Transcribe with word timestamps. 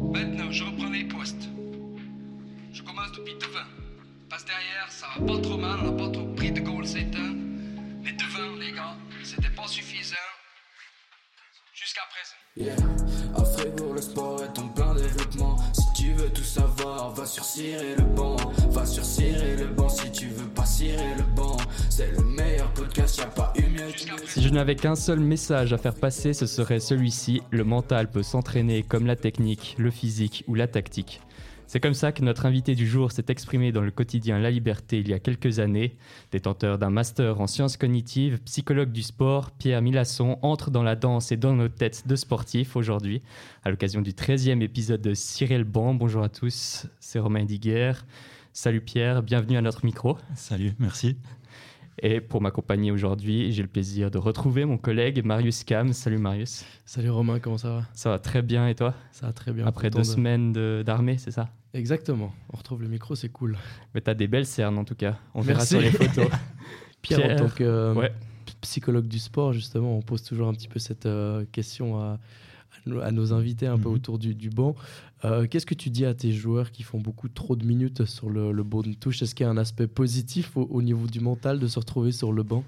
Maintenant, 0.00 0.50
je 0.50 0.64
reprends 0.64 0.90
les 0.90 1.04
postes. 1.04 1.48
Je 2.72 2.82
commence 2.82 3.12
depuis 3.12 3.34
devant. 3.34 3.68
Passe 4.28 4.44
derrière, 4.44 4.90
ça 4.90 5.06
va 5.18 5.26
pas 5.26 5.40
trop 5.40 5.56
mal, 5.56 5.78
on 5.82 5.90
n'a 5.90 6.04
pas 6.04 6.10
trop 6.10 6.26
pris 6.34 6.50
de 6.50 6.60
goal 6.60 6.86
c'est 6.86 7.14
un. 7.14 7.34
Mais 8.02 8.12
devant, 8.12 8.56
les 8.58 8.72
gars, 8.72 8.96
c'était 9.22 9.50
pas 9.50 9.66
suffisant. 9.66 10.16
Jusqu'à 11.74 12.02
présent. 12.10 12.36
Yeah. 12.56 12.76
À 13.36 13.44
Fribourg, 13.44 13.94
le 13.94 14.00
sport 14.00 14.42
est 14.42 14.58
en 14.58 14.68
plein 14.68 14.94
développement. 14.94 15.56
Si 24.26 24.42
je 24.42 24.48
n'avais 24.50 24.76
qu'un 24.76 24.94
seul 24.94 25.20
message 25.20 25.72
à 25.72 25.78
faire 25.78 25.94
passer, 25.94 26.32
ce 26.32 26.46
serait 26.46 26.80
celui-ci. 26.80 27.42
Le 27.50 27.64
mental 27.64 28.10
peut 28.10 28.22
s'entraîner 28.22 28.82
comme 28.82 29.06
la 29.06 29.16
technique, 29.16 29.74
le 29.78 29.90
physique 29.90 30.44
ou 30.46 30.54
la 30.54 30.66
tactique. 30.66 31.20
C'est 31.72 31.78
comme 31.78 31.94
ça 31.94 32.10
que 32.10 32.24
notre 32.24 32.46
invité 32.46 32.74
du 32.74 32.84
jour 32.84 33.12
s'est 33.12 33.26
exprimé 33.28 33.70
dans 33.70 33.80
le 33.80 33.92
quotidien 33.92 34.40
La 34.40 34.50
Liberté 34.50 34.98
il 34.98 35.08
y 35.08 35.12
a 35.14 35.20
quelques 35.20 35.60
années. 35.60 35.96
Détenteur 36.32 36.78
d'un 36.78 36.90
master 36.90 37.40
en 37.40 37.46
sciences 37.46 37.76
cognitives, 37.76 38.40
psychologue 38.40 38.90
du 38.90 39.04
sport, 39.04 39.52
Pierre 39.52 39.80
Milasson 39.80 40.40
entre 40.42 40.72
dans 40.72 40.82
la 40.82 40.96
danse 40.96 41.30
et 41.30 41.36
dans 41.36 41.54
nos 41.54 41.68
têtes 41.68 42.08
de 42.08 42.16
sportifs 42.16 42.74
aujourd'hui, 42.74 43.22
à 43.62 43.70
l'occasion 43.70 44.02
du 44.02 44.10
13e 44.10 44.62
épisode 44.62 45.00
de 45.00 45.14
Cyril 45.14 45.62
Ban. 45.62 45.94
Bonjour 45.94 46.24
à 46.24 46.28
tous, 46.28 46.88
c'est 46.98 47.20
Romain 47.20 47.44
Diguer. 47.44 47.92
Salut 48.52 48.80
Pierre, 48.80 49.22
bienvenue 49.22 49.56
à 49.56 49.62
notre 49.62 49.84
micro. 49.84 50.18
Salut, 50.34 50.72
merci. 50.80 51.18
Et 52.02 52.20
pour 52.20 52.40
m'accompagner 52.40 52.90
aujourd'hui, 52.90 53.52
j'ai 53.52 53.62
le 53.62 53.68
plaisir 53.68 54.10
de 54.10 54.18
retrouver 54.18 54.64
mon 54.64 54.76
collègue 54.76 55.24
Marius 55.24 55.62
Cam. 55.62 55.92
Salut 55.92 56.18
Marius. 56.18 56.64
Salut 56.84 57.10
Romain, 57.10 57.38
comment 57.38 57.58
ça 57.58 57.70
va? 57.70 57.82
Ça 57.92 58.10
va 58.10 58.18
très 58.18 58.42
bien 58.42 58.66
et 58.66 58.74
toi? 58.74 58.92
Ça 59.12 59.26
va 59.26 59.32
très 59.32 59.52
bien. 59.52 59.66
Après 59.68 59.88
deux 59.88 59.98
de... 59.98 60.04
semaines 60.04 60.52
d'armée, 60.82 61.16
c'est 61.16 61.30
ça? 61.30 61.48
Exactement. 61.72 62.32
On 62.52 62.56
retrouve 62.56 62.82
le 62.82 62.88
micro, 62.88 63.14
c'est 63.14 63.28
cool. 63.28 63.56
Mais 63.94 64.00
t'as 64.00 64.14
des 64.14 64.26
belles 64.26 64.46
cernes 64.46 64.78
en 64.78 64.84
tout 64.84 64.94
cas. 64.94 65.18
On 65.34 65.40
verra 65.40 65.64
sur 65.64 65.80
les 65.80 65.90
photos. 65.90 66.28
Pierre, 67.02 67.20
Pierre, 67.20 67.34
en 67.34 67.36
tant 67.36 67.54
que 67.54 67.64
euh, 67.64 67.94
ouais. 67.94 68.12
psychologue 68.60 69.06
du 69.06 69.18
sport, 69.18 69.52
justement, 69.52 69.96
on 69.96 70.02
pose 70.02 70.22
toujours 70.22 70.48
un 70.48 70.54
petit 70.54 70.68
peu 70.68 70.80
cette 70.80 71.06
euh, 71.06 71.44
question 71.52 71.98
à, 72.00 72.18
à, 73.02 73.10
nos 73.12 73.32
invités 73.32 73.66
un 73.66 73.76
mm 73.76 73.78
-hmm. 73.78 73.82
peu 73.82 73.88
autour 73.88 74.18
du, 74.18 74.34
du 74.34 74.50
banc. 74.50 74.74
Euh, 75.24 75.46
Qu'est-ce 75.46 75.66
que 75.66 75.74
tu 75.74 75.90
dis 75.90 76.06
à 76.06 76.14
tes 76.14 76.32
joueurs 76.32 76.70
qui 76.70 76.82
font 76.82 76.98
beaucoup 76.98 77.28
trop 77.28 77.54
de 77.54 77.64
minutes 77.64 78.04
sur 78.04 78.30
le, 78.30 78.52
le 78.52 78.62
banc 78.64 78.82
de 78.82 78.94
touche? 78.94 79.22
Est-ce 79.22 79.34
qu'il 79.34 79.44
y 79.44 79.48
a 79.48 79.52
un 79.52 79.58
aspect 79.58 79.86
positif 79.86 80.56
au, 80.56 80.62
au, 80.62 80.82
niveau 80.82 81.06
du 81.06 81.20
mental 81.20 81.58
de 81.58 81.68
se 81.68 81.78
retrouver 81.78 82.12
sur 82.12 82.32
le 82.32 82.42
banc? 82.42 82.64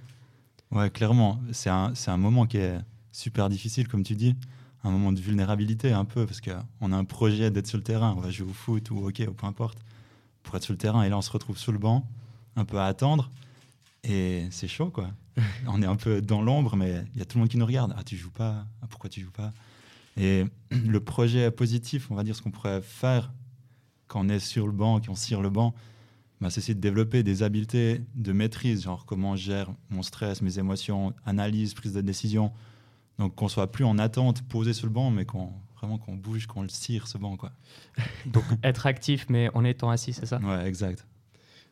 Ouais, 0.70 0.91
clairement. 0.91 1.41
C'est 1.50 1.70
un, 1.70 1.92
un 2.06 2.16
moment 2.16 2.47
qui 2.47 2.59
est 2.59 2.78
super 3.11 3.48
difficile, 3.48 3.89
comme 3.89 4.05
tu 4.05 4.14
dis. 4.14 4.34
Un 4.84 4.91
moment 4.91 5.12
de 5.12 5.20
vulnérabilité, 5.20 5.92
un 5.92 6.05
peu, 6.05 6.27
parce 6.27 6.41
qu'on 6.41 6.92
a 6.92 6.97
un 6.97 7.05
projet 7.05 7.50
d'être 7.50 7.66
sur 7.66 7.78
le 7.78 7.84
terrain. 7.84 8.14
On 8.16 8.20
va 8.20 8.30
jouer 8.30 8.48
au 8.48 8.52
foot 8.52 8.91
ou 8.91 8.98
au 8.98 9.08
hockey, 9.08 9.27
ou 9.28 9.33
peu 9.33 9.47
importe, 9.47 9.78
pour 10.42 10.56
être 10.56 10.64
sur 10.64 10.72
le 10.72 10.78
terrain. 10.78 11.02
Et 11.02 11.08
là, 11.08 11.19
on 11.19 11.22
se 11.22 11.30
retrouve 11.30 11.56
sous 11.56 11.72
le 11.72 11.78
banc, 11.78 12.06
un 12.56 12.64
peu 12.64 12.78
à 12.78 12.86
attendre. 12.86 13.30
Et 14.05 14.47
c'est 14.50 14.69
chaud, 14.69 14.91
quoi. 14.91 15.10
on 15.66 15.83
est 15.83 15.86
un 15.86 15.97
peu 15.97 16.20
dans 16.20 16.42
l'ombre, 16.42 16.77
mais 16.77 17.05
il 17.14 17.19
y 17.19 17.22
a 17.22 17.25
tout 17.25 17.38
le 17.38 17.41
monde 17.41 17.48
qui 17.48 17.58
nous 17.58 17.66
regarde. 17.66 17.94
Ah, 17.97 18.03
tu 18.03 18.16
joues 18.16 18.30
pas 18.30 18.66
ah, 18.83 18.86
Pourquoi 18.88 19.08
tu 19.08 19.20
joues 19.20 19.30
pas? 19.30 19.53
Et 20.16 20.44
le 20.70 21.00
projet 21.00 21.50
positif, 21.50 22.10
on 22.10 22.14
va 22.14 22.25
dire 22.25 22.36
ce 22.36 22.42
qu'on 22.42 22.50
pourrait 22.50 22.83
faire 22.83 23.33
quand 24.08 24.27
on 24.27 24.28
est 24.28 24.41
sur 24.41 24.66
le 24.66 24.72
banc, 24.72 25.00
quand 25.00 25.12
on 25.12 25.14
cire 25.14 25.41
le 25.41 25.48
banc, 25.48 25.75
bah, 26.41 26.50
c'est 26.50 26.58
essayer 26.58 26.75
de 26.75 26.80
développer 26.80 27.22
des 27.22 27.42
habiletés 27.42 28.03
de 28.14 28.33
maîtrise, 28.33 28.83
genre 28.83 29.06
comment 29.06 29.36
je 29.36 29.44
gère 29.44 29.70
mon 29.91 30.03
stress, 30.03 30.42
mes 30.42 30.58
émotions, 30.58 31.14
analyse, 31.25 31.72
prise 31.72 31.94
de 31.94 32.00
décision. 32.00 32.53
Donc 33.19 33.35
qu'on 33.35 33.49
soit 33.49 33.71
plus 33.71 33.85
en 33.85 33.99
attente, 33.99 34.43
posé 34.43 34.73
sur 34.73 34.87
le 34.87 34.93
banc, 34.93 35.11
mais 35.11 35.25
qu'on 35.25 35.53
vraiment 35.77 35.99
qu'on 35.99 36.15
bouge, 36.15 36.47
qu'on 36.47 36.63
le 36.63 36.69
cire 36.69 37.09
ce 37.09 37.19
banc, 37.19 37.37
quoi. 37.37 37.53
Donc 38.27 38.45
être 38.63 38.87
actif, 38.87 39.27
mais 39.29 39.51
en 39.55 39.65
étant 39.65 39.91
assis, 39.91 40.13
c'est 40.13 40.27
ça? 40.27 40.39
Ouais, 40.39 40.67
exact. 40.67 41.07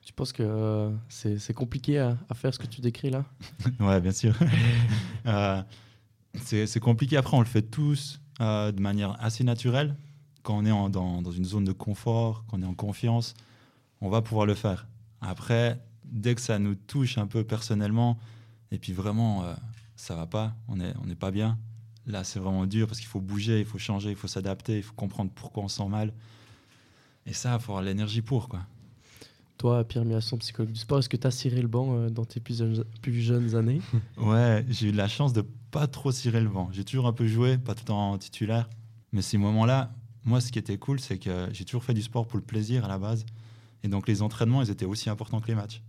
Tu 0.05 0.13
penses 0.13 0.33
que 0.33 0.43
euh, 0.43 0.91
c'est 1.09 1.53
compliqué 1.53 1.99
à, 1.99 2.17
à, 2.29 2.35
faire 2.35 2.53
ce 2.53 2.59
que 2.59 2.67
tu 2.67 2.81
décris 2.81 3.11
là? 3.11 3.25
Ouais, 3.81 4.01
bien 4.01 4.13
sûr. 4.13 4.35
euh, 5.27 5.63
c'est 6.43 6.81
compliqué. 6.81 7.17
Après, 7.17 7.37
on 7.37 7.41
le 7.41 7.47
fait 7.47 7.63
tous 7.63 8.21
euh, 8.41 8.73
de 8.73 8.81
manière 8.81 9.17
assez 9.23 9.45
naturelle. 9.45 9.95
Quand 10.43 10.57
on 10.57 10.65
est 10.65 10.71
en, 10.71 10.89
dans, 10.89 11.21
dans, 11.21 11.31
une 11.31 11.45
zone 11.45 11.65
de 11.65 11.73
confort, 11.73 12.45
quand 12.49 12.59
on 12.59 12.63
est 12.63 12.67
en 12.67 12.75
confiance, 12.75 13.35
on 14.01 14.09
va 14.09 14.23
pouvoir 14.23 14.47
le 14.47 14.55
faire. 14.55 14.87
Après, 15.21 15.79
dès 16.05 16.35
que 16.35 16.41
ça 16.41 16.59
nous 16.59 16.75
touche 16.75 17.19
un 17.19 17.27
peu 17.27 17.45
personnellement, 17.45 18.19
et 18.73 18.79
puis 18.79 18.93
vraiment, 18.93 19.45
euh, 19.45 19.55
ça 20.01 20.15
va 20.15 20.27
pas, 20.27 20.57
on 20.69 20.77
n'est 20.77 20.95
on 21.05 21.09
est 21.11 21.15
pas 21.15 21.31
bien, 21.31 21.59
là, 22.07 22.25
c'est 22.25 22.39
vraiment 22.39 22.67
dur 22.67 22.87
parce 22.87 22.99
qu'il 22.99 23.09
faut 23.09 23.21
bouger, 23.21 23.61
il 23.61 23.67
faut 23.67 23.79
changer, 23.79 24.11
il 24.11 24.17
faut 24.17 24.29
s'adapter, 24.29 24.79
il 24.79 24.83
faut 24.83 24.95
comprendre 24.95 25.31
pourquoi 25.35 25.63
on 25.63 25.69
se 25.69 25.77
sent 25.77 25.89
mal. 25.89 26.13
Et 27.27 27.33
ça, 27.35 27.55
il 27.55 27.61
faut 27.61 27.73
avoir 27.73 27.83
l'énergie 27.85 28.23
pour, 28.23 28.49
quoi. 28.49 28.61
Toi, 29.59 29.85
Pierre 29.85 30.07
Miasson, 30.07 30.39
psychologue 30.39 30.73
du 30.73 30.81
sport, 30.81 31.01
est-ce 31.01 31.09
que 31.11 31.19
tu 31.19 31.27
as 31.27 31.31
ciré 31.31 31.61
le 31.61 31.69
banc 31.69 31.95
euh, 31.95 32.09
dans 32.09 32.25
tes 32.25 32.41
plus 32.41 32.59
jeunes, 32.59 32.83
plus 33.03 33.21
jeunes 33.21 33.55
années? 33.55 33.83
Ouais, 34.17 34.65
j'ai 34.71 34.89
eu 34.89 34.93
la 34.93 35.07
chance 35.07 35.35
de 35.35 35.43
pas 35.71 35.87
trop 35.87 36.13
cirer 36.13 36.41
le 36.41 36.49
banc. 36.49 36.71
J'ai 36.73 36.85
toujours 36.85 37.07
un 37.07 37.13
peu 37.13 37.27
joué, 37.27 37.59
pas 37.59 37.75
tout 37.75 37.91
en 37.93 38.17
titulaire. 38.17 38.71
Mais 39.13 39.21
ces 39.21 39.37
moments-là, 39.37 39.93
moi, 40.25 40.41
ce 40.41 40.51
qui 40.51 40.59
était 40.59 40.79
cool, 40.79 40.99
c'est 40.99 41.19
que 41.19 41.49
j'ai 41.53 41.67
toujours 41.67 41.85
fait 41.85 41.95
du 41.95 42.03
sport 42.03 42.27
pour 42.27 42.39
le 42.39 42.45
plaisir 42.45 42.87
à 42.87 42.89
la 42.89 42.99
base. 42.99 43.27
Et 43.83 43.89
donc, 43.89 44.09
les 44.09 44.23
entraînements, 44.23 44.63
ils 44.63 44.71
étaient 44.71 44.87
aussi 44.87 45.11
importants 45.11 45.41
que 45.41 45.49
les 45.49 45.55
matchs. 45.55 45.83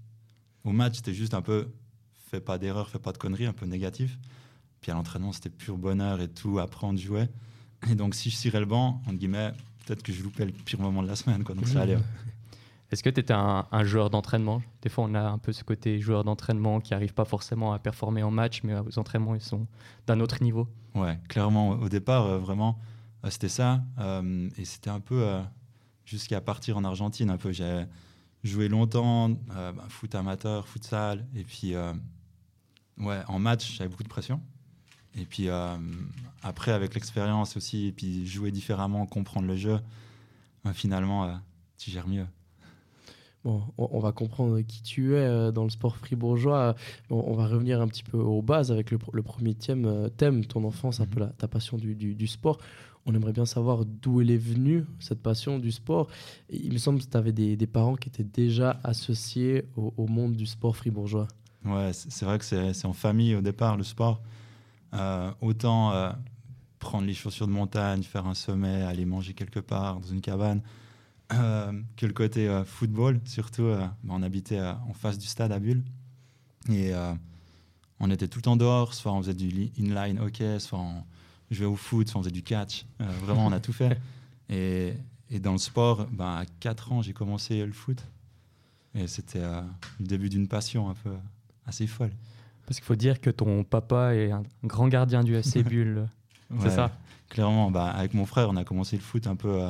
Au 0.66 0.74
match, 0.74 0.98
c'était 0.98 1.14
juste 1.14 1.34
un 1.34 1.42
peu 1.42 1.72
fais 2.32 2.42
pas 2.42 2.58
d'erreur, 2.58 2.90
fais 2.90 3.00
pas 3.00 3.12
de 3.12 3.18
conneries, 3.18 3.46
un 3.46 3.54
peu 3.54 3.66
négatif. 3.66 4.18
Puis 4.82 4.92
à 4.92 4.96
l'entraînement, 4.96 5.32
c'était 5.32 5.50
pur 5.50 5.78
bonheur 5.78 6.22
et 6.22 6.28
tout, 6.28 6.58
apprendre, 6.60 7.00
jouer. 7.00 7.28
Et 7.90 7.96
donc, 7.96 8.16
si 8.16 8.30
je 8.30 8.36
cirais 8.36 8.60
le 8.60 8.66
banc, 8.66 9.02
entre 9.06 9.18
guillemets, 9.18 9.52
peut-être 9.86 10.02
que 10.02 10.12
je 10.12 10.24
loupais 10.24 10.46
le 10.46 10.52
pire 10.52 10.80
moment 10.80 11.04
de 11.04 11.08
la 11.08 11.16
semaine. 11.16 11.44
Quoi. 11.44 11.56
Donc, 11.56 11.68
ça 11.68 11.82
allait. 11.82 11.98
Est-ce 12.92 13.04
que 13.04 13.10
tu 13.10 13.22
étais 13.22 13.34
un, 13.34 13.68
un, 13.72 13.84
joueur 13.86 14.10
d'entraînement? 14.10 14.62
Des 14.82 14.90
fois, 14.90 15.06
on 15.06 15.14
a 15.14 15.22
un 15.22 15.38
peu 15.38 15.54
ce 15.54 15.64
côté 15.64 16.02
joueur 16.02 16.26
d'entraînement 16.26 16.82
qui 16.82 16.92
n'arrive 16.92 17.14
pas 17.14 17.24
forcément 17.24 17.72
à 17.72 17.80
performer 17.80 18.22
en 18.22 18.32
match, 18.32 18.64
mais 18.64 18.78
aux 18.78 19.00
entraînements, 19.00 19.34
ils 19.34 19.42
sont 19.42 19.66
d'un 20.08 20.20
autre 20.20 20.44
niveau. 20.44 20.68
Ouais, 20.94 21.18
clairement. 21.30 21.70
Au 21.70 21.88
départ, 21.88 22.26
euh, 22.26 22.38
vraiment, 22.38 22.80
euh, 23.24 23.30
c'était 23.30 23.50
ça. 23.50 23.82
Euh, 24.00 24.50
et 24.58 24.66
c'était 24.66 24.90
un 24.90 25.00
peu 25.00 25.26
jusqu'à 26.06 26.42
partir 26.42 26.76
en 26.78 26.84
Argentine. 26.84 27.30
Un 27.30 27.38
peu, 27.38 27.54
j'ai 27.54 27.86
joué 28.44 28.68
longtemps, 28.68 29.30
bah, 29.30 29.74
foot 29.88 30.14
amateur, 30.14 30.68
futsal. 30.68 31.26
Et 31.34 31.44
puis, 31.44 31.74
ouais, 33.02 33.22
en 33.28 33.40
match, 33.40 33.78
j'avais 33.78 33.90
beaucoup 33.90 34.04
de 34.04 34.10
pression. 34.10 34.42
Et 35.16 35.26
puis 35.26 35.50
après, 36.42 36.72
avec 36.72 36.94
l'expérience 36.94 37.58
aussi, 37.58 37.88
et 37.88 37.92
puis 37.92 38.26
jouer 38.26 38.52
différemment, 38.52 39.06
comprendre 39.06 39.48
le 39.48 39.58
jeu, 39.58 39.80
finalement, 40.74 41.40
tu 41.78 41.92
gères 41.92 42.08
mieux. 42.08 42.26
Bon, 43.44 43.64
on 43.78 44.00
va 44.00 44.12
comprendre 44.12 44.62
qui 44.62 44.84
tu 44.84 45.16
es 45.16 45.52
dans 45.52 45.64
le 45.64 45.70
sport 45.72 45.98
fribourgeois. 45.98 46.76
On 47.10 47.34
va 47.34 47.48
revenir 47.48 47.82
un 47.82 47.88
petit 47.88 48.04
peu 48.04 48.18
aux 48.18 48.44
bases 48.44 48.72
avec 48.72 48.92
le, 48.92 49.00
le 49.14 49.24
premier 49.24 49.56
thème, 49.56 50.10
thème, 50.16 50.46
ton 50.46 50.64
enfance, 50.64 51.00
un 51.00 51.08
peu 51.08 51.22
la, 51.22 51.28
ta 51.28 51.48
passion 51.48 51.78
du, 51.78 51.96
du, 51.96 52.14
du, 52.14 52.28
sport. 52.28 52.60
On 53.08 53.16
aimerait 53.16 53.34
bien 53.34 53.48
savoir 53.48 53.84
d'où 53.84 54.22
elle 54.22 54.30
est 54.30 54.38
venue, 54.38 54.86
cette 55.00 55.24
passion 55.24 55.58
du 55.58 55.72
sport. 55.72 56.08
Il 56.52 56.72
me 56.72 56.78
semble 56.78 57.00
que 57.00 57.06
tu 57.06 57.18
avais 57.18 57.32
des, 57.32 57.58
des, 57.58 57.66
parents 57.66 57.96
qui 57.96 58.10
étaient 58.10 58.24
déjà 58.24 58.80
associés 58.84 59.66
au, 59.76 59.92
au 59.98 60.06
monde 60.06 60.34
du 60.34 60.46
sport 60.46 60.76
fribourgeois. 60.78 61.28
Ouais, 61.66 61.92
c'est 61.94 62.26
vrai 62.26 62.40
que 62.40 62.46
c'est 62.46 62.86
en 62.86 62.94
famille 62.94 63.36
au 63.36 63.42
départ, 63.42 63.78
le 63.78 63.84
sport. 63.84 64.22
Euh, 64.94 65.32
autant 65.42 65.92
euh, 65.92 66.12
prendre 66.80 67.06
les 67.06 67.14
chaussures 67.14 67.48
de 67.48 67.52
montagne, 67.52 68.04
faire 68.04 68.26
un 68.26 68.34
sommet, 68.34 68.82
aller 68.82 69.06
manger 69.06 69.34
quelque 69.34 69.60
part 69.60 70.00
dans 70.00 70.08
une 70.08 70.22
cabane. 70.22 70.62
Euh, 71.34 71.72
que 71.96 72.06
le 72.06 72.14
côté 72.14 72.62
football, 72.66 73.22
surtout, 73.26 73.64
euh, 73.64 73.88
on 74.10 74.22
habitait 74.22 74.60
en 74.60 74.94
face 74.94 75.18
du 75.18 75.28
stade 75.28 75.52
à 75.52 75.60
Bulle. 75.60 75.84
Et 76.70 76.92
on 78.00 78.10
était 78.12 78.28
tout 78.28 78.40
le 78.40 78.44
temps 78.44 78.56
dehors, 78.56 78.94
soit 78.94 79.12
on 79.12 79.22
faisait 79.22 79.34
du 79.34 79.72
inline 79.78 80.20
hockey, 80.20 80.60
soit 80.60 80.80
on 80.80 81.04
jouait 81.50 81.66
au 81.66 81.76
foot, 81.76 82.08
soit 82.08 82.20
on 82.20 82.24
faisait 82.24 82.32
du 82.32 82.44
catch. 82.44 82.86
vraiment, 83.00 83.46
on 83.48 83.52
a 83.52 83.60
tout 83.60 83.74
fait. 83.74 84.00
Et, 84.54 84.96
et, 85.30 85.40
dans 85.40 85.54
le 85.54 85.58
sport, 85.58 86.08
ben, 86.12 86.40
à 86.40 86.46
4 86.60 86.92
ans, 86.92 87.02
j'ai 87.02 87.14
commencé 87.14 87.66
le 87.66 87.72
foot. 87.72 88.06
Et 88.94 89.08
c'était 89.08 89.40
le 89.40 90.06
début 90.06 90.28
d'une 90.28 90.50
passion 90.50 90.90
un 90.90 90.94
peu 90.94 91.12
assez 91.72 91.88
folle. 91.88 92.12
Parce 92.66 92.78
qu'il 92.78 92.86
faut 92.86 92.96
dire 92.96 93.20
que 93.20 93.30
ton 93.30 93.64
papa 93.64 94.16
est 94.16 94.32
un 94.32 94.44
grand 94.64 94.88
gardien 94.88 95.24
du 95.24 95.42
SC 95.42 95.60
Bulle. 95.64 96.08
c'est 96.60 96.66
ouais, 96.66 96.70
ça 96.70 96.92
Clairement, 97.30 97.72
bah, 97.72 97.88
avec 97.88 98.14
mon 98.14 98.26
frère, 98.26 98.50
on 98.50 98.56
a 98.56 98.64
commencé 98.64 98.96
le 98.98 99.02
foot 99.02 99.26
un 99.26 99.36
peu 99.36 99.62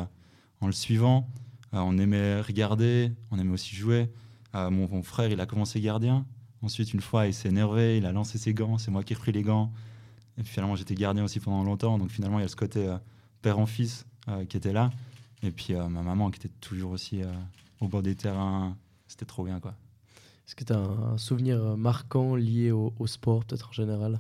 en 0.62 0.68
le 0.68 0.74
suivant. 0.74 1.28
Euh, 1.74 1.80
on 1.80 1.98
aimait 1.98 2.42
regarder, 2.42 3.12
on 3.32 3.40
aimait 3.40 3.54
aussi 3.54 3.76
jouer. 3.76 4.10
Euh, 4.56 4.70
mon, 4.70 4.88
mon, 4.90 5.04
frère, 5.04 5.30
il 5.32 5.40
a 5.40 5.46
commencé 5.46 5.80
gardien. 5.82 6.26
Ensuite, 6.62 6.94
une 6.94 7.02
fois, 7.02 7.28
il 7.28 7.34
s'est 7.34 7.50
énervé, 7.50 7.98
il 7.98 8.06
a 8.06 8.12
lancé 8.12 8.38
ses 8.38 8.54
gants. 8.54 8.78
C'est 8.78 8.92
moi 8.92 9.04
qui 9.04 9.14
ai 9.14 9.16
repris 9.16 9.32
les 9.32 9.42
gants. 9.42 9.72
Et 10.38 10.44
puis 10.44 10.54
finalement, 10.54 10.76
j'étais 10.76 10.96
gardien 10.96 11.24
aussi 11.24 11.40
pendant 11.40 11.64
longtemps. 11.64 11.98
Donc 11.98 12.10
finalement, 12.10 12.40
il 12.40 12.44
y 12.44 12.46
a 12.46 12.48
ce 12.48 12.56
côté 12.56 12.88
euh, 12.88 12.98
père 13.42 13.60
en 13.60 13.66
fils 13.66 14.06
euh, 14.28 14.46
qui 14.46 14.58
était 14.58 14.74
là. 14.74 14.92
Et 15.44 15.52
puis 15.52 15.74
ma 15.74 16.04
maman 16.04 16.30
qui 16.30 16.38
était 16.38 16.54
toujours 16.62 16.92
aussi 16.92 17.24
au 17.80 17.88
bord 17.88 18.04
des 18.04 18.14
terrains. 18.14 18.78
C'était 19.08 19.26
trop 19.26 19.44
bien, 19.44 19.60
quoi. 19.60 19.74
Est-ce 20.52 20.58
que 20.58 20.66
tu 20.66 20.74
as 20.74 20.80
un 20.80 21.18
souvenir 21.18 21.78
marquant 21.78 22.36
lié 22.36 22.72
au, 22.72 23.08
sport, 23.08 23.46
peut-être 23.46 23.70
en 23.70 23.72
général? 23.72 24.20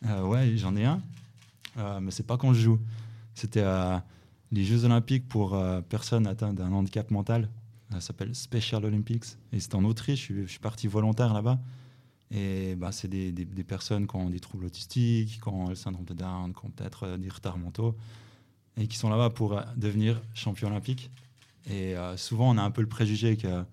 Ouais, 0.00 0.56
j'en 0.56 0.76
ai 0.76 0.84
un. 0.84 1.02
mais 2.00 2.12
c'est 2.12 2.24
pas 2.24 2.36
quand 2.36 2.54
je 2.54 2.60
joue. 2.60 2.78
C'était 3.34 3.64
les 4.52 4.64
Jeux 4.64 4.84
Olympiques 4.84 5.28
pour 5.28 5.54
euh, 5.54 5.80
personnes 5.80 6.28
atteintes 6.28 6.54
d'un 6.54 6.70
handicap 6.70 7.10
mental. 7.10 7.48
Ça 7.90 8.00
s'appelle 8.00 8.32
Special 8.36 8.84
Olympics. 8.84 9.24
Et 9.52 9.58
c'est 9.58 9.74
en 9.74 9.82
Autriche. 9.82 10.30
Je 10.32 10.46
suis, 10.46 10.60
parti 10.60 10.86
volontaire 10.86 11.34
là-bas. 11.34 11.58
Et 12.30 12.76
bah, 12.76 12.92
c'est 12.92 13.08
des, 13.08 13.32
des- 13.32 13.64
personnes 13.64 14.06
qui 14.06 14.14
ont 14.14 14.30
des 14.30 14.38
troubles 14.38 14.66
autistiques, 14.66 15.40
qui 15.42 15.48
ont 15.48 15.66
le 15.66 15.74
syndrome 15.74 16.04
de 16.04 16.14
Down, 16.14 16.54
qui 16.54 16.64
ont 16.64 16.70
peut-être 16.70 17.08
euh, 17.08 17.16
des 17.16 17.28
retards 17.28 17.58
mentaux, 17.58 17.96
et 18.76 18.86
qui 18.86 18.96
sont 18.96 19.10
là-bas 19.10 19.30
pour 19.30 19.58
euh, 19.58 19.62
devenir 19.76 20.22
champion 20.32 20.68
olympique. 20.68 21.10
Et 21.66 21.96
euh, 21.96 22.16
souvent, 22.16 22.48
on 22.48 22.56
a 22.56 22.62
un 22.62 22.70
peu 22.70 22.82
le 22.82 22.88
préjugé 22.88 23.36
que 23.36 23.64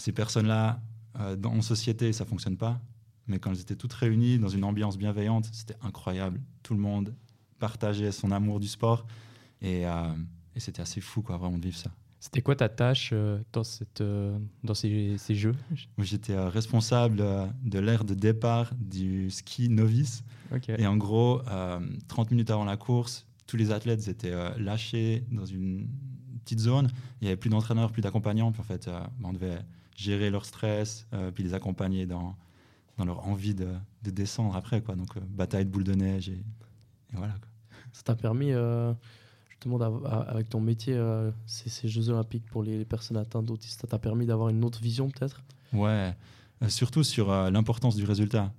ces 0.00 0.12
personnes-là, 0.12 0.80
euh, 1.18 1.36
en 1.44 1.62
société, 1.62 2.12
ça 2.12 2.24
fonctionne 2.24 2.56
pas. 2.56 2.80
Mais 3.26 3.38
quand 3.38 3.50
elles 3.50 3.60
étaient 3.60 3.76
toutes 3.76 3.92
réunies 3.92 4.38
dans 4.38 4.48
une 4.48 4.64
ambiance 4.64 4.98
bienveillante, 4.98 5.48
c'était 5.52 5.76
incroyable. 5.82 6.40
Tout 6.62 6.74
le 6.74 6.80
monde 6.80 7.14
partageait 7.58 8.12
son 8.12 8.30
amour 8.30 8.60
du 8.60 8.68
sport. 8.68 9.06
Et, 9.60 9.86
euh, 9.86 10.14
et 10.56 10.60
c'était 10.60 10.82
assez 10.82 11.00
fou, 11.00 11.22
quoi, 11.22 11.36
vraiment, 11.36 11.58
de 11.58 11.64
vivre 11.64 11.76
ça. 11.76 11.90
C'était 12.18 12.42
quoi 12.42 12.54
ta 12.54 12.68
tâche 12.68 13.10
euh, 13.12 13.38
dans, 13.52 13.64
cette, 13.64 14.02
euh, 14.02 14.38
dans 14.62 14.74
ces, 14.74 15.16
ces 15.16 15.34
jeux? 15.34 15.54
J'étais 15.98 16.34
euh, 16.34 16.48
responsable 16.48 17.16
de 17.62 17.78
l'aire 17.78 18.04
de 18.04 18.14
départ 18.14 18.74
du 18.78 19.30
ski 19.30 19.68
novice. 19.68 20.22
Et 20.78 20.86
en 20.86 20.96
gros, 20.96 21.40
euh, 21.48 21.80
30 22.08 22.30
minutes 22.32 22.50
avant 22.50 22.64
la 22.64 22.76
course, 22.76 23.26
tous 23.46 23.56
les 23.56 23.70
athlètes 23.70 24.06
étaient 24.08 24.34
lâchés 24.58 25.24
dans 25.30 25.46
une 25.46 25.88
petite 26.44 26.60
zone. 26.60 26.88
Il 27.20 27.24
n'y 27.24 27.28
avait 27.28 27.36
plus 27.36 27.50
d'entraîneurs, 27.50 27.92
plus 27.92 28.02
d'accompagnants. 28.02 28.52
Puis 28.52 28.60
en 28.60 28.64
fait, 28.64 28.88
euh, 28.88 29.00
on 29.22 29.32
devait 29.32 29.58
gérer 30.00 30.30
leur 30.30 30.44
stress, 30.44 31.06
euh, 31.12 31.30
puis 31.30 31.44
les 31.44 31.54
accompagner 31.54 32.06
dans, 32.06 32.36
dans 32.96 33.04
leur 33.04 33.26
envie 33.26 33.54
de, 33.54 33.68
de 34.02 34.10
descendre 34.10 34.56
après. 34.56 34.80
Quoi. 34.82 34.96
Donc, 34.96 35.16
euh, 35.16 35.20
bataille 35.28 35.64
de 35.64 35.70
boules 35.70 35.84
de 35.84 35.94
neige. 35.94 36.28
Et, 36.28 36.42
et 37.12 37.16
voilà. 37.16 37.34
quoi. 37.34 37.48
Ça 37.92 38.02
t'a 38.02 38.14
permis, 38.14 38.52
euh, 38.52 38.92
justement, 39.50 39.78
avec 39.80 40.48
ton 40.48 40.60
métier, 40.60 40.94
euh, 40.94 41.30
ces, 41.46 41.68
ces 41.68 41.88
Jeux 41.88 42.08
Olympiques 42.08 42.46
pour 42.46 42.62
les, 42.62 42.78
les 42.78 42.84
personnes 42.84 43.16
atteintes 43.16 43.46
d'autisme, 43.46 43.80
ça 43.80 43.86
t'a 43.86 43.98
permis 43.98 44.26
d'avoir 44.26 44.48
une 44.48 44.64
autre 44.64 44.80
vision 44.80 45.10
peut-être? 45.10 45.42
Ouais, 45.72 46.16
surtout 46.68 47.04
sur 47.04 47.30
l'importance 47.50 47.94
du 47.96 48.04
résultat. 48.04 48.52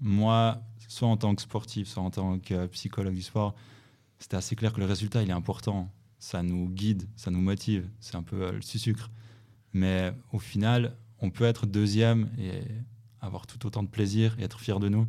Moi, 0.00 0.60
soit 0.88 1.08
en 1.08 1.16
tant 1.16 1.34
que 1.34 1.42
sportif, 1.42 1.88
soit 1.88 2.02
en 2.02 2.10
tant 2.10 2.38
que 2.38 2.66
psychologue 2.66 3.14
du 3.14 3.22
sport, 3.22 3.54
c'était 4.18 4.36
assez 4.36 4.56
clair 4.56 4.72
que 4.72 4.80
le 4.80 4.86
résultat, 4.86 5.22
il 5.22 5.30
est 5.30 5.32
important. 5.32 5.90
Ça 6.18 6.42
nous 6.42 6.68
guide, 6.68 7.08
ça 7.14 7.30
nous 7.30 7.40
motive. 7.40 7.88
C'est 8.00 8.16
un 8.16 8.22
peu 8.22 8.50
le 8.50 8.60
sucre. 8.62 9.10
Mais 9.72 10.12
au 10.32 10.38
final, 10.38 10.96
on 11.20 11.30
peut 11.30 11.44
être 11.44 11.66
deuxième 11.66 12.28
et 12.38 12.62
avoir 13.20 13.46
tout 13.46 13.66
autant 13.66 13.82
de 13.82 13.88
plaisir 13.88 14.36
et 14.38 14.44
être 14.44 14.60
fier 14.60 14.80
de 14.80 14.88
nous. 14.88 15.06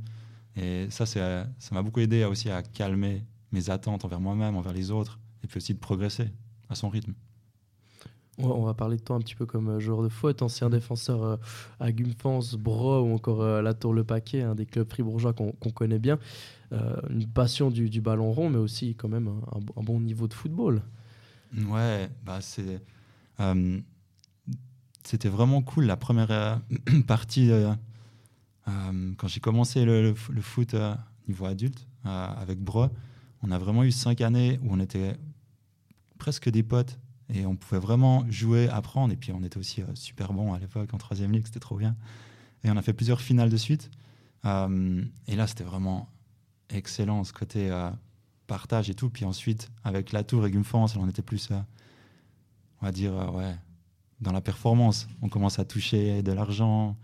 Et 0.55 0.87
ça, 0.89 1.05
ça 1.05 1.47
m'a 1.71 1.81
beaucoup 1.83 1.99
aidé 2.01 2.23
à- 2.23 2.29
aussi 2.29 2.49
à 2.49 2.63
calmer 2.63 3.23
mes 3.51 3.69
attentes 3.69 4.05
envers 4.05 4.19
moi-même, 4.21 4.55
envers 4.55 4.73
les 4.73 4.91
autres, 4.91 5.19
et 5.43 5.47
puis 5.47 5.57
aussi 5.57 5.73
de 5.73 5.79
progresser 5.79 6.29
à 6.69 6.75
son 6.75 6.89
rythme. 6.89 7.13
on, 8.37 8.63
va 8.63 8.73
parler 8.73 8.95
de 8.97 9.01
toi 9.03 9.17
un 9.17 9.19
petit 9.19 9.35
peu 9.35 9.45
comme 9.45 9.67
euh, 9.69 9.79
joueur 9.79 10.01
de 10.01 10.07
foot, 10.09 10.41
ancien 10.41 10.69
défenseur 10.69 11.23
euh, 11.23 11.37
à 11.79 11.91
Gumfans, 11.91 12.55
Bro 12.57 13.01
ou 13.01 13.13
encore 13.13 13.41
euh, 13.41 13.61
la 13.61 13.73
Tour 13.73 13.93
Le 13.93 14.03
Paquet, 14.05 14.41
un 14.43 14.55
des 14.55 14.65
clubs 14.65 14.89
fribourgeois 14.89 15.33
qu'on 15.33 15.51
connaît 15.73 15.99
bien. 15.99 16.19
Euh, 16.71 16.95
une 17.09 17.27
passion 17.27 17.69
du, 17.71 17.89
du 17.89 18.01
ballon 18.01 18.31
rond, 18.31 18.49
mais 18.49 18.57
aussi 18.59 18.95
quand 18.95 19.09
même 19.09 19.27
un, 19.27 19.59
bon- 19.59 19.73
un 19.77 19.83
bon 19.83 19.99
niveau 19.99 20.27
de 20.27 20.33
football. 20.33 20.83
Ouais, 21.57 22.09
bah 22.23 22.41
c'est, 22.41 22.81
euh, 23.39 23.81
c'était 25.03 25.29
vraiment 25.29 25.61
cool 25.61 25.85
la 25.85 25.97
première 25.97 26.31
euh, 26.31 26.55
partie 27.07 27.51
euh, 27.51 27.73
euh, 28.67 29.13
quand 29.17 29.27
j'ai 29.27 29.39
commencé 29.39 29.85
le, 29.85 30.13
foot 30.13 30.75
niveau 31.27 31.45
adulte 31.45 31.87
avec 32.03 32.59
Bro. 32.59 32.87
On 33.41 33.51
a 33.51 33.57
vraiment 33.57 33.83
eu 33.83 33.91
cinq 33.91 34.21
années 34.21 34.59
où 34.63 34.73
on 34.73 34.79
était 34.79 35.15
presque 36.17 36.49
des 36.49 36.63
potes 36.63 36.99
et 37.33 37.45
on 37.45 37.55
pouvait 37.55 37.79
vraiment 37.79 38.25
jouer, 38.29 38.67
apprendre. 38.69 39.13
Et 39.13 39.17
puis 39.17 39.31
on 39.31 39.43
était 39.43 39.57
aussi 39.57 39.81
super 39.93 40.33
bons 40.33 40.53
à 40.53 40.59
l'époque 40.59 40.93
en 40.93 40.97
troisième 40.97 41.31
ligue, 41.31 41.45
c'était 41.45 41.59
trop 41.59 41.77
bien. 41.77 41.95
Et 42.63 42.71
on 42.71 42.77
a 42.77 42.81
fait 42.81 42.93
plusieurs 42.93 43.21
finales 43.21 43.49
de 43.49 43.57
suite. 43.57 43.89
Et 44.43 45.35
là, 45.35 45.47
c'était 45.47 45.63
vraiment 45.63 46.09
excellent 46.69 47.23
ce 47.23 47.33
côté 47.33 47.71
partage 48.49 48.89
et 48.89 48.95
tout. 48.95 49.09
Puis 49.09 49.23
ensuite, 49.23 49.71
avec 49.85 50.11
la 50.11 50.23
tour 50.25 50.45
et 50.45 50.51
Gumfans, 50.51 50.87
on 50.97 51.07
était 51.07 51.21
plus, 51.21 51.49
euh, 51.51 51.61
on 52.81 52.85
va 52.87 52.91
dire, 52.91 53.13
ouais, 53.33 53.55
dans 54.21 54.31
la 54.31 54.41
performance. 54.41 55.07
On 55.21 55.29
commence 55.29 55.59
à 55.59 55.65
toucher 55.65 56.21
de 56.23 56.31
l'argent, 56.31 56.97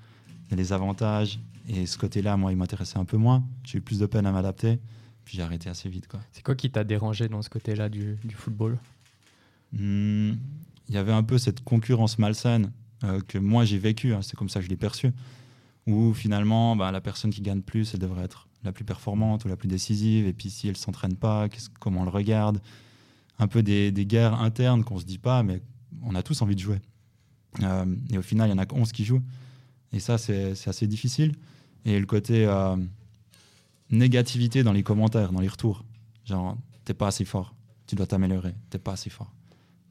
des 0.51 0.73
avantages. 0.73 1.39
Et 1.67 1.85
ce 1.85 1.97
côté-là, 1.97 2.37
moi, 2.37 2.51
il 2.51 2.57
m'intéressait 2.57 2.97
un 2.97 3.05
peu 3.05 3.17
moins. 3.17 3.43
J'ai 3.63 3.79
eu 3.79 3.81
plus 3.81 3.99
de 3.99 4.05
peine 4.05 4.25
à 4.25 4.31
m'adapter. 4.31 4.79
Puis 5.23 5.37
j'ai 5.37 5.43
arrêté 5.43 5.69
assez 5.69 5.89
vite, 5.89 6.07
quoi. 6.07 6.19
C'est 6.31 6.43
quoi 6.43 6.53
qui 6.55 6.69
t'a 6.69 6.83
dérangé 6.83 7.27
dans 7.27 7.41
ce 7.41 7.49
côté-là 7.49 7.89
du, 7.89 8.17
du 8.23 8.35
football? 8.35 8.77
Hmm, 9.73 10.33
Il 10.87 10.93
y 10.93 10.97
avait 10.97 11.11
un 11.11 11.23
peu 11.23 11.39
cette 11.39 11.63
concurrence 11.63 12.19
malsaine 12.19 12.71
euh, 13.03 13.19
que 13.27 13.39
moi 13.39 13.65
j'ai 13.65 13.79
vécu, 13.79 14.13
hein, 14.13 14.21
c'est 14.21 14.35
comme 14.35 14.49
ça 14.49 14.59
que 14.59 14.65
je 14.65 14.69
l'ai 14.69 14.77
perçu, 14.77 15.11
où 15.87 16.13
finalement 16.13 16.75
bah, 16.75 16.91
la 16.91 17.01
personne 17.01 17.31
qui 17.31 17.41
gagne 17.41 17.61
plus, 17.61 17.93
elle 17.93 17.99
devrait 17.99 18.23
être 18.23 18.47
la 18.63 18.71
plus 18.71 18.85
performante 18.85 19.45
ou 19.45 19.47
la 19.47 19.57
plus 19.57 19.67
décisive, 19.67 20.27
et 20.27 20.33
puis 20.33 20.49
si 20.51 20.67
elle 20.67 20.77
s'entraîne 20.77 21.15
pas, 21.15 21.47
comment 21.79 22.01
on 22.01 22.05
le 22.05 22.11
regarde? 22.11 22.61
Un 23.39 23.47
peu 23.47 23.63
des, 23.63 23.91
des 23.91 24.05
guerres 24.05 24.39
internes 24.39 24.83
qu'on 24.83 24.99
se 24.99 25.05
dit 25.05 25.17
pas, 25.17 25.41
mais 25.43 25.61
on 26.03 26.13
a 26.15 26.21
tous 26.21 26.41
envie 26.43 26.55
de 26.55 26.61
jouer. 26.61 26.79
Euh, 27.63 27.85
et 28.11 28.17
au 28.17 28.21
final, 28.21 28.49
il 28.49 28.51
y 28.51 28.53
en 28.53 28.57
a 28.57 28.65
que 28.65 28.75
11 28.75 28.91
qui 28.91 29.05
jouent, 29.05 29.23
et 29.93 29.99
ça 29.99 30.17
c'est 30.17 30.51
assez 30.67 30.87
difficile. 30.87 31.33
Et 31.85 31.99
le 31.99 32.05
côté 32.05 32.45
euh, 32.45 32.75
négativité 33.89 34.63
dans 34.63 34.73
les 34.73 34.83
commentaires, 34.83 35.31
dans 35.31 35.41
les 35.41 35.47
retours, 35.47 35.83
genre 36.25 36.57
t'es 36.83 36.93
pas 36.93 37.07
assez 37.07 37.25
fort, 37.25 37.53
tu 37.87 37.95
dois 37.95 38.07
t'améliorer, 38.07 38.53
t'es 38.69 38.79
pas 38.79 38.93
assez 38.93 39.09
fort. 39.09 39.31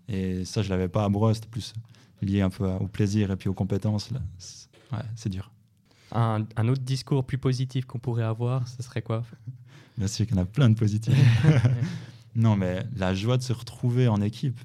Et 0.09 0.45
ça, 0.45 0.63
je 0.63 0.69
l'avais 0.69 0.89
pas 0.89 1.05
à 1.05 1.09
Bro, 1.09 1.33
c'était 1.35 1.49
plus 1.49 1.73
lié 2.21 2.43
un 2.43 2.51
peu 2.51 2.67
au 2.67 2.87
plaisir 2.87 3.31
et 3.31 3.37
puis 3.37 3.49
aux 3.49 3.55
compétences. 3.55 4.11
Là. 4.11 4.21
C'est- 4.39 4.69
Ouais, 4.93 4.99
c'est 5.17 5.31
dur. 5.31 5.51
un, 6.13 6.45
un 6.57 6.69
autre 6.69 6.83
discours 6.83 7.25
plus 7.25 7.39
positif 7.39 7.85
qu'on 7.87 7.99
pourrait 7.99 8.23
avoir, 8.23 8.69
ce 8.69 8.81
serait 8.83 9.03
quoi? 9.03 9.25
Bien 9.99 10.07
sûr 10.07 10.27
qu'il 10.27 10.37
y 10.37 10.39
en 10.39 10.43
a 10.43 10.45
plein 10.45 10.69
de 10.71 10.75
positifs. 10.75 11.15
non, 12.37 12.55
mais 12.57 12.85
la 12.95 13.15
joie 13.15 13.37
de 13.39 13.43
se 13.43 13.53
retrouver 13.53 14.07
en 14.09 14.21
équipe, 14.21 14.61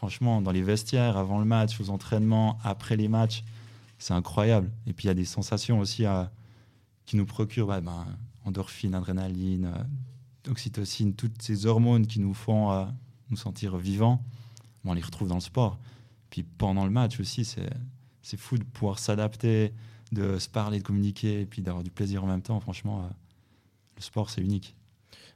franchement, 0.00 0.40
dans 0.40 0.50
les 0.50 0.62
vestiaires, 0.62 1.18
avant 1.18 1.38
le 1.38 1.44
match, 1.44 1.78
aux 1.78 1.90
entraînements, 1.90 2.56
après 2.64 2.96
les 2.96 3.06
matchs, 3.06 3.44
c'est 3.98 4.14
incroyable. 4.14 4.70
Et 4.86 4.94
puis 4.94 5.04
il 5.04 5.08
y 5.08 5.10
a 5.10 5.14
des 5.14 5.26
sensations 5.26 5.78
aussi 5.78 6.04
qui 7.04 7.18
nous 7.18 7.26
procurent 7.26 7.66
bah, 7.66 7.82
ben, 7.82 8.06
endorphine, 8.46 8.94
adrénaline, 8.94 9.66
euh, 9.66 10.50
oxytocine, 10.50 11.12
toutes 11.12 11.42
ces 11.42 11.66
hormones 11.66 12.06
qui 12.06 12.18
nous 12.18 12.32
font 12.32 12.72
euh, 12.72 12.86
nous 13.28 13.36
sentir 13.36 13.76
vivants. 13.76 14.24
On 14.86 14.94
les 14.94 15.02
retrouve 15.02 15.28
dans 15.28 15.34
le 15.34 15.42
sport. 15.42 15.78
Puis 16.30 16.44
pendant 16.44 16.86
le 16.86 16.90
match 16.90 17.20
aussi, 17.20 17.44
c'est 17.44 17.68
c'est 18.22 18.38
fou 18.38 18.56
de 18.56 18.64
pouvoir 18.64 18.98
s'adapter, 18.98 19.74
de 20.12 20.38
se 20.38 20.48
parler, 20.48 20.78
de 20.78 20.82
communiquer, 20.82 21.42
et 21.42 21.46
puis 21.46 21.60
d'avoir 21.60 21.84
du 21.84 21.90
plaisir 21.90 22.24
en 22.24 22.26
même 22.26 22.40
temps. 22.40 22.58
Franchement, 22.60 23.00
euh, 23.00 23.08
le 23.96 24.02
sport, 24.02 24.30
c'est 24.30 24.40
unique. 24.40 24.74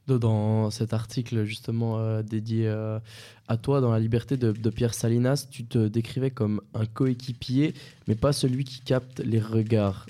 Dans 0.07 0.71
cet 0.71 0.93
article 0.93 1.45
justement 1.45 1.99
euh, 1.99 2.23
dédié 2.23 2.69
euh, 2.69 3.01
à 3.49 3.57
toi, 3.57 3.81
dans 3.81 3.91
la 3.91 3.99
liberté 3.99 4.37
de, 4.37 4.71
Pierre 4.71 4.93
Salinas, 4.93 5.47
tu 5.51 5.65
te 5.65 5.89
décrivais 5.89 6.31
comme 6.31 6.61
un 6.75 6.85
coéquipier, 6.85 7.73
mais 8.07 8.15
pas 8.15 8.35
celui 8.35 8.65
qui 8.65 8.81
capte 8.81 9.21
les 9.21 9.41
regards. 9.41 10.05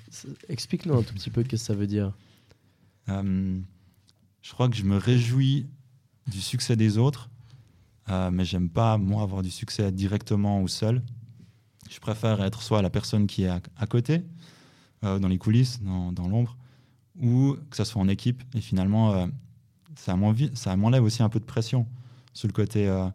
Explique-nous 0.49 0.95
un 0.95 1.03
tout 1.05 1.15
petit 1.15 1.31
peu 1.31 1.45
ce 1.45 1.49
que 1.49 1.57
ça 1.57 1.75
veut 1.75 1.87
dire. 1.87 2.13
Euh, 3.09 3.61
je 4.43 4.53
crois 4.53 4.69
que 4.69 4.75
je 4.75 4.83
me 4.83 4.97
réjouis 4.97 5.69
du 6.27 6.41
succès 6.41 6.75
des 6.75 6.99
autres, 6.99 7.31
mais 8.09 8.45
j'aime 8.45 8.71
pas, 8.71 8.99
moi, 8.99 9.23
avoir 9.23 9.43
du 9.43 9.51
succès 9.51 9.93
directement 9.93 10.61
ou 10.61 10.67
seul. 10.67 11.03
Je 11.89 12.01
préfère 12.01 12.43
être 12.43 12.63
soit 12.63 12.83
la 12.83 12.91
personne 12.91 13.29
qui 13.29 13.45
est 13.45 13.49
à, 13.77 13.87
côté, 13.87 14.23
dans 15.03 15.29
les 15.29 15.39
coulisses, 15.39 15.81
dans, 15.83 16.11
dans 16.11 16.27
l'ombre, 16.27 16.57
ou 17.21 17.57
que 17.71 17.77
ça 17.77 17.85
soit 17.85 18.03
en 18.03 18.09
équipe. 18.09 18.43
Et 18.55 18.61
finalement, 18.61 19.29
ça 19.97 20.17
m'enlève 20.17 21.03
aussi 21.03 21.23
un 21.23 21.29
peu 21.29 21.41
de 21.41 21.45
pression 21.45 21.87
sur 22.33 22.49
le 22.49 22.53
côté 22.53 22.89
euh, 22.89 23.09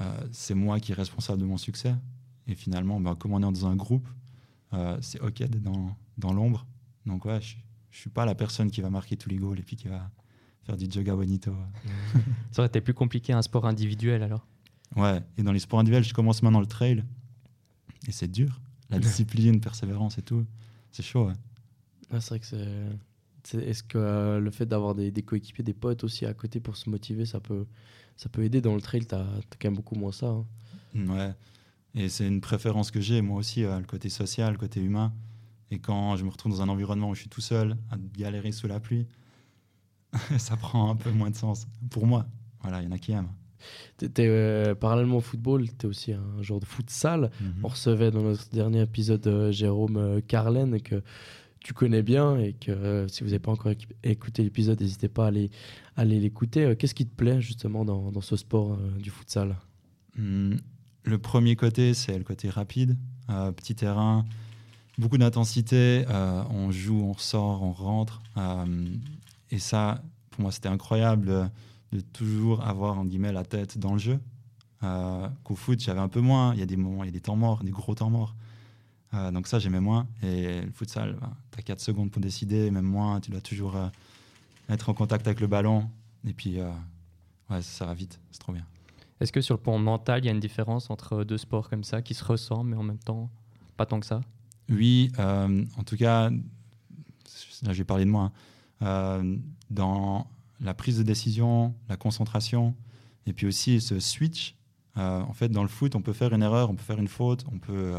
euh, 0.00 0.26
c'est 0.32 0.54
moi 0.54 0.80
qui 0.80 0.92
est 0.92 0.94
responsable 0.94 1.40
de 1.40 1.46
mon 1.46 1.56
succès. 1.56 1.94
Et 2.46 2.54
finalement, 2.54 3.00
bah, 3.00 3.16
comme 3.18 3.32
on 3.32 3.38
est 3.38 3.52
dans 3.52 3.66
un 3.66 3.76
groupe, 3.76 4.06
euh, 4.72 4.96
c'est 5.00 5.20
OK 5.20 5.38
d'être 5.38 5.62
dans, 5.62 5.96
dans 6.18 6.32
l'ombre. 6.32 6.66
Donc, 7.04 7.24
ouais, 7.24 7.40
je, 7.40 7.56
je 7.90 7.98
suis 7.98 8.10
pas 8.10 8.24
la 8.24 8.34
personne 8.34 8.70
qui 8.70 8.80
va 8.80 8.90
marquer 8.90 9.16
tous 9.16 9.28
les 9.28 9.36
goals 9.36 9.58
et 9.58 9.62
puis 9.62 9.76
qui 9.76 9.88
va 9.88 10.10
faire 10.62 10.76
du 10.76 10.86
yoga 10.86 11.14
bonito. 11.14 11.52
Ça 12.52 12.62
aurait 12.62 12.68
été 12.68 12.80
plus 12.80 12.94
compliqué 12.94 13.32
un 13.32 13.42
sport 13.42 13.66
individuel 13.66 14.22
alors? 14.22 14.46
Ouais, 14.94 15.20
et 15.36 15.42
dans 15.42 15.52
les 15.52 15.58
sports 15.58 15.80
individuels, 15.80 16.04
je 16.04 16.14
commence 16.14 16.42
maintenant 16.42 16.60
le 16.60 16.66
trail. 16.66 17.04
Et 18.06 18.12
c'est 18.12 18.28
dur. 18.30 18.60
La 18.90 18.98
discipline, 19.00 19.60
persévérance 19.60 20.18
et 20.18 20.22
tout. 20.22 20.44
C'est 20.92 21.02
chaud, 21.02 21.26
ouais. 21.26 21.34
Ah, 22.10 22.20
c'est 22.20 22.28
vrai 22.30 22.40
que 22.40 22.46
c'est. 22.46 22.88
Est-ce 23.54 23.82
que 23.82 23.98
euh, 23.98 24.38
le 24.40 24.50
fait 24.50 24.66
d'avoir 24.66 24.94
des, 24.94 25.10
des 25.10 25.22
coéquipiers, 25.22 25.64
des 25.64 25.74
potes 25.74 26.04
aussi 26.04 26.26
à 26.26 26.34
côté 26.34 26.60
pour 26.60 26.76
se 26.76 26.88
motiver, 26.90 27.24
ça 27.26 27.40
peut, 27.40 27.66
ça 28.16 28.28
peut 28.28 28.42
aider 28.44 28.60
dans 28.60 28.74
le 28.74 28.80
trail? 28.80 29.06
T'as 29.06 29.22
as 29.22 29.40
quand 29.58 29.68
même 29.68 29.76
beaucoup 29.76 29.94
moins 29.94 30.12
ça. 30.12 30.28
hein. 30.28 30.44
Ouais. 30.94 31.32
Et 31.94 32.08
c'est 32.08 32.26
une 32.26 32.40
préférence 32.40 32.90
que 32.90 33.00
j'ai, 33.00 33.22
moi 33.22 33.38
aussi, 33.38 33.64
euh, 33.64 33.78
le 33.78 33.84
côté 33.86 34.08
social, 34.08 34.52
le 34.52 34.58
côté 34.58 34.80
humain. 34.80 35.12
Et 35.70 35.78
quand 35.78 36.16
je 36.16 36.24
me 36.24 36.30
retrouve 36.30 36.52
dans 36.52 36.62
un 36.62 36.68
environnement 36.68 37.10
où 37.10 37.14
je 37.14 37.20
suis 37.20 37.28
tout 37.30 37.40
seul, 37.40 37.76
à 37.90 37.96
galérer 38.18 38.52
sous 38.52 38.66
la 38.68 38.80
pluie, 38.80 39.06
ça 40.38 40.56
prend 40.56 40.90
un 40.90 40.96
peu 40.96 41.10
moins 41.10 41.30
de 41.30 41.36
sens. 41.36 41.66
Pour 41.90 42.06
moi. 42.06 42.26
Voilà, 42.62 42.80
il 42.82 42.84
y 42.84 42.88
en 42.88 42.92
a 42.92 42.98
qui 42.98 43.12
aiment. 43.12 43.30
T'étais, 43.96 44.26
euh, 44.28 44.74
parallèlement 44.74 45.16
au 45.16 45.20
football, 45.20 45.66
tu 45.78 45.86
es 45.86 45.88
aussi 45.88 46.12
un 46.12 46.42
joueur 46.42 46.60
de 46.60 46.66
futsal. 46.66 47.30
Mhm. 47.40 47.54
On 47.64 47.68
recevait 47.68 48.10
dans 48.10 48.22
notre 48.22 48.48
dernier 48.50 48.82
épisode 48.82 49.26
euh, 49.26 49.50
Jérôme 49.52 50.20
Carlen 50.28 50.80
que 50.80 51.02
tu 51.66 51.74
connais 51.74 52.04
bien 52.04 52.38
et 52.38 52.52
que 52.52 52.70
euh, 52.70 53.08
si 53.08 53.24
vous 53.24 53.30
n'avez 53.30 53.40
pas 53.40 53.50
encore 53.50 53.72
écouté 54.04 54.44
l'épisode, 54.44 54.80
n'hésitez 54.80 55.08
pas 55.08 55.24
à 55.24 55.26
aller, 55.26 55.50
l'écouter. 56.20 56.64
Euh, 56.64 56.74
Qu'est-ce 56.76 56.94
qui 56.94 57.04
te 57.04 57.12
plaît 57.12 57.40
justement 57.40 57.84
dans, 57.84 58.20
ce 58.20 58.36
sport 58.36 58.74
euh, 58.74 58.90
du 59.00 59.10
futsal? 59.10 59.56
Hum, 60.16 60.60
Le 61.02 61.18
premier 61.18 61.56
côté, 61.56 61.92
c'est 61.92 62.16
le 62.16 62.22
côté 62.22 62.50
rapide, 62.50 62.96
petit 63.56 63.74
terrain, 63.74 64.24
beaucoup 64.96 65.18
d'intensité. 65.18 66.04
on 66.08 66.70
joue, 66.70 67.02
on 67.02 67.18
sort, 67.18 67.64
on 67.64 67.72
rentre. 67.72 68.22
et 69.50 69.58
ça, 69.58 70.04
pour 70.30 70.42
moi, 70.42 70.52
c'était 70.52 70.68
incroyable 70.68 71.50
de 71.92 72.00
toujours 72.12 72.64
avoir, 72.64 72.96
en 72.96 73.04
guillemets, 73.04 73.32
la 73.32 73.44
tête 73.44 73.76
dans 73.76 73.94
le 73.94 73.98
jeu. 73.98 74.20
Qu'au 75.42 75.56
foot, 75.56 75.80
j'avais 75.80 75.98
un 75.98 76.08
peu 76.08 76.20
moins. 76.20 76.54
Il 76.54 76.60
y 76.60 76.62
a 76.62 76.66
des 76.66 76.76
moments, 76.76 77.02
il 77.02 77.06
y 77.06 77.10
a 77.10 77.12
des 77.12 77.20
temps 77.20 77.34
morts, 77.34 77.64
des 77.64 77.72
gros 77.72 77.96
temps 77.96 78.10
morts. 78.10 78.36
Donc 79.32 79.48
ça, 79.48 79.58
j'aimais 79.58 79.80
moins. 79.80 80.06
Et 80.22 80.60
le 80.60 80.70
futsal, 80.70 81.16
tu 81.56 81.60
as 81.60 81.62
4 81.62 81.80
secondes 81.80 82.10
pour 82.10 82.20
décider, 82.20 82.70
même 82.70 82.84
moins. 82.84 83.20
Tu 83.20 83.30
dois 83.30 83.40
toujours 83.40 83.76
euh, 83.76 83.88
être 84.68 84.88
en 84.88 84.94
contact 84.94 85.26
avec 85.26 85.40
le 85.40 85.46
ballon. 85.46 85.88
Et 86.26 86.32
puis, 86.32 86.60
euh, 86.60 86.70
ouais, 87.50 87.62
ça 87.62 87.86
va 87.86 87.94
vite. 87.94 88.20
C'est 88.30 88.40
trop 88.40 88.52
bien. 88.52 88.66
Est-ce 89.20 89.32
que 89.32 89.40
sur 89.40 89.54
le 89.54 89.60
plan 89.60 89.78
mental, 89.78 90.22
il 90.22 90.26
y 90.26 90.28
a 90.28 90.32
une 90.32 90.40
différence 90.40 90.90
entre 90.90 91.24
deux 91.24 91.38
sports 91.38 91.70
comme 91.70 91.84
ça 91.84 92.02
qui 92.02 92.14
se 92.14 92.24
ressemblent, 92.24 92.70
mais 92.70 92.76
en 92.76 92.82
même 92.82 92.98
temps, 92.98 93.30
pas 93.76 93.86
tant 93.86 93.98
que 94.00 94.06
ça? 94.06 94.20
Oui, 94.68 95.10
euh, 95.18 95.64
en 95.78 95.84
tout 95.84 95.96
cas, 95.96 96.28
là 96.28 97.72
je 97.72 97.78
vais 97.78 97.84
parler 97.84 98.04
de 98.04 98.10
moi, 98.10 98.32
hein. 98.80 99.36
Dans 99.70 100.28
la 100.60 100.74
prise 100.74 100.98
de 100.98 101.02
décision, 101.02 101.74
la 101.88 101.96
concentration, 101.96 102.74
et 103.26 103.32
puis 103.32 103.46
aussi 103.46 103.80
ce 103.80 103.98
switch. 103.98 104.54
en 104.94 105.32
fait, 105.32 105.48
dans 105.48 105.62
le 105.62 105.68
foot, 105.68 105.96
on 105.96 106.02
peut 106.02 106.12
faire 106.12 106.32
une 106.32 106.42
erreur, 106.42 106.70
on 106.70 106.74
peut 106.74 106.84
faire 106.84 107.00
une 107.00 107.08
faute, 107.08 107.44
on 107.50 107.58
peut 107.58 107.94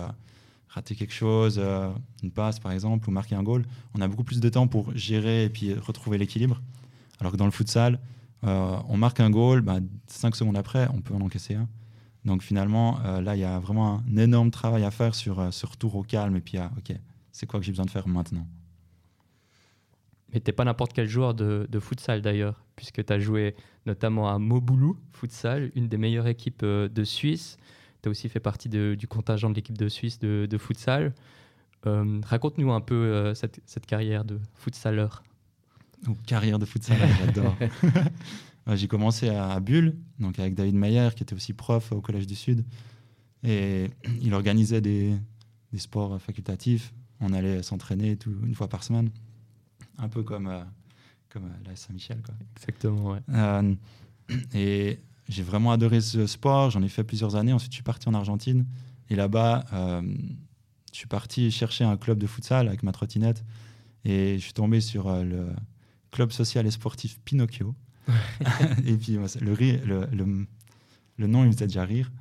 rater 0.70 0.96
quelque 0.96 1.14
chose, 1.14 1.58
euh, 1.60 1.90
une 2.24 2.32
passe 2.32 2.60
par 2.60 2.72
exemple, 2.72 3.10
ou 3.10 3.12
marquer 3.12 3.36
un 3.36 3.44
goal. 3.44 3.66
On 3.94 4.02
a 4.02 4.08
beaucoup 4.08 4.24
plus 4.24 4.40
de 4.40 4.50
temps 4.50 4.68
pour 4.68 4.96
gérer 4.96 5.46
et 5.46 5.50
puis 5.50 5.74
retrouver 5.74 6.18
l'équilibre. 6.18 6.62
Alors 7.20 7.32
que 7.32 7.38
dans 7.38 7.46
le 7.46 7.52
futsal, 7.52 8.00
euh, 8.44 8.78
on 8.88 8.98
marque 8.98 9.20
un 9.20 9.30
goal, 9.30 9.62
bah, 9.62 9.80
cinq 10.08 10.36
secondes 10.36 10.58
après, 10.58 10.88
on 10.94 11.02
peut 11.02 11.14
en 11.14 11.22
encaisser 11.22 11.56
un. 11.56 11.68
Donc 12.26 12.42
finalement, 12.42 13.00
euh, 13.06 13.22
là, 13.22 13.36
il 13.36 13.40
y 13.40 13.46
a 13.46 13.60
vraiment 13.60 14.00
un 14.00 14.18
énorme 14.18 14.52
travail 14.52 14.84
à 14.84 14.92
faire 14.92 15.16
sur 15.16 15.52
ce 15.54 15.66
retour 15.66 15.96
au 15.96 16.04
calme 16.04 16.36
et 16.36 16.42
puis 16.42 16.58
à, 16.58 16.72
ok, 16.78 16.96
c'est 17.32 17.46
quoi 17.46 17.60
que 17.60 17.66
j'ai 17.66 17.72
besoin 17.72 17.86
de 17.86 17.92
faire 17.92 18.08
maintenant? 18.08 18.46
Mais 20.34 20.42
t'es 20.42 20.52
pas 20.52 20.66
n'importe 20.66 20.92
quel 20.92 21.08
joueur 21.08 21.34
de, 21.34 21.68
de 21.70 21.80
futsal 21.80 22.22
d'ailleurs, 22.22 22.66
puisque 22.76 23.06
tu 23.06 23.14
as 23.14 23.20
joué 23.20 23.56
notamment 23.86 24.30
à 24.30 24.38
Moboulou 24.38 24.98
Futsal, 25.14 25.72
une 25.74 25.88
des 25.88 25.98
meilleures 25.98 26.28
équipes 26.28 26.66
de 26.66 27.04
Suisse. 27.06 27.58
Tu 28.08 28.10
as 28.10 28.12
aussi 28.12 28.30
fait 28.30 28.40
partie 28.40 28.70
de- 28.70 28.96
du 28.98 29.06
contingent 29.06 29.50
de 29.50 29.56
l'équipe 29.56 29.78
de 29.78 29.90
Suisse 29.90 30.18
de, 30.20 30.48
de 30.50 30.58
futsal. 30.58 31.14
Euh, 31.86 32.22
Raconte-nous 32.26 32.72
un 32.72 32.80
peu 32.80 32.96
euh, 32.96 33.34
cette, 33.36 33.60
cette 33.66 33.86
carrière 33.86 34.24
de 34.24 34.40
futsaleur. 34.56 35.24
Ou 36.08 36.14
carrière 36.26 36.58
de 36.58 36.66
futsal, 36.66 36.98
j'adore. 37.20 37.56
Ouais, 38.66 38.78
j'ai 38.78 38.88
commencé 38.88 39.28
à, 39.30 39.50
à 39.52 39.60
Bulle, 39.60 39.98
donc 40.20 40.40
avec 40.40 40.56
David 40.56 40.76
Mayer, 40.76 41.10
qui 41.18 41.24
était 41.24 41.34
aussi 41.36 41.52
prof 41.54 41.92
au 41.92 42.00
Collège 42.00 42.28
du 42.28 42.36
Sud. 42.36 42.64
Et 43.44 43.90
il 44.22 44.34
organisait 44.34 44.80
des, 44.80 45.14
des 45.74 45.80
sports 45.80 46.18
facultatifs. 46.22 46.94
On 47.20 47.34
allait 47.34 47.62
s'entraîner 47.62 48.18
une 48.26 48.56
fois 48.56 48.70
par 48.70 48.84
semaine, 48.84 49.10
un 49.98 50.08
peu 50.08 50.24
comme, 50.24 50.48
euh, 50.48 50.64
comme 51.30 51.44
à 51.46 51.70
la 51.70 51.76
Saint-Michel. 51.76 52.22
Exactement, 52.56 53.12
ouais. 53.12 53.20
Euh, 53.34 53.76
et 54.54 55.00
j'ai 55.30 55.44
vraiment 55.44 55.72
adoré 55.72 56.02
ce 56.02 56.26
sport. 56.28 56.70
J'en 56.72 56.82
ai 56.84 56.90
fait 56.90 57.04
plusieurs 57.04 57.36
années. 57.36 57.54
Ensuite, 57.54 57.72
je 57.72 57.76
suis 57.78 57.84
parti 57.84 58.08
en 58.10 58.14
Argentine. 58.14 58.66
Et 59.10 59.16
là-bas, 59.16 59.66
euh, 59.74 60.02
je 60.92 60.98
suis 60.98 61.08
parti 61.08 61.52
chercher 61.52 61.84
un 61.84 61.98
club 61.98 62.18
de 62.18 62.28
futsal 62.28 62.68
avec 62.68 62.84
ma 62.84 62.92
trottinette. 62.92 63.44
Et 64.06 64.36
je 64.38 64.44
suis 64.44 64.54
tombé 64.54 64.80
sur 64.82 65.08
euh, 65.08 65.24
le 65.24 65.48
club 66.12 66.32
social 66.32 66.66
et 66.66 66.72
sportif 66.72 67.20
Pinocchio. 67.26 67.76
et 68.86 68.96
puis, 68.96 69.14
le, 69.14 69.56
le, 69.86 70.06
le- 70.16 70.48
le 71.18 71.28
nom, 71.28 71.44
il 71.44 71.48
me 71.48 71.52
faisait 71.52 71.68
déjà 71.68 71.84
rire. 71.84 72.12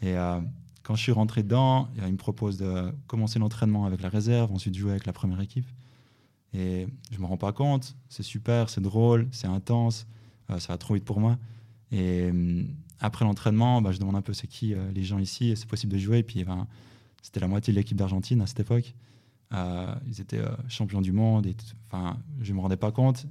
Et 0.00 0.16
euh, 0.16 0.40
quand 0.84 0.94
je 0.94 1.02
suis 1.02 1.12
rentré 1.12 1.42
dedans, 1.42 1.88
il 1.96 2.12
me 2.12 2.16
propose 2.16 2.56
de 2.56 2.92
commencer 3.08 3.38
l'entraînement 3.38 3.84
avec 3.84 4.00
la 4.00 4.08
réserve, 4.08 4.52
ensuite 4.52 4.76
jouer 4.76 4.92
avec 4.92 5.06
la 5.06 5.12
première 5.12 5.40
équipe. 5.40 5.66
Et 6.52 6.86
je 7.10 7.18
me 7.18 7.26
rends 7.26 7.36
pas 7.36 7.52
compte. 7.52 7.96
C'est 8.08 8.22
super, 8.22 8.70
c'est 8.70 8.80
drôle, 8.80 9.26
c'est 9.32 9.48
intense. 9.48 10.06
Euh, 10.50 10.58
ça 10.60 10.72
va 10.72 10.78
trop 10.78 10.94
vite 10.94 11.04
pour 11.04 11.18
moi. 11.20 11.36
Et 11.90 12.30
hum, 12.30 12.68
après 13.00 13.24
l'entraînement, 13.24 13.82
bah, 13.82 13.92
je 13.92 13.98
demande 13.98 14.16
un 14.16 14.22
peu 14.22 14.32
c'est 14.32 14.46
qui 14.46 14.74
euh, 14.74 14.90
les 14.92 15.04
gens 15.04 15.18
ici, 15.18 15.54
c'est 15.56 15.68
possible 15.68 15.92
de 15.92 15.98
jouer? 15.98 16.18
Et 16.18 16.22
puis 16.22 16.44
ben, 16.44 16.66
c'était 17.22 17.40
la 17.40 17.48
moitié 17.48 17.72
de 17.72 17.78
l'équipe 17.78 17.96
d'Argentine 17.96 18.40
à 18.40 18.46
cette 18.46 18.60
époque. 18.60 18.94
Euh, 19.52 19.94
ils 20.06 20.20
étaient 20.20 20.38
euh, 20.38 20.54
champions 20.68 21.00
du 21.00 21.12
monde. 21.12 21.46
Et 21.46 21.56
Enfin, 21.90 22.18
je 22.40 22.52
me 22.52 22.60
rendais 22.60 22.76
pas 22.76 22.92
compte. 22.92 23.26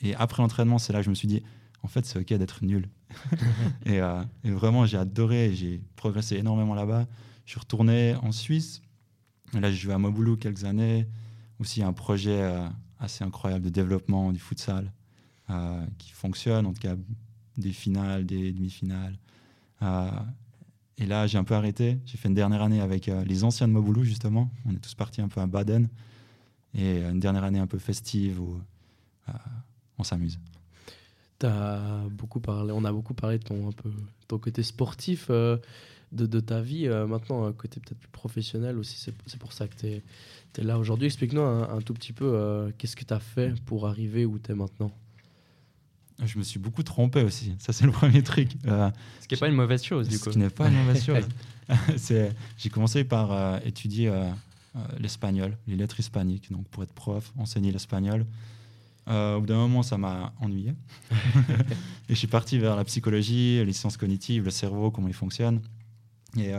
Et 0.00 0.14
après 0.14 0.42
l'entraînement, 0.42 0.78
c'est 0.78 0.92
là 0.92 1.00
que 1.00 1.04
je 1.04 1.10
me 1.10 1.14
suis 1.14 1.28
dit, 1.28 1.42
en 1.82 1.88
fait, 1.88 2.04
c'est 2.04 2.18
ok 2.18 2.32
d'être 2.34 2.64
nul. 2.64 2.88
et, 3.86 4.00
euh, 4.00 4.22
vraiment, 4.44 4.86
j'ai 4.86 4.96
adoré. 4.96 5.54
J'ai 5.54 5.80
progressé 5.96 6.36
énormément 6.36 6.74
là-bas. 6.74 7.06
Je 7.44 7.52
suis 7.52 7.60
retourné 7.60 8.14
en 8.16 8.32
Suisse. 8.32 8.82
Là, 9.54 9.70
j'ai 9.70 9.76
joué 9.76 9.94
à 9.94 9.98
Moboulou 9.98 10.36
quelques 10.36 10.64
années. 10.64 11.06
Aussi 11.58 11.82
un 11.82 11.92
projet 11.92 12.42
euh, 12.42 12.68
assez 12.98 13.24
incroyable 13.24 13.64
de 13.64 13.70
développement 13.70 14.32
du 14.32 14.38
futsal 14.38 14.92
euh, 15.50 15.84
qui 15.98 16.10
fonctionne, 16.12 16.66
en 16.66 16.72
tout 16.72 16.80
cas 16.80 16.94
des 17.58 17.72
finales, 17.72 18.24
des 18.24 18.52
demi-finales. 18.52 19.18
Euh, 19.82 20.10
et 20.96 21.06
là, 21.06 21.26
j'ai 21.26 21.38
un 21.38 21.44
peu 21.44 21.54
arrêté. 21.54 21.98
J'ai 22.06 22.16
fait 22.16 22.28
une 22.28 22.34
dernière 22.34 22.62
année 22.62 22.80
avec 22.80 23.08
euh, 23.08 23.24
les 23.24 23.44
anciens 23.44 23.68
de 23.68 23.72
Moboulou, 23.72 24.04
justement. 24.04 24.50
On 24.64 24.72
est 24.72 24.80
tous 24.80 24.94
partis 24.94 25.20
un 25.20 25.28
peu 25.28 25.40
à 25.40 25.46
Baden. 25.46 25.88
Et 26.74 27.02
euh, 27.02 27.10
une 27.10 27.20
dernière 27.20 27.44
année 27.44 27.58
un 27.58 27.66
peu 27.66 27.78
festive 27.78 28.40
où 28.40 28.60
on 29.98 30.04
s'amuse. 30.04 30.38
T'as 31.38 32.08
beaucoup 32.08 32.40
parlé, 32.40 32.72
on 32.72 32.84
a 32.84 32.92
beaucoup 32.92 33.12
parlé 33.12 33.38
de 33.38 33.44
ton, 33.44 33.68
un 33.68 33.72
peu, 33.72 33.90
ton 34.26 34.38
côté 34.38 34.62
sportif 34.62 35.28
de, 35.30 36.40
ta 36.40 36.62
vie. 36.62 36.88
Maintenant, 36.88 37.44
un 37.44 37.52
côté 37.52 37.78
peut-être 37.78 37.98
plus 37.98 38.08
professionnel 38.08 38.78
aussi. 38.78 39.12
C'est 39.26 39.38
pour 39.38 39.52
ça 39.52 39.68
que 39.68 39.76
tu 39.76 39.86
es, 39.86 40.62
là 40.62 40.78
aujourd'hui. 40.78 41.06
Explique-nous 41.06 41.42
un, 41.42 41.68
un 41.68 41.80
tout 41.82 41.92
petit 41.92 42.14
peu 42.14 42.72
qu'est-ce 42.78 42.96
que 42.96 43.04
tu 43.04 43.12
as 43.12 43.20
fait 43.20 43.54
pour 43.66 43.86
arriver 43.86 44.24
où 44.24 44.38
tu 44.38 44.50
es 44.50 44.54
maintenant? 44.54 44.90
Je 46.24 46.38
me 46.38 46.42
suis 46.42 46.58
beaucoup 46.58 46.82
trompé 46.82 47.22
aussi. 47.22 47.54
Ça, 47.58 47.72
c'est 47.72 47.84
le 47.84 47.92
premier 47.92 48.22
truc. 48.22 48.50
Euh, 48.66 48.90
Ce 49.20 49.28
qui 49.28 49.34
n'est 49.34 49.38
pas 49.40 49.48
une 49.48 49.54
mauvaise 49.54 49.82
chose, 49.84 50.08
du 50.08 50.16
Ce 50.16 50.24
coup. 50.24 50.30
qui 50.30 50.38
n'est 50.38 50.50
pas 50.50 50.68
une 50.68 50.74
mauvaise 50.74 51.04
chose. 51.04 51.24
J'ai 52.56 52.70
commencé 52.70 53.04
par 53.04 53.30
euh, 53.32 53.58
étudier 53.64 54.08
euh, 54.08 54.28
l'espagnol, 54.98 55.56
les 55.68 55.76
lettres 55.76 56.00
hispaniques, 56.00 56.50
donc 56.50 56.66
pour 56.68 56.82
être 56.82 56.92
prof, 56.92 57.32
enseigner 57.38 57.70
l'espagnol. 57.70 58.26
Au 59.06 59.40
bout 59.40 59.46
d'un 59.46 59.56
moment, 59.56 59.82
ça 59.82 59.96
m'a 59.96 60.34
ennuyé. 60.38 60.74
et 61.10 61.14
je 62.10 62.14
suis 62.14 62.26
parti 62.26 62.58
vers 62.58 62.76
la 62.76 62.84
psychologie, 62.84 63.64
les 63.64 63.72
sciences 63.72 63.96
cognitives, 63.96 64.44
le 64.44 64.50
cerveau, 64.50 64.90
comment 64.90 65.08
il 65.08 65.14
fonctionne. 65.14 65.62
Et 66.36 66.52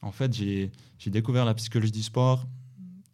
en 0.00 0.10
fait, 0.10 0.32
j'ai 0.32 0.70
découvert 1.08 1.44
la 1.44 1.52
psychologie 1.52 1.92
du 1.92 2.02
sport 2.02 2.46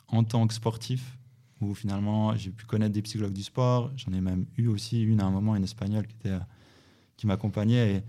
en 0.06 0.23
tant 0.23 0.47
que 0.47 0.54
sportif, 0.54 1.16
où 1.61 1.75
finalement, 1.75 2.37
j'ai 2.37 2.50
pu 2.50 2.66
connaître 2.66 2.92
des 2.92 3.02
psychologues 3.02 3.32
du 3.32 3.42
sport. 3.42 3.90
J'en 3.96 4.12
ai 4.12 4.20
même 4.20 4.46
eu 4.56 4.66
aussi 4.66 5.02
une 5.02 5.20
à 5.20 5.25
un 5.25 5.30
moment, 5.30 5.56
une 5.56 5.64
espagnole 5.64 6.06
qui, 6.06 6.16
euh, 6.26 6.38
m'accompagnait. 7.25 8.04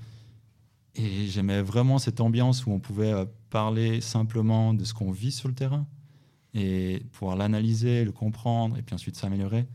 Et, 0.96 1.28
j'aimais 1.28 1.62
vraiment 1.62 1.98
cette 2.00 2.22
ambiance 2.22 2.66
où 2.66 2.72
on 2.72 2.80
pouvait 2.80 3.12
euh, 3.12 3.26
parler 3.50 4.02
simplement 4.02 4.74
de 4.74 4.84
ce 4.84 4.94
qu'on 4.94 5.12
vit 5.12 5.32
sur 5.32 5.48
le 5.50 5.54
terrain 5.54 5.86
et 6.54 7.04
pouvoir 7.12 7.36
l'analyser, 7.36 8.06
le 8.06 8.14
comprendre 8.14 8.78
et 8.78 8.82
puis 8.82 8.96
ensuite 8.96 9.18
s'améliorer. 9.18 9.68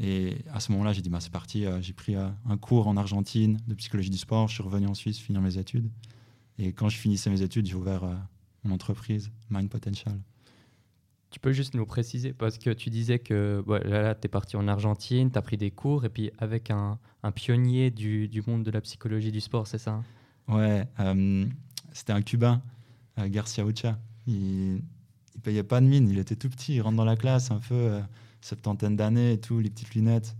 Et 0.00 0.38
à 0.52 0.60
ce 0.60 0.72
moment-là, 0.72 0.92
j'ai 0.92 1.02
dit, 1.02 1.10
bah, 1.10 1.20
c'est 1.20 1.32
parti, 1.32 1.64
euh, 1.64 1.80
j'ai 1.80 1.92
pris 1.92 2.14
un 2.14 2.56
cours 2.60 2.88
en 2.88 2.96
Argentine 2.96 3.58
de 3.66 3.74
psychologie 3.74 4.10
du 4.10 4.18
sport, 4.18 4.48
je 4.48 4.54
suis 4.54 4.62
revenu 4.62 4.86
en 4.86 4.94
Suisse 4.94 5.18
finir 5.18 5.40
mes 5.40 5.58
études. 5.58 5.90
Et 6.58 6.72
quand 6.72 6.88
je 6.88 6.96
finissais 6.96 7.30
mes 7.30 7.42
études, 7.42 7.66
j'ai 7.66 7.74
ouvert 7.74 8.02
mon 8.64 8.74
entreprise, 8.74 9.30
Mind 9.50 9.68
Potential. 9.68 10.18
Tu 11.30 11.40
peux 11.40 11.52
juste 11.52 11.74
nous 11.74 11.84
préciser, 11.84 12.32
parce 12.32 12.56
que 12.56 12.70
tu 12.70 12.88
disais 12.88 13.18
que 13.18 13.62
voilà, 13.66 14.02
là, 14.02 14.14
tu 14.14 14.24
es 14.24 14.28
parti 14.28 14.56
en 14.56 14.66
Argentine, 14.66 15.30
tu 15.30 15.38
as 15.38 15.42
pris 15.42 15.58
des 15.58 15.70
cours, 15.70 16.04
et 16.06 16.08
puis 16.08 16.30
avec 16.38 16.70
un, 16.70 16.98
un 17.22 17.32
pionnier 17.32 17.90
du, 17.90 18.28
du 18.28 18.42
monde 18.46 18.62
de 18.62 18.70
la 18.70 18.80
psychologie 18.80 19.30
du 19.30 19.40
sport, 19.40 19.66
c'est 19.66 19.78
ça 19.78 19.92
hein? 19.92 20.04
Ouais, 20.48 20.88
euh, 21.00 21.46
c'était 21.92 22.14
un 22.14 22.22
Cubain, 22.22 22.62
euh, 23.18 23.28
Garcia 23.28 23.62
Ucha. 23.64 23.98
Il, 24.26 24.80
il 25.34 25.40
payait 25.42 25.62
pas 25.62 25.80
de 25.82 25.86
mine, 25.86 26.08
il 26.08 26.18
était 26.18 26.36
tout 26.36 26.48
petit, 26.48 26.76
il 26.76 26.80
rentre 26.80 26.96
dans 26.96 27.04
la 27.04 27.16
classe 27.16 27.50
un 27.50 27.58
peu, 27.58 27.74
euh, 27.74 28.00
septantaine 28.40 28.96
d'années 28.96 29.32
et 29.32 29.38
tout, 29.38 29.60
les 29.60 29.68
petites 29.68 29.94
lunettes. 29.94 30.34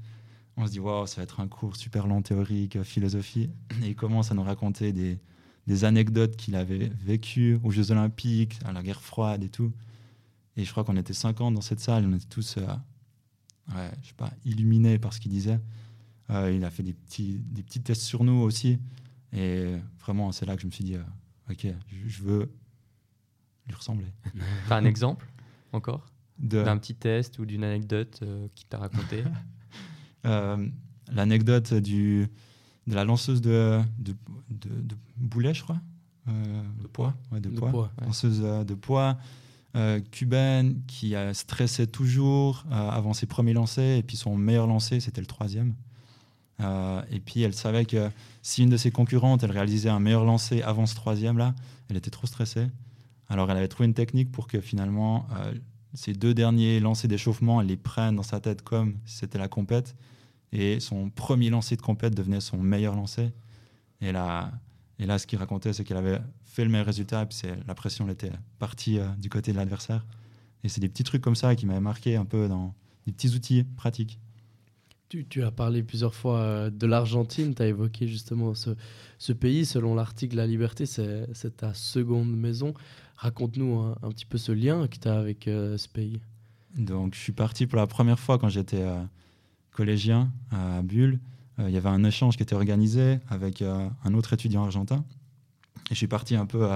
On 0.57 0.67
se 0.67 0.73
dit, 0.73 0.81
waouh, 0.81 1.07
ça 1.07 1.17
va 1.17 1.23
être 1.25 1.41
un 1.41 1.49
cours 1.49 1.77
super 1.77 2.07
long 2.07 2.23
théorique, 2.23 2.77
euh, 2.77 2.85
philosophie. 2.85 3.51
Et 3.83 3.89
il 3.89 3.95
commence 3.95 4.33
à 4.33 4.35
nous 4.35 4.43
raconter 4.43 4.93
des, 4.93 5.19
des 5.67 5.85
anecdotes 5.85 6.37
qu'il 6.37 6.57
avait 6.57 6.91
vécues 7.05 7.59
aux 7.63 7.71
Jeux 7.71 7.93
Olympiques, 7.93 8.59
à 8.65 8.73
la 8.73 8.83
guerre 8.83 9.03
froide 9.03 9.45
et 9.45 9.51
tout. 9.51 9.73
Et 10.59 10.65
je 10.65 10.71
crois 10.71 10.85
qu'on 10.85 10.97
était 10.97 11.15
50 11.15 11.55
dans 11.55 11.61
cette 11.63 11.81
salle, 11.81 12.05
on 12.07 12.13
était 12.15 12.27
tous, 12.29 12.57
euh, 12.59 12.67
ouais, 13.75 13.91
je 14.03 14.09
sais 14.09 14.15
pas, 14.15 14.31
illuminés 14.45 14.99
par 14.99 15.13
ce 15.15 15.21
qu'il 15.21 15.31
disait. 15.31 15.61
Euh, 16.31 16.53
il 16.53 16.65
a 16.65 16.71
fait 16.71 16.83
des 16.83 16.93
petits, 16.93 17.39
des 17.47 17.63
petits 17.63 17.81
tests 17.81 18.03
sur 18.03 18.25
nous 18.25 18.35
aussi. 18.43 18.79
Et 19.33 19.77
vraiment, 20.01 20.33
c'est 20.33 20.45
là 20.47 20.57
que 20.57 20.63
je 20.63 20.67
me 20.67 20.73
suis 20.73 20.85
dit, 20.85 20.97
euh, 20.97 21.03
ok, 21.51 21.67
je, 21.87 22.09
je 22.09 22.23
veux 22.23 22.53
lui 23.67 23.75
ressembler. 23.75 24.07
T'as 24.69 24.77
un 24.79 24.85
exemple 24.85 25.27
encore? 25.73 26.07
De- 26.39 26.63
d'un 26.63 26.77
petit 26.79 26.95
test 26.95 27.39
ou 27.39 27.47
d'une 27.47 27.65
anecdote 27.65 28.21
euh, 28.23 28.47
qui 28.55 28.65
t'a 28.67 28.79
raconté 28.79 29.25
Euh, 30.27 30.69
L'anecdote 31.13 31.73
du 31.75 32.27
de 32.89 32.95
la 32.95 33.05
lanceuse 33.05 33.41
de, 33.41 33.81
de, 33.99 34.17
de, 34.51 34.69
de 34.83 34.97
boulet, 35.17 35.55
je 35.55 35.63
crois. 35.63 35.81
Euh, 36.27 36.63
de 36.83 36.87
poids. 36.89 37.15
Ouais, 37.31 37.41
de, 37.41 37.49
De 37.51 37.57
poids. 37.57 37.71
poids, 37.71 37.93
ouais. 38.01 38.07
Lanceuse 38.07 38.41
euh, 38.43 38.65
de 38.65 38.75
poids 38.75 39.17
euh, 39.79 40.01
cubaine 40.11 40.83
qui 40.87 41.15
a 41.15 41.33
stressé 41.33 41.87
toujours 41.87 42.65
euh, 42.71 42.91
avant 42.91 43.15
ses 43.15 43.27
premiers 43.27 43.55
lancers. 43.55 43.97
Et 43.99 44.03
puis 44.03 44.17
son 44.17 44.37
meilleur 44.37 44.67
lancer, 44.67 45.01
c'était 45.01 45.21
le 45.21 45.27
troisième. 45.27 45.75
Euh, 46.61 47.03
et 47.11 47.21
puis 47.21 47.43
elle 47.43 47.55
savait 47.55 47.85
que 47.85 48.11
si 48.43 48.63
une 48.63 48.71
de 48.71 48.77
ses 48.77 48.91
concurrentes, 48.91 49.43
elle 49.45 49.53
réalisait 49.53 49.89
un 49.89 50.01
meilleur 50.01 50.25
lancer 50.25 50.63
avant 50.63 50.87
ce 50.87 50.95
troisième-là, 50.95 51.55
elle 51.89 51.97
était 51.97 52.11
trop 52.11 52.27
stressée. 52.27 52.67
Alors 53.29 53.51
elle 53.51 53.57
avait 53.57 53.69
trouvé 53.69 53.87
une 53.87 53.95
technique 53.95 54.33
pour 54.33 54.49
que 54.49 54.61
finalement 54.61 55.27
euh, 55.39 55.53
ces 55.95 56.13
deux 56.13 56.35
derniers 56.35 56.81
lancers 56.81 57.09
d'échauffement, 57.09 57.61
elle 57.61 57.69
les 57.69 57.77
prenne 57.77 58.17
dans 58.17 58.23
sa 58.23 58.41
tête 58.41 58.63
comme 58.63 58.97
c'était 59.05 59.39
la 59.39 59.49
compète. 59.49 59.95
Et 60.51 60.81
son 60.81 61.11
premier 61.11 61.51
lancer 61.51 61.77
de 61.77 61.83
compète 61.83 62.15
devenait 62.15 62.41
son 62.41 62.57
meilleur 62.59 62.97
lancer. 62.97 63.31
Et 64.01 64.13
là, 64.13 64.51
et 64.99 65.07
là 65.07 65.19
ce 65.19 65.27
qu'il 65.27 65.39
racontait, 65.39 65.73
c'est 65.73 65.85
qu'elle 65.85 65.99
avait 65.99 66.21
fait 66.59 66.65
le 66.65 66.71
meilleur 66.71 66.87
résultat. 66.87 67.23
Et 67.23 67.27
puis 67.27 67.39
la 67.67 67.75
pression 67.75 68.05
elle 68.07 68.13
était 68.13 68.33
partie 68.59 68.99
euh, 68.99 69.07
du 69.19 69.29
côté 69.31 69.53
de 69.53 69.57
l'adversaire. 69.57 70.05
Et 70.65 70.69
c'est 70.69 70.81
des 70.81 70.89
petits 70.89 71.05
trucs 71.05 71.23
comme 71.23 71.37
ça 71.37 71.55
qui 71.55 71.67
m'avaient 71.67 71.79
marqué 71.79 72.17
un 72.17 72.25
peu 72.25 72.49
dans 72.49 72.75
des 73.07 73.13
petits 73.13 73.33
outils 73.37 73.63
pratiques. 73.77 74.19
Tu, 75.09 75.25
tu 75.25 75.45
as 75.45 75.53
parlé 75.53 75.85
plusieurs 75.85 76.15
fois 76.15 76.39
euh, 76.41 76.71
de 76.71 76.87
l'Argentine, 76.87 77.55
tu 77.55 77.63
as 77.63 77.69
évoqué 77.69 78.09
justement 78.09 78.55
ce, 78.55 78.71
ce 79.19 79.33
pays, 79.33 79.65
selon 79.65 79.95
l'article 79.95 80.37
La 80.37 80.47
Liberté, 80.49 80.85
c'est 80.85 81.57
ta 81.57 81.73
seconde 81.75 82.37
maison. 82.37 82.75
Raconte-nous 83.17 83.79
un, 83.79 83.97
un 84.03 84.11
petit 84.11 84.27
peu 84.27 84.37
ce 84.37 84.53
lien 84.53 84.87
que 84.89 84.99
tu 84.99 85.09
as 85.09 85.17
avec 85.17 85.47
euh, 85.47 85.79
ce 85.79 85.89
pays. 85.89 86.21
Donc, 86.77 87.15
je 87.15 87.21
suis 87.21 87.33
parti 87.33 87.67
pour 87.67 87.79
la 87.79 87.87
première 87.87 88.19
fois 88.19 88.39
quand 88.39 88.49
j'étais 88.49 88.83
euh, 88.83 89.01
collégien 89.71 90.31
à 90.51 90.83
Bulle. 90.83 91.21
Il 91.61 91.71
y 91.71 91.77
avait 91.77 91.89
un 91.89 92.05
échange 92.05 92.37
qui 92.37 92.45
était 92.45 92.55
organisé 92.55 93.19
avec 93.29 93.63
un 93.63 94.15
autre 94.15 94.33
étudiant 94.33 94.63
argentin. 94.63 95.05
Et 95.91 95.95
je 95.95 95.95
suis 95.95 96.07
parti 96.07 96.37
un 96.37 96.47
peu 96.47 96.67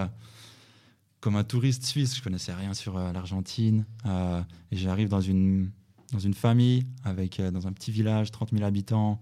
comme 1.22 1.36
un 1.36 1.44
touriste 1.44 1.84
suisse. 1.84 2.16
Je 2.16 2.22
connaissais 2.22 2.52
rien 2.52 2.74
sur 2.74 2.98
euh, 2.98 3.12
l'Argentine. 3.12 3.86
Euh, 4.04 4.42
et 4.70 4.76
j'arrive 4.76 5.08
dans 5.08 5.22
une, 5.22 5.70
dans 6.12 6.18
une 6.18 6.34
famille, 6.34 6.84
avec, 7.04 7.40
euh, 7.40 7.50
dans 7.50 7.66
un 7.66 7.72
petit 7.72 7.92
village, 7.92 8.30
30 8.30 8.50
000 8.50 8.64
habitants, 8.64 9.20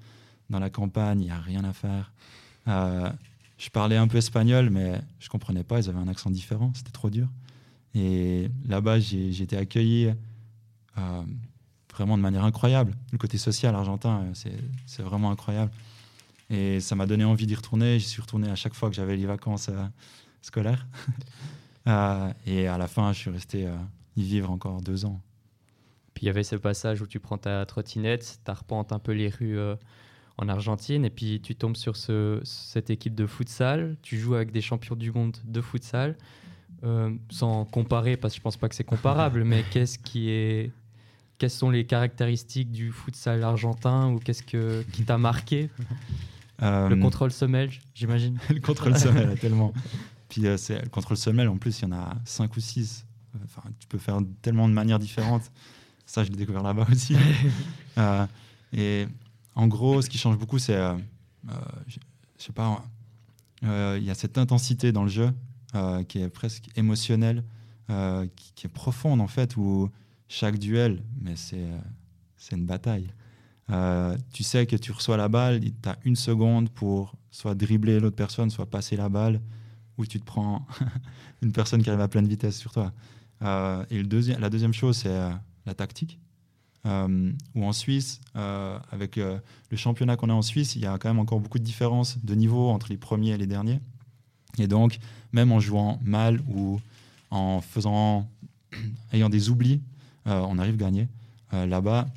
dans 0.48 0.58
la 0.58 0.70
campagne, 0.70 1.20
il 1.20 1.26
n'y 1.26 1.30
a 1.30 1.38
rien 1.38 1.62
à 1.62 1.72
faire. 1.72 2.12
Je 2.66 3.68
parlais 3.68 3.96
un 3.96 4.08
peu 4.08 4.16
espagnol, 4.16 4.70
mais 4.70 5.00
je 5.20 5.28
comprenais 5.28 5.62
pas. 5.62 5.78
Ils 5.78 5.88
avaient 5.88 5.98
un 5.98 6.08
accent 6.08 6.30
différent. 6.30 6.72
C'était 6.74 6.90
trop 6.90 7.10
dur. 7.10 7.28
Et 7.94 8.48
là-bas, 8.66 8.98
j'ai 8.98 9.42
été 9.42 9.56
accueilli 9.56 10.12
vraiment 11.92 12.16
de 12.16 12.22
manière 12.22 12.44
incroyable. 12.44 12.96
Le 13.12 13.18
côté 13.18 13.38
social 13.38 13.74
argentin, 13.74 14.24
c'est 14.34 15.02
vraiment 15.02 15.30
incroyable. 15.30 15.70
Et 16.50 16.80
ça 16.80 16.94
m'a 16.96 17.06
donné 17.06 17.24
envie 17.24 17.46
d'y 17.46 17.54
retourner. 17.54 17.98
J'y 17.98 18.06
suis 18.08 18.20
retourné 18.20 18.50
à 18.50 18.56
chaque 18.56 18.74
fois 18.74 18.90
que 18.90 18.96
j'avais 18.96 19.16
les 19.16 19.26
vacances 19.26 19.68
euh, 19.68 19.84
scolaires. 20.42 20.86
Euh, 21.88 22.30
et 22.46 22.66
à 22.66 22.76
la 22.76 22.86
fin, 22.86 23.10
je 23.14 23.18
suis 23.18 23.30
resté 23.30 23.66
euh, 23.66 23.74
y 24.14 24.22
vivre 24.22 24.50
encore 24.50 24.82
deux 24.82 25.06
ans. 25.06 25.18
Puis 26.12 26.24
il 26.24 26.26
y 26.26 26.28
avait 26.28 26.44
ce 26.44 26.54
passage 26.54 27.00
où 27.00 27.06
tu 27.06 27.20
prends 27.20 27.38
ta 27.38 27.64
trottinette, 27.64 28.38
tu 28.44 28.50
arpentes 28.50 28.92
un 28.92 28.98
peu 28.98 29.12
les 29.12 29.30
rues 29.30 29.58
euh, 29.58 29.76
en 30.36 30.50
Argentine, 30.50 31.06
et 31.06 31.10
puis 31.10 31.40
tu 31.40 31.56
tombes 31.56 31.76
sur 31.78 31.96
ce- 31.96 32.38
cette 32.44 32.90
équipe 32.90 33.14
de 33.14 33.26
futsal. 33.26 33.96
Tu 34.02 34.18
joues 34.18 34.34
avec 34.34 34.52
des 34.52 34.60
champions 34.60 34.94
du 34.94 35.10
monde 35.10 35.38
de 35.44 35.60
futsal. 35.62 36.16
Sans 37.30 37.64
comparer, 37.64 38.18
parce 38.18 38.34
que 38.34 38.38
je 38.38 38.42
pense 38.42 38.58
pas 38.58 38.68
que 38.68 38.74
c'est 38.74 38.84
comparable, 38.84 39.42
mais 39.44 39.64
qu'est-ce 39.70 39.98
qui 39.98 40.28
est. 40.28 40.72
Quelles 41.38 41.48
sont 41.50 41.70
les 41.70 41.86
caractéristiques 41.86 42.70
du 42.72 42.92
futsal 42.92 43.42
argentin 43.42 44.10
ou 44.12 44.18
qu'est-ce 44.18 44.42
que, 44.42 44.82
qui 44.92 45.04
t'a 45.04 45.16
marqué? 45.16 45.70
Le 46.90 46.96
contrôle 46.96 47.30
semelle, 47.32 47.70
j'imagine. 47.94 48.38
le 48.50 48.60
contrôle 48.60 48.96
semelle, 48.98 49.38
tellement. 49.38 49.72
Puis 50.28 50.46
euh, 50.46 50.56
c'est- 50.56 50.82
le 50.82 50.88
contrôle 50.88 51.16
semelle, 51.16 51.48
en 51.48 51.56
plus, 51.58 51.80
il 51.80 51.82
y 51.82 51.86
en 51.86 51.92
a 51.92 52.14
cinq 52.24 52.56
ou 52.56 52.60
six. 52.60 53.04
Enfin, 53.44 53.62
tu 53.78 53.86
peux 53.86 53.98
faire 53.98 54.18
tellement 54.42 54.68
de 54.68 54.74
manières 54.74 54.98
différentes. 54.98 55.50
Ça, 56.06 56.24
je 56.24 56.30
l'ai 56.30 56.36
découvert 56.36 56.62
là-bas 56.62 56.86
aussi. 56.92 57.16
Euh, 57.98 58.24
et 58.72 59.06
en 59.56 59.66
gros, 59.66 60.00
ce 60.00 60.08
qui 60.08 60.16
change 60.16 60.38
beaucoup, 60.38 60.58
c'est, 60.60 60.76
euh, 60.76 60.94
euh, 61.48 61.52
je 61.88 61.98
sais 62.38 62.52
pas, 62.52 62.82
euh, 63.64 63.96
il 64.00 64.04
y 64.04 64.10
a 64.10 64.14
cette 64.14 64.38
intensité 64.38 64.92
dans 64.92 65.02
le 65.02 65.08
jeu 65.10 65.32
euh, 65.74 66.02
qui 66.04 66.20
est 66.20 66.28
presque 66.28 66.68
émotionnelle, 66.76 67.42
euh, 67.90 68.26
qui, 68.36 68.52
qui 68.54 68.66
est 68.66 68.70
profonde 68.70 69.20
en 69.20 69.26
fait, 69.26 69.56
où 69.56 69.90
chaque 70.28 70.58
duel, 70.58 71.02
mais 71.20 71.34
c'est 71.36 71.58
euh, 71.64 71.78
c'est 72.36 72.56
une 72.56 72.64
bataille. 72.64 73.10
Euh, 73.70 74.16
tu 74.32 74.42
sais 74.42 74.66
que 74.66 74.76
tu 74.76 74.92
reçois 74.92 75.16
la 75.16 75.28
balle, 75.28 75.60
tu 75.60 75.88
as 75.88 75.96
une 76.04 76.16
seconde 76.16 76.70
pour 76.70 77.14
soit 77.30 77.54
dribbler 77.54 78.00
l'autre 78.00 78.16
personne, 78.16 78.50
soit 78.50 78.66
passer 78.66 78.96
la 78.96 79.08
balle, 79.08 79.40
ou 79.98 80.06
tu 80.06 80.18
te 80.18 80.24
prends 80.24 80.66
une 81.42 81.52
personne 81.52 81.82
qui 81.82 81.90
arrive 81.90 82.00
à 82.00 82.08
pleine 82.08 82.26
vitesse 82.26 82.58
sur 82.58 82.72
toi. 82.72 82.92
Euh, 83.42 83.84
et 83.90 84.02
la 84.02 84.50
deuxième 84.50 84.72
chose, 84.72 84.96
c'est 84.96 85.08
euh, 85.08 85.30
la 85.66 85.74
tactique. 85.74 86.18
Où 86.86 87.66
en 87.66 87.74
Suisse, 87.74 88.22
avec 88.34 89.16
le 89.16 89.76
championnat 89.76 90.16
qu'on 90.16 90.30
a 90.30 90.32
en 90.32 90.40
Suisse, 90.40 90.76
il 90.76 90.80
y 90.80 90.86
a 90.86 90.96
quand 90.96 91.10
même 91.10 91.18
encore 91.18 91.38
beaucoup 91.38 91.58
de 91.58 91.62
différences 91.62 92.16
de 92.24 92.34
niveau 92.34 92.70
entre 92.70 92.88
les 92.88 92.96
premiers 92.96 93.32
et 93.32 93.36
les 93.36 93.46
derniers. 93.46 93.80
Et 94.56 94.66
donc, 94.66 94.98
même 95.32 95.52
en 95.52 95.60
jouant 95.60 96.00
mal 96.02 96.40
ou 96.48 96.80
en 97.30 97.60
faisant, 97.60 98.26
ayant 99.12 99.28
des 99.28 99.50
oublis, 99.50 99.82
on 100.24 100.58
arrive 100.58 100.76
à 100.76 100.78
gagner. 100.78 101.08
Là-bas, 101.52 102.08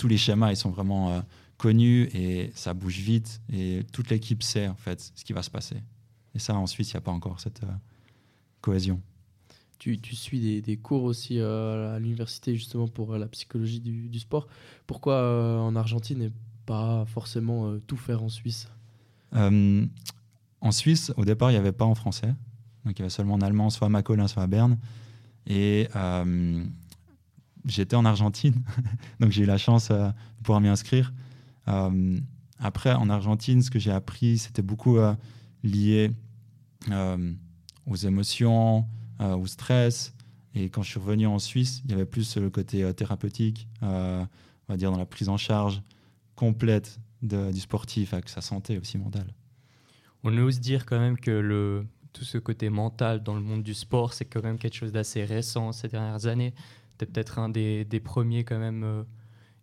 tous 0.00 0.08
les 0.08 0.16
schémas 0.16 0.50
ils 0.50 0.56
sont 0.56 0.70
vraiment 0.70 1.10
euh, 1.10 1.20
connus 1.58 2.08
et 2.14 2.50
ça 2.54 2.72
bouge 2.72 2.98
vite 3.00 3.42
et 3.52 3.84
toute 3.92 4.08
l'équipe 4.08 4.42
sait 4.42 4.66
en 4.66 4.74
fait 4.74 5.12
ce 5.14 5.24
qui 5.24 5.34
va 5.34 5.42
se 5.42 5.50
passer. 5.50 5.76
Et 6.34 6.38
ça, 6.38 6.54
en 6.54 6.66
Suisse, 6.66 6.90
il 6.90 6.94
n'y 6.94 6.98
a 6.98 7.02
pas 7.02 7.10
encore 7.10 7.38
cette 7.38 7.62
euh, 7.64 7.72
cohésion. 8.62 8.98
Tu, 9.78 9.98
tu 9.98 10.16
suis 10.16 10.40
des, 10.40 10.62
des 10.62 10.78
cours 10.78 11.04
aussi 11.04 11.38
euh, 11.38 11.94
à 11.94 11.98
l'université 11.98 12.54
justement 12.54 12.88
pour 12.88 13.14
la 13.18 13.26
psychologie 13.28 13.80
du, 13.80 14.08
du 14.08 14.18
sport. 14.18 14.46
Pourquoi 14.86 15.60
en 15.60 15.76
Argentine 15.76 16.22
et 16.22 16.32
pas 16.64 17.04
forcément 17.06 17.78
tout 17.86 17.98
faire 17.98 18.22
en 18.22 18.30
Suisse? 18.30 18.68
En 19.32 20.72
Suisse, 20.72 21.12
au 21.16 21.24
départ, 21.24 21.50
il 21.50 21.54
n'y 21.54 21.58
avait 21.58 21.72
pas 21.72 21.84
en 21.84 21.94
français. 21.94 22.34
Donc, 22.84 22.98
il 22.98 23.00
y 23.00 23.02
avait 23.02 23.10
seulement 23.10 23.34
en 23.34 23.40
allemand, 23.40 23.70
soit 23.70 23.86
à 23.86 23.90
Macolin, 23.90 24.28
soit 24.28 24.42
à 24.42 24.46
Berne. 24.46 24.78
Et 25.46 25.88
euh, 25.96 26.64
j'étais 27.64 27.96
en 27.96 28.04
Argentine. 28.04 28.62
donc, 29.20 29.30
j'ai 29.30 29.42
eu 29.42 29.46
la 29.46 29.58
chance 29.58 29.90
euh, 29.90 30.08
de 30.08 30.42
pouvoir 30.42 30.60
m'y 30.60 30.68
inscrire. 30.68 31.12
Euh, 31.68 32.18
après, 32.58 32.92
en 32.92 33.08
Argentine, 33.08 33.62
ce 33.62 33.70
que 33.70 33.78
j'ai 33.78 33.92
appris, 33.92 34.38
c'était 34.38 34.62
beaucoup 34.62 34.98
euh, 34.98 35.14
lié 35.62 36.10
aux 37.86 37.96
émotions, 37.96 38.86
au 39.18 39.46
stress. 39.46 40.14
Et 40.54 40.70
quand 40.70 40.82
je 40.82 40.90
suis 40.90 41.00
revenu 41.00 41.26
en 41.26 41.38
Suisse, 41.38 41.82
il 41.84 41.90
y 41.90 41.94
avait 41.94 42.06
plus 42.06 42.36
le 42.38 42.48
côté 42.48 42.92
thérapeutique, 42.94 43.68
on 43.82 44.26
va 44.66 44.76
dire 44.78 44.90
dans 44.90 44.96
la 44.96 45.04
prise 45.04 45.28
en 45.28 45.36
charge 45.36 45.82
complète 46.36 46.98
du 47.20 47.60
sportif 47.60 48.14
avec 48.14 48.30
sa 48.30 48.40
santé 48.40 48.78
aussi 48.78 48.96
mentale. 48.96 49.34
On 50.24 50.36
ose 50.38 50.58
dire 50.58 50.86
quand 50.86 50.98
même 50.98 51.18
que 51.18 51.84
tout 52.12 52.24
ce 52.24 52.38
côté 52.38 52.70
mental 52.70 53.22
dans 53.22 53.34
le 53.34 53.40
monde 53.40 53.62
du 53.62 53.74
sport, 53.74 54.14
c'est 54.14 54.24
quand 54.24 54.42
même 54.42 54.58
quelque 54.58 54.76
chose 54.76 54.92
d'assez 54.92 55.24
récent 55.24 55.72
ces 55.72 55.88
dernières 55.88 56.26
années. 56.26 56.54
Tu 57.00 57.04
es 57.04 57.06
peut-être 57.06 57.38
un 57.38 57.48
des, 57.48 57.84
des 57.86 57.98
premiers 58.00 58.44
quand 58.44 58.58
même 58.58 58.84
euh, 58.84 59.02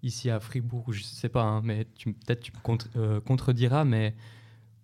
ici 0.01 0.29
à 0.31 0.39
Fribourg, 0.39 0.91
je 0.91 1.03
sais 1.03 1.29
pas, 1.29 1.43
hein, 1.43 1.61
mais 1.63 1.85
tu- 1.95 2.13
peut-être 2.13 2.41
tu 2.41 2.51
me 2.51 2.59
contre- 2.61 2.89
euh, 2.95 3.19
contrediras, 3.21 3.85
mais 3.85 4.15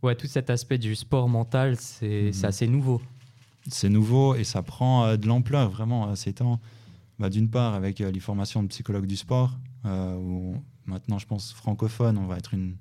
ouais, 0.03 0.15
tout 0.15 0.27
cet 0.27 0.49
aspect 0.51 0.77
du 0.77 0.95
sport 0.95 1.27
mental, 1.27 1.77
c'est 1.77 2.31
Mhm. 2.33 2.45
assez 2.45 2.67
nouveau. 2.67 3.01
C'est 3.67 3.89
nouveau 3.89 4.35
et 4.35 4.43
ça 4.43 4.61
prend 4.61 5.05
euh, 5.05 5.17
de 5.17 5.25
l'ampleur 5.27 5.69
vraiment 5.69 6.07
à 6.09 6.15
ces 6.15 6.33
temps. 6.33 6.59
Bah, 7.17 7.29
D'une 7.29 7.49
part, 7.49 7.73
avec 7.73 8.01
euh, 8.01 8.11
les 8.11 8.19
formations 8.19 8.61
de 8.61 8.67
psychologues 8.67 9.05
du 9.07 9.15
sport, 9.15 9.57
euh, 9.85 10.15
où 10.17 10.55
maintenant, 10.85 11.17
je 11.17 11.25
pense, 11.25 11.53
francophone, 11.53 12.17
on 12.17 12.27
va 12.27 12.37
être 12.37 12.53
une 12.53 12.75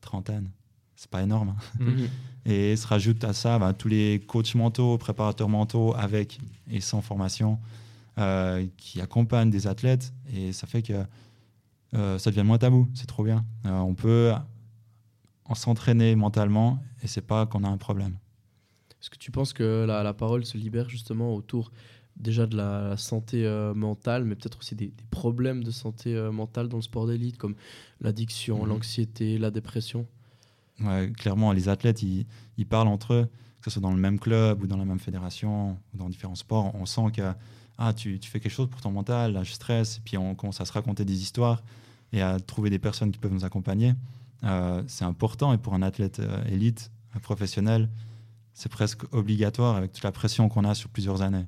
trentaine. 0.00 0.50
C'est 0.96 1.10
pas 1.10 1.22
énorme. 1.22 1.50
hein. 1.50 1.84
Mhm. 1.84 2.08
Et 2.46 2.74
se 2.76 2.86
rajoute 2.86 3.22
à 3.24 3.32
ça 3.32 3.58
bah, 3.58 3.72
tous 3.72 3.88
les 3.88 4.20
coachs 4.26 4.54
mentaux, 4.54 4.98
préparateurs 4.98 5.48
mentaux 5.48 5.94
avec 5.96 6.38
et 6.70 6.80
sans 6.80 7.02
formation 7.02 7.58
euh, 8.18 8.66
qui 8.76 9.00
accompagnent 9.00 9.50
des 9.50 9.66
athlètes. 9.66 10.12
Et 10.34 10.52
ça 10.52 10.66
fait 10.66 10.82
que 10.82 11.04
euh, 11.94 12.18
ça 12.18 12.30
devient 12.30 12.42
moins 12.44 12.58
tabou. 12.58 12.88
C'est 12.94 13.06
trop 13.06 13.24
bien. 13.24 13.44
Euh, 13.66 13.70
on 13.78 13.94
peut 13.94 14.32
en 15.44 15.54
s'entraîner 15.54 16.16
mentalement 16.16 16.78
et 17.02 17.06
c'est 17.06 17.20
pas 17.20 17.46
qu'on 17.46 17.62
a 17.64 17.68
un 17.68 17.76
problème. 17.76 18.18
Est-ce 19.00 19.10
que 19.10 19.18
tu 19.18 19.30
penses 19.30 19.52
que 19.52 19.84
la, 19.86 20.02
la 20.02 20.14
parole 20.14 20.44
se 20.44 20.58
libère 20.58 20.88
justement 20.88 21.34
autour 21.34 21.70
déjà 22.16 22.46
de 22.46 22.56
la, 22.56 22.88
la 22.88 22.96
santé 22.96 23.44
euh, 23.46 23.74
mentale, 23.74 24.24
mais 24.24 24.34
peut-être 24.34 24.58
aussi 24.58 24.74
des, 24.74 24.86
des 24.86 25.04
problèmes 25.10 25.62
de 25.62 25.70
santé 25.70 26.14
euh, 26.16 26.32
mentale 26.32 26.68
dans 26.68 26.78
le 26.78 26.82
sport 26.82 27.06
d'élite, 27.06 27.36
comme 27.36 27.54
l'addiction, 28.00 28.62
Mhm. 28.62 28.68
l'anxiété, 28.70 29.38
la 29.38 29.50
dépression? 29.50 30.06
Ouais, 30.80 31.12
clairement, 31.16 31.52
les 31.52 31.68
athlètes, 31.68 32.02
ils, 32.02 32.26
ils 32.56 32.66
parlent 32.66 32.88
entre 32.88 33.12
eux, 33.14 33.28
que 33.60 33.64
ce 33.64 33.70
soit 33.70 33.82
dans 33.82 33.92
le 33.92 34.00
même 34.00 34.18
club 34.18 34.62
ou 34.62 34.66
dans 34.66 34.76
la 34.78 34.84
même 34.86 34.98
fédération 34.98 35.78
ou 35.92 35.98
dans 35.98 36.08
différents 36.08 36.34
sports. 36.34 36.74
On 36.74 36.86
sent 36.86 37.12
que 37.14 37.32
ah, 37.78 37.92
tu, 37.92 38.18
fais 38.22 38.40
quelque 38.40 38.52
chose 38.52 38.68
pour 38.68 38.80
ton 38.80 38.90
mental, 38.90 39.32
là, 39.32 39.42
je 39.42 39.52
stresse, 39.52 40.00
puis 40.04 40.16
on 40.16 40.34
commence 40.34 40.60
à 40.60 40.64
se 40.64 40.72
raconter 40.72 41.04
des 41.04 41.22
histoires 41.22 41.62
et 42.12 42.22
à 42.22 42.40
trouver 42.40 42.70
des 42.70 42.78
personnes 42.78 43.12
qui 43.12 43.18
peuvent 43.18 43.32
nous 43.32 43.44
accompagner. 43.44 43.94
Euh, 44.44 44.82
c'est 44.86 45.04
important 45.04 45.52
et 45.52 45.58
pour 45.58 45.74
un 45.74 45.82
athlète 45.82 46.20
euh, 46.20 46.44
élite, 46.46 46.90
un 47.14 47.18
professionnel, 47.18 47.88
c'est 48.54 48.70
presque 48.70 49.02
obligatoire 49.12 49.76
avec 49.76 49.92
toute 49.92 50.04
la 50.04 50.12
pression 50.12 50.48
qu'on 50.48 50.64
a 50.64 50.74
sur 50.74 50.88
plusieurs 50.88 51.20
années. 51.20 51.46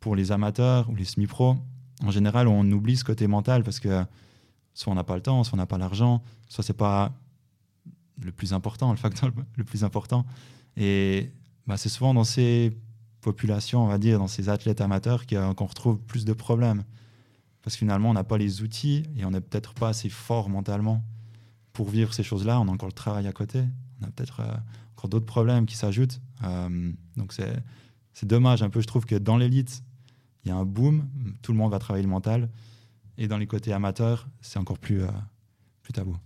Pour 0.00 0.16
les 0.16 0.32
amateurs 0.32 0.88
ou 0.90 0.96
les 0.96 1.04
semi-pros, 1.04 1.56
en 2.02 2.10
général, 2.10 2.48
on 2.48 2.68
oublie 2.72 2.96
ce 2.96 3.04
côté 3.04 3.26
mental 3.26 3.62
parce 3.62 3.78
que 3.78 4.04
soit 4.74 4.92
on 4.92 4.96
n'a 4.96 5.04
pas 5.04 5.16
le 5.16 5.22
temps, 5.22 5.44
soit 5.44 5.54
on 5.54 5.58
n'a 5.58 5.66
pas 5.66 5.78
l'argent, 5.78 6.22
soit 6.48 6.64
c'est 6.64 6.72
pas 6.72 7.12
le 8.20 8.32
plus 8.32 8.52
important, 8.52 8.90
le 8.90 8.96
facteur 8.96 9.30
le 9.56 9.64
plus 9.64 9.84
important. 9.84 10.24
Et 10.76 11.30
bah, 11.66 11.76
c'est 11.76 11.88
souvent 11.88 12.14
dans 12.14 12.24
ces 12.24 12.76
populations, 13.20 13.84
on 13.84 13.86
va 13.86 13.98
dire, 13.98 14.18
dans 14.18 14.26
ces 14.26 14.48
athlètes 14.48 14.80
amateurs 14.80 15.26
qu'on 15.26 15.66
retrouve 15.66 15.98
plus 15.98 16.24
de 16.24 16.32
problèmes. 16.32 16.84
Parce 17.62 17.76
que 17.76 17.80
finalement, 17.80 18.10
on 18.10 18.14
n'a 18.14 18.24
pas 18.24 18.38
les 18.38 18.62
outils 18.62 19.04
et 19.16 19.24
on 19.24 19.30
n'est 19.30 19.40
peut-être 19.40 19.74
pas 19.74 19.88
assez 19.88 20.08
fort 20.08 20.48
mentalement 20.48 21.04
pour 21.72 21.90
vivre 21.90 22.14
ces 22.14 22.22
choses-là. 22.22 22.58
On 22.60 22.68
a 22.68 22.70
encore 22.70 22.88
le 22.88 22.94
travail 22.94 23.26
à 23.26 23.32
côté. 23.32 23.64
On 24.00 24.06
a 24.06 24.10
peut-être 24.10 24.40
euh, 24.40 24.54
encore 24.96 25.10
d'autres 25.10 25.26
problèmes 25.26 25.66
qui 25.66 25.76
s'ajoutent. 25.76 26.20
Euh, 26.42 26.92
donc 27.16 27.34
c'est 27.34 28.26
dommage 28.26 28.62
un 28.62 28.70
peu. 28.70 28.80
Je 28.80 28.86
trouve 28.86 29.04
que 29.04 29.16
dans 29.16 29.36
l'élite, 29.36 29.82
il 30.44 30.48
y 30.48 30.52
a 30.52 30.56
un 30.56 30.64
boom. 30.64 31.08
Tout 31.42 31.52
le 31.52 31.58
monde 31.58 31.70
va 31.70 31.78
travailler 31.78 32.04
le 32.04 32.10
mental. 32.10 32.48
Et 33.18 33.28
dans 33.28 33.36
les 33.36 33.46
côtés 33.46 33.74
amateurs, 33.74 34.28
c'est 34.40 34.58
encore 34.58 34.78
plus, 34.78 35.02
euh, 35.02 35.08
plus 35.82 35.92
tabou. 35.92 36.16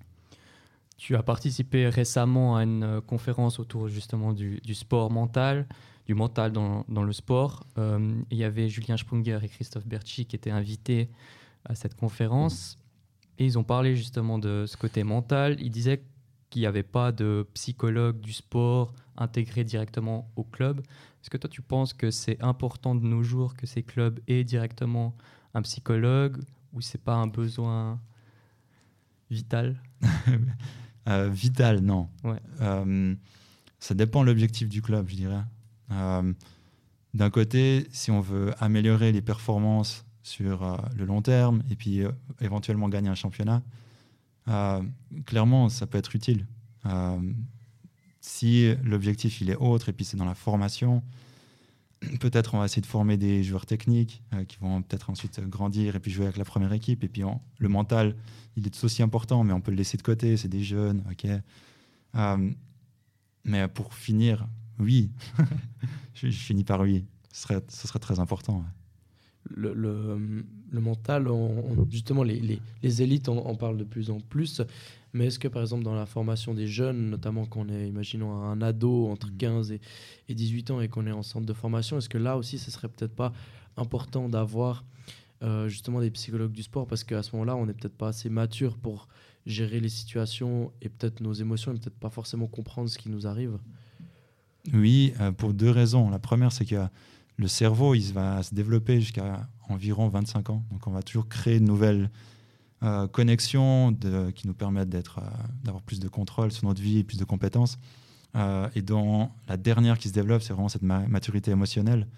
Tu 0.97 1.17
as 1.17 1.25
participé 1.25 1.89
récemment 1.89 2.57
à 2.57 2.63
une 2.63 3.01
conférence 3.01 3.59
autour 3.59 3.89
justement 3.89 4.33
du 4.33 4.75
sport 4.75 5.11
mental 5.11 5.67
du 6.07 6.15
mental 6.15 6.53
dans, 6.53 6.85
dans 6.89 7.03
le 7.03 7.13
sport. 7.13 7.67
Euh, 7.79 8.21
il 8.31 8.39
y 8.39 8.45
avait 8.45 8.69
Julien 8.69 8.97
Sprunger 8.97 9.39
et 9.43 9.49
Christophe 9.49 9.87
Berchi 9.87 10.27
qui 10.27 10.37
étaient 10.37 10.51
invités 10.51 11.11
à 11.65 11.75
cette 11.75 11.95
conférence 11.95 12.79
et 13.39 13.45
ils 13.45 13.59
ont 13.59 13.65
parlé 13.65 13.97
justement 13.97 14.39
de 14.39 14.65
ce 14.67 14.77
côté 14.77 15.03
mental. 15.03 15.57
Ils 15.61 15.71
disaient 15.71 16.05
qu'il 16.51 16.61
n'y 16.61 16.67
avait 16.67 16.83
pas 16.83 17.11
de 17.11 17.47
psychologue 17.55 18.21
du 18.21 18.33
sport 18.33 18.93
intégré 19.17 19.65
directement 19.65 20.31
au 20.37 20.45
club. 20.45 20.81
Est-ce 20.81 21.31
que 21.31 21.37
toi 21.37 21.51
tu 21.51 21.63
penses 21.63 21.93
que 21.93 22.11
c'est 22.11 22.41
important 22.43 22.95
de 22.95 23.05
nos 23.05 23.23
jours 23.23 23.57
que 23.57 23.67
ces 23.67 23.83
clubs 23.83 24.21
aient 24.29 24.45
directement 24.45 25.17
un 25.55 25.63
psychologue 25.63 26.43
ou 26.73 26.81
c'est 26.81 27.03
pas 27.03 27.15
un 27.15 27.27
besoin 27.27 28.01
vital? 29.31 29.81
Euh, 31.07 31.29
Vital, 31.29 31.81
non. 31.81 32.09
Ouais. 32.23 32.41
Euh, 32.63 33.15
ça 33.79 33.95
dépend 33.95 34.23
de 34.23 34.29
l'objectif 34.29 34.71
du 34.71 34.81
club, 34.81 35.07
je 35.07 35.17
dirais. 35.17 35.43
Euh, 35.91 36.33
d'un 37.13 37.31
côté, 37.31 37.87
si 37.91 38.11
on 38.11 38.21
veut 38.21 38.53
améliorer 38.59 39.13
les 39.13 39.23
performances 39.23 40.05
sur 40.23 40.63
euh, 40.63 40.77
le 40.97 41.05
long 41.05 41.23
terme 41.23 41.63
et 41.71 41.77
puis 41.77 42.03
euh, 42.03 42.11
éventuellement 42.41 42.89
gagner 42.89 43.09
un 43.09 43.15
championnat, 43.15 43.63
clairement, 45.25 45.71
ça 45.71 45.87
peut 45.87 45.97
être 45.97 46.15
utile. 46.15 46.47
si 48.21 48.75
l'objectif 48.83 49.41
il 49.41 49.49
est 49.49 49.57
autre 49.57 49.89
et 49.89 49.95
puis 49.95 50.05
c'est 50.05 50.19
dans 50.19 50.27
la 50.27 50.35
formation, 50.35 51.03
peut-être 52.21 52.53
on 52.53 52.59
va 52.59 52.67
essayer 52.67 52.83
de 52.83 52.87
former 52.87 53.17
des 53.17 53.43
joueurs 53.43 53.65
techniques 53.65 54.23
qui 54.49 54.59
vont 54.59 54.83
peut-être 54.83 55.09
ensuite 55.09 55.41
grandir 55.49 55.97
et 55.97 55.99
puis 55.99 56.11
jouer 56.11 56.27
avec 56.27 56.37
la 56.37 56.45
première 56.45 56.75
équipe. 56.75 57.05
Et 57.05 57.09
puis 57.09 57.23
le 57.57 57.69
mental, 57.71 58.17
il 58.57 58.67
est 58.67 58.85
aussi 58.85 59.03
important, 59.03 59.45
mais 59.45 59.55
on 59.55 59.63
peut 59.63 59.71
le 59.71 59.79
laisser 59.79 59.97
de 59.97 60.03
côté. 60.03 60.37
C'est 60.37 60.49
des 60.49 60.63
jeunes, 60.63 61.03
ok. 61.11 61.27
mais 63.45 63.69
pour 63.69 63.95
finir, 63.95 64.47
oui. 64.79 65.11
je, 66.15 66.29
finis 66.31 66.65
par 66.65 66.81
oui. 66.81 67.05
Ce 67.33 67.43
serait, 67.43 67.63
ce 67.69 67.89
serait 67.89 67.99
très 67.99 68.21
important. 68.21 68.65
Le, 69.51 69.75
le, 69.75 70.81
mental, 70.81 71.29
justement, 71.91 72.23
les, 72.23 72.41
les, 72.41 72.61
les 72.83 73.03
élites 73.03 73.29
en, 73.29 73.55
parlent 73.55 73.77
de 73.77 73.85
plus 73.85 74.11
en 74.11 74.21
plus. 74.21 74.63
Mais 75.13 75.27
est-ce 75.27 75.39
que, 75.39 75.49
par 75.49 75.63
exemple, 75.63 75.85
dans 75.85 75.95
la 75.95 76.07
formation 76.07 76.55
des 76.55 76.67
jeunes, 76.67 77.11
notamment 77.11 77.47
quand 77.47 77.61
on 77.61 77.69
est, 77.69 77.89
imaginons, 77.89 78.33
un 78.33 78.61
ado 78.61 79.07
entre 79.07 79.31
15 79.37 79.71
mm. 79.71 79.75
et, 79.75 79.81
et 80.29 80.35
18 80.35 80.71
ans 80.73 80.81
et 80.81 80.89
qu'on 80.89 81.07
est 81.07 81.13
en 81.13 81.23
centre 81.23 81.47
de 81.47 81.53
formation, 81.53 81.99
est-ce 81.99 82.09
que 82.09 82.19
là 82.19 82.37
aussi, 82.37 82.59
ce 82.59 82.71
serait 82.71 82.89
peut-être 82.89 83.15
pas 83.15 83.33
important 83.77 84.29
d'avoir 84.29 84.85
euh, 85.43 85.69
justement 85.69 86.01
des 86.01 86.11
psychologues 86.11 86.53
du 86.53 86.65
sport? 86.65 86.87
Parce 86.89 87.05
qu'à 87.05 87.23
ce 87.23 87.31
moment-là, 87.33 87.55
on 87.55 87.67
n'est 87.67 87.75
peut-être 87.75 87.97
pas 87.97 88.09
assez 88.09 88.29
mature 88.29 88.77
pour 88.77 89.09
gérer 89.47 89.79
les 89.79 89.89
situations 89.89 90.73
et 90.83 90.89
peut-être 90.89 91.21
nos 91.21 91.33
émotions 91.33 91.73
et 91.73 91.79
peut-être 91.79 91.99
pas 91.99 92.11
forcément 92.11 92.49
comprendre 92.49 92.89
ce 92.89 92.99
qui 92.99 93.09
nous 93.09 93.27
arrive. 93.27 93.59
Oui, 94.73 95.13
euh, 95.21 95.33
pour 95.33 95.53
deux 95.53 95.71
raisons. 95.71 96.09
La 96.11 96.19
première, 96.19 96.53
c'est 96.53 96.65
que 96.65 96.87
le 97.37 97.49
cerveau, 97.49 97.95
il 97.95 98.13
va 98.13 98.43
se 98.43 98.55
développer 98.55 99.01
jusqu'à 99.01 99.47
environ 99.69 100.09
25 100.09 100.51
ans. 100.51 100.65
Donc, 100.71 100.87
on 100.87 100.91
va 100.91 101.03
toujours 101.03 101.29
créer 101.29 101.61
de 101.61 101.65
nouvelles 101.65 102.11
euh, 102.83 103.07
connexions 103.09 103.97
qui 104.35 104.47
nous 104.47 104.55
permettent 104.55 104.95
euh, 104.95 105.21
d'avoir 105.63 105.83
plus 105.83 106.01
de 106.01 106.09
contrôle 106.09 106.53
sur 106.53 106.67
notre 106.67 106.81
vie, 106.81 107.05
plus 107.05 107.19
de 107.19 107.25
compétences. 107.25 107.79
et 108.75 108.83
dans 108.83 109.31
la 109.49 109.57
dernière 109.57 109.99
qui 109.99 110.09
se 110.09 110.15
développe, 110.15 110.43
c'est 110.43 110.53
vraiment 110.53 110.69
cette 110.69 110.83
maturité 110.83 111.51
émotionnelle. 111.51 112.09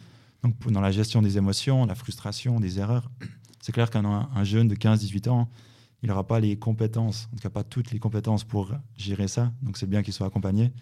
Donc, 0.43 0.55
dans 0.71 0.81
la 0.81 0.93
gestion 0.93 1.23
des 1.23 1.39
émotions, 1.39 1.87
la 1.87 1.95
frustration, 1.95 2.61
des 2.61 2.79
erreurs, 2.79 3.11
c'est 3.61 3.73
clair 3.73 3.91
qu'un 3.91 4.05
un 4.05 4.45
jeune 4.45 4.69
de 4.69 4.75
15-18 4.77 5.29
ans, 5.29 5.49
il 6.03 6.09
n'aura 6.09 6.27
pas 6.27 6.41
les 6.41 6.57
compétences, 6.57 7.29
en 7.33 7.37
tout 7.37 7.43
cas 7.43 7.51
pas 7.51 7.65
toutes 7.65 7.91
les 7.91 7.99
compétences 7.99 8.45
pour 8.45 8.73
gérer 8.97 9.29
ça. 9.29 9.53
Donc, 9.63 9.77
c'est 9.77 9.89
bien 9.89 10.03
qu'il 10.03 10.13
soit 10.13 10.27
accompagné. 10.27 10.73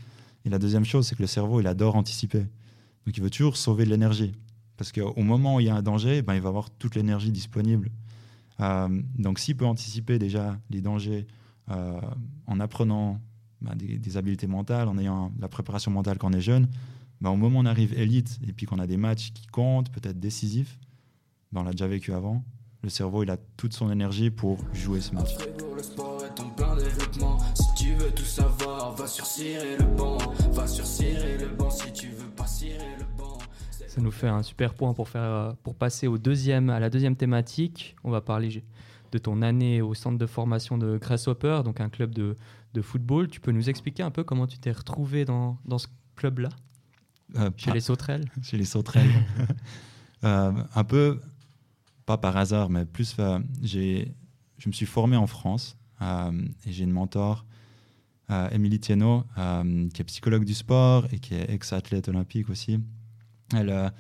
Et 0.45 0.51
la 0.51 0.59
deuxième 0.59 0.85
chose, 0.85 1.07
c'est 1.07 1.17
que 1.17 1.23
le 1.23 1.27
cerveau, 1.27 1.61
il 1.61 1.67
adore 1.67 1.97
anticiper. 1.97 2.47
Donc 3.07 3.17
il 3.17 3.23
veut 3.23 3.31
toujours 3.31 3.57
sauver 3.57 3.85
de 3.85 3.91
l'énergie. 3.91 4.33
Parce 4.77 4.93
qu'au 4.93 5.23
moment 5.23 5.57
où 5.57 5.61
il 5.61 5.67
y 5.67 5.71
a 5.71 5.75
un 5.75 5.83
danger, 5.83 6.23
ben, 6.23 6.35
il 6.35 6.41
va 6.41 6.49
avoir 6.49 6.71
toute 6.71 6.95
l'énergie 6.95 7.31
disponible. 7.31 7.91
Euh, 8.61 9.03
donc 9.19 9.39
s'il 9.39 9.57
peut 9.57 9.67
anticiper 9.67 10.19
déjà 10.19 10.59
les 10.71 10.81
dangers 10.81 11.27
euh, 11.71 12.01
en 12.47 12.61
apprenant 12.61 13.21
ben, 13.61 13.75
des, 13.75 14.17
habiletés 14.17 14.47
mentales, 14.47 14.89
en 14.89 14.99
ayant 14.99 15.33
la 15.39 15.49
préparation 15.49 15.91
mentale 15.91 16.19
quand 16.19 16.31
on 16.31 16.33
est 16.33 16.41
jeune, 16.41 16.69
ben, 17.21 17.31
au 17.31 17.37
moment 17.37 17.59
où 17.59 17.63
on 17.63 17.67
arrive 17.67 17.99
élite 17.99 18.39
et 18.47 18.53
puis 18.53 18.67
qu'on 18.67 18.79
a 18.79 18.87
des 18.87 18.97
matchs 18.97 19.33
qui 19.33 19.47
comptent, 19.47 19.91
peut-être 19.91 20.19
décisifs, 20.19 20.79
ben, 21.53 21.63
on 21.63 21.65
l'a 21.65 21.71
déjà 21.71 21.87
vécu 21.87 22.13
avant, 22.13 22.45
le 22.83 22.91
cerveau 22.91 23.23
il 23.23 23.31
a 23.31 23.39
toute 23.57 23.73
son 23.73 23.91
énergie 23.91 24.31
pour 24.31 24.59
jouer 24.73 25.01
ce 25.01 25.15
match 25.15 25.31
savoir, 29.23 29.23
va 29.23 29.27
sur 29.27 29.79
le 29.79 29.97
banc. 29.97 30.19
Va 30.53 30.67
sur 30.67 30.85
le 31.05 31.57
banc 31.57 31.71
si 31.71 31.93
tu 31.93 32.09
veux 32.09 32.31
pas 32.31 32.47
le 32.63 33.17
banc. 33.17 33.39
Ça 33.71 34.01
nous 34.01 34.11
fait 34.11 34.29
un 34.29 34.43
super 34.43 34.75
point 34.75 34.93
pour, 34.93 35.09
faire, 35.09 35.55
pour 35.63 35.77
passer 35.77 36.09
au 36.09 36.19
deuxième, 36.19 36.71
à 36.71 36.81
la 36.81 36.91
deuxième 36.91 37.15
thématique. 37.15 37.95
On 38.03 38.11
va 38.11 38.21
parler 38.21 38.65
de 39.13 39.19
ton 39.19 39.43
année 39.43 39.83
au 39.83 39.95
centre 39.95 40.19
de 40.19 40.27
formation 40.27 40.79
de 40.79 40.99
Grasshopper, 40.99 41.61
donc 41.65 41.81
un 41.81 41.89
club 41.89 42.13
de, 42.13 42.35
de 42.73 42.83
football. 42.83 43.29
Tu 43.29 43.41
peux 43.41 43.53
nous 43.53 43.71
expliquer 43.71 44.03
un 44.03 44.11
peu 44.11 44.25
comment 44.25 44.47
tu 44.47 44.59
t'es 44.59 44.73
retrouvé 44.73 45.25
dans, 45.25 45.59
dans 45.65 45.79
ce 45.79 45.87
club-là? 46.17 46.49
Euh, 47.37 47.51
Chez 47.57 47.71
les 47.71 47.81
Sauterelles 47.81 48.25
Chez 48.43 48.57
les 48.57 48.65
Sauterelles. 48.65 49.11
euh, 50.25 50.53
un 50.75 50.85
peu, 50.85 51.21
pas 52.05 52.19
par 52.19 52.37
hasard, 52.37 52.71
mais 52.71 52.85
plus, 52.85 53.15
euh, 53.19 53.39
j'ai, 53.63 54.13
je 54.59 54.69
me 54.69 54.73
suis 54.73 54.87
formé 54.87 55.17
en 55.17 55.29
France 55.29 55.77
euh, 56.03 56.33
et 56.67 56.73
j'ai 56.73 56.85
une 56.85 56.93
mentor 56.93 57.45
euh, 57.49 57.55
Émilie 58.53 58.81
Thienot, 58.81 59.25
euh, 59.39 59.89
qui 59.91 60.03
est 60.03 60.05
psychologue 60.05 60.45
du 60.45 60.55
sport 60.55 61.07
et 61.13 61.19
qui 61.19 61.35
est 61.35 61.51
ex-athlète 61.51 62.09
olympique 62.09 62.49
aussi. 62.51 62.79
Elle, 63.55 63.71
euh, 63.71 63.91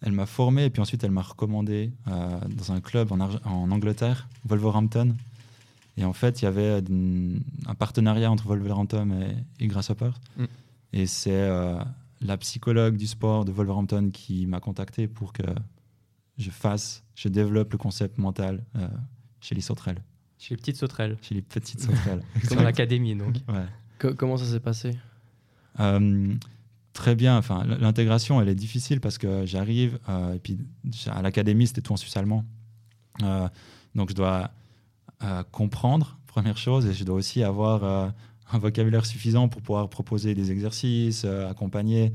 elle 0.00 0.12
m'a 0.12 0.26
formé 0.26 0.64
et 0.64 0.70
puis 0.70 0.80
ensuite 0.80 1.04
elle 1.04 1.10
m'a 1.10 1.22
recommandé 1.22 1.92
dans 2.06 2.72
un 2.72 2.80
club 2.80 3.12
en, 3.12 3.20
en, 3.20 3.70
Angleterre, 3.70 4.28
Wolverhampton. 4.46 5.14
Et 5.96 6.04
en 6.04 6.12
fait, 6.12 6.40
il 6.40 6.44
y 6.44 6.48
avait 6.48 6.82
un 7.66 7.74
partenariat 7.74 8.30
entre 8.30 8.46
Wolverhampton 8.46 9.10
et, 9.20 9.64
et 9.64 9.66
Grasshopper. 9.66 10.12
Mm. 10.36 10.44
Et 10.92 11.06
c'est 11.06 11.48
la 12.22 12.36
psychologue 12.38 12.96
du 12.96 13.06
sport 13.06 13.44
de 13.44 13.52
Wolverhampton 13.52 14.10
qui 14.10 14.46
m'a 14.46 14.60
contacté 14.60 15.06
pour 15.06 15.32
que 15.32 15.42
je 16.38 16.50
fasse, 16.50 17.04
je 17.14 17.28
développe 17.28 17.72
le 17.72 17.78
concept 17.78 18.16
mental 18.16 18.64
chez 19.40 19.54
les 19.54 19.60
sauterelles. 19.60 20.02
Chez 20.40 20.54
les 20.54 20.56
petites 20.56 20.76
sauterelles. 20.76 21.18
Chez 21.20 21.34
les 21.34 21.42
petites 21.42 21.80
sauterelles. 21.80 22.22
Dans 22.50 22.62
l'académie, 22.62 23.14
donc. 23.14 23.36
comment 24.16 24.38
ça 24.38 24.46
s'est 24.46 24.60
passé? 24.60 24.96
Euh, 25.78 26.34
Très 26.94 27.14
bien. 27.14 27.36
Enfin, 27.36 27.64
l'intégration, 27.64 28.40
elle 28.40 28.48
est 28.48 28.54
difficile 28.54 29.00
parce 29.00 29.18
que 29.18 29.44
j'arrive, 29.44 29.98
euh, 30.08 30.34
et 30.34 30.38
puis 30.38 30.58
à 31.06 31.20
l'académie, 31.20 31.66
c'était 31.66 31.82
tout 31.82 31.92
en 31.92 31.96
suisse 31.96 32.16
allemand. 32.16 32.44
Euh, 33.22 33.48
donc, 33.94 34.10
je 34.10 34.14
dois 34.14 34.50
comprendre, 35.52 36.18
première 36.26 36.56
chose, 36.56 36.86
et 36.86 36.94
je 36.94 37.04
dois 37.04 37.16
aussi 37.16 37.42
avoir 37.42 37.84
un 37.84 38.58
vocabulaire 38.58 39.04
suffisant 39.04 39.48
pour 39.48 39.60
pouvoir 39.60 39.90
proposer 39.90 40.34
des 40.34 40.50
exercices, 40.50 41.26
accompagner. 41.26 42.14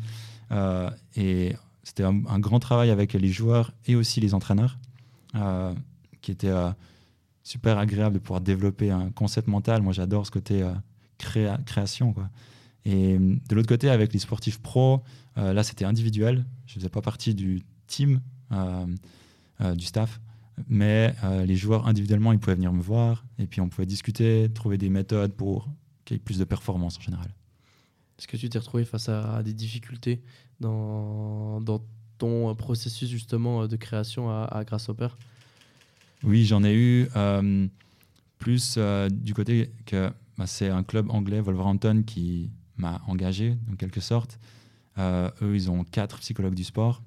et 1.16 1.56
c'était 1.84 2.04
un, 2.04 2.24
un, 2.28 2.40
grand 2.40 2.60
travail 2.60 2.90
avec 2.90 3.14
les 3.14 3.30
joueurs 3.30 3.74
et 3.86 3.96
aussi 3.96 4.22
les 4.22 4.34
entraîneurs, 4.34 4.80
qui 6.22 6.32
étaient 6.32 6.52
super 7.46 7.78
agréable 7.78 8.16
de 8.16 8.20
pouvoir 8.20 8.42
développer 8.42 8.92
un 8.92 9.12
concept 9.12 9.48
mental. 9.48 9.82
Moi, 9.82 9.94
j'adore 9.94 10.26
ce 10.26 10.32
côté 10.32 10.64
euh, 10.64 10.74
création. 11.66 12.14
Et 12.84 13.18
de 13.18 13.56
l'autre 13.56 13.70
côté, 13.70 13.90
avec 13.90 14.12
les 14.12 14.20
sportifs 14.20 14.60
pro, 14.60 15.02
là, 15.38 15.64
c'était 15.64 15.86
individuel. 15.86 16.46
Je 16.66 16.74
ne 16.74 16.80
faisais 16.80 16.90
pas 16.90 17.02
partie 17.02 17.34
du 17.34 17.64
team, 17.88 18.22
du 19.60 19.86
staff. 19.86 20.20
Mais 20.68 21.16
les 21.46 21.56
joueurs 21.56 21.88
individuellement, 21.88 22.32
ils 22.32 22.38
pouvaient 22.38 22.56
venir 22.56 22.74
me 22.74 22.82
voir 22.82 23.26
et 23.40 23.48
puis 23.48 23.60
on 23.60 23.70
pouvait 23.70 23.88
discuter, 23.88 24.50
trouver 24.54 24.78
des 24.78 24.90
méthodes 24.90 25.34
pour 25.34 25.68
qu'il 26.04 26.16
y 26.16 26.20
ait 26.20 26.24
plus 26.24 26.38
de 26.38 26.44
performance 26.44 26.98
en 27.00 27.02
général. 27.02 27.34
Est-ce 28.20 28.28
que 28.28 28.38
tu 28.38 28.50
t'es 28.50 28.60
retrouvé 28.60 28.86
face 28.86 29.10
à, 29.10 29.42
des 29.44 29.54
difficultés 29.54 30.22
dans, 30.60 31.60
dans, 31.62 31.82
ton 32.18 32.56
processus 32.56 33.10
justement 33.10 33.68
de 33.68 33.76
création 33.76 34.30
à, 34.30 34.46
à 34.46 34.64
Grasshopper? 34.64 35.10
Oui, 36.26 36.44
j'en 36.46 36.64
ai 36.64 36.74
eu 36.74 37.08
euh, 37.16 37.68
plus 38.40 38.76
euh, 38.78 39.10
du 39.10 39.36
côté 39.36 39.70
que 39.86 40.12
bah, 40.40 40.48
c'est 40.48 40.70
un 40.70 40.82
club 40.82 41.12
anglais, 41.12 41.40
Wolverhampton, 41.40 42.02
qui 42.02 42.50
m'a 42.78 43.00
engagé 43.06 43.56
en 43.72 43.76
quelque 43.76 44.02
sorte. 44.02 44.40
Euh, 44.98 45.30
eux, 45.44 45.56
ils 45.56 45.70
ont 45.70 45.84
quatre 45.84 46.18
psychologues 46.18 46.56
du 46.56 46.64
sport. 46.64 47.04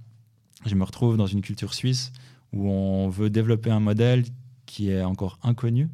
Je 0.67 0.75
me 0.77 0.85
retrouve 0.85 1.17
dans 1.17 1.27
une 1.27 1.41
culture 1.41 1.75
suisse 1.75 2.13
où 2.53 2.71
on 2.71 3.09
veut 3.09 3.29
développer 3.29 3.73
un 3.73 3.81
modèle 3.81 4.25
qui 4.67 4.91
est 4.91 5.03
encore 5.03 5.41
inconnu. 5.43 5.89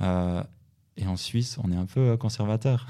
et 0.00 1.06
en 1.06 1.16
Suisse, 1.16 1.58
on 1.64 1.72
est 1.72 1.76
un 1.76 1.86
peu 1.86 2.16
conservateur. 2.18 2.86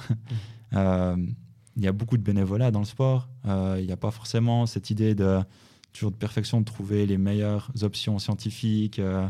Il 0.73 1.83
y 1.83 1.89
a 1.89 1.93
beaucoup 1.93 2.17
de 2.17 2.23
bénévolat 2.23 2.71
dans 2.73 2.81
le 2.81 2.85
sport. 2.87 3.29
Il 3.45 3.85
n'y 3.85 3.93
a 3.93 3.97
pas 3.97 4.11
forcément 4.11 4.67
cette 4.67 4.91
idée 4.91 5.15
de 5.15 5.41
toujours 5.95 6.11
de 6.11 6.17
perfection, 6.17 6.61
de 6.61 6.67
trouver 6.67 7.07
les 7.07 7.17
meilleures 7.17 7.71
options 7.81 8.19
scientifiques. 8.19 8.99
Euh, 8.99 9.27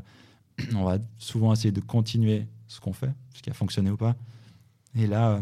on 0.75 0.85
va 0.85 0.99
souvent 1.19 1.53
essayer 1.53 1.71
de 1.71 1.81
continuer 1.81 2.47
ce 2.67 2.81
qu'on 2.81 2.93
fait, 2.93 3.13
ce 3.35 3.43
qui 3.43 3.51
a 3.51 3.55
fonctionné 3.55 3.91
ou 3.91 3.97
pas. 3.97 4.17
Et 4.97 5.07
là, 5.07 5.41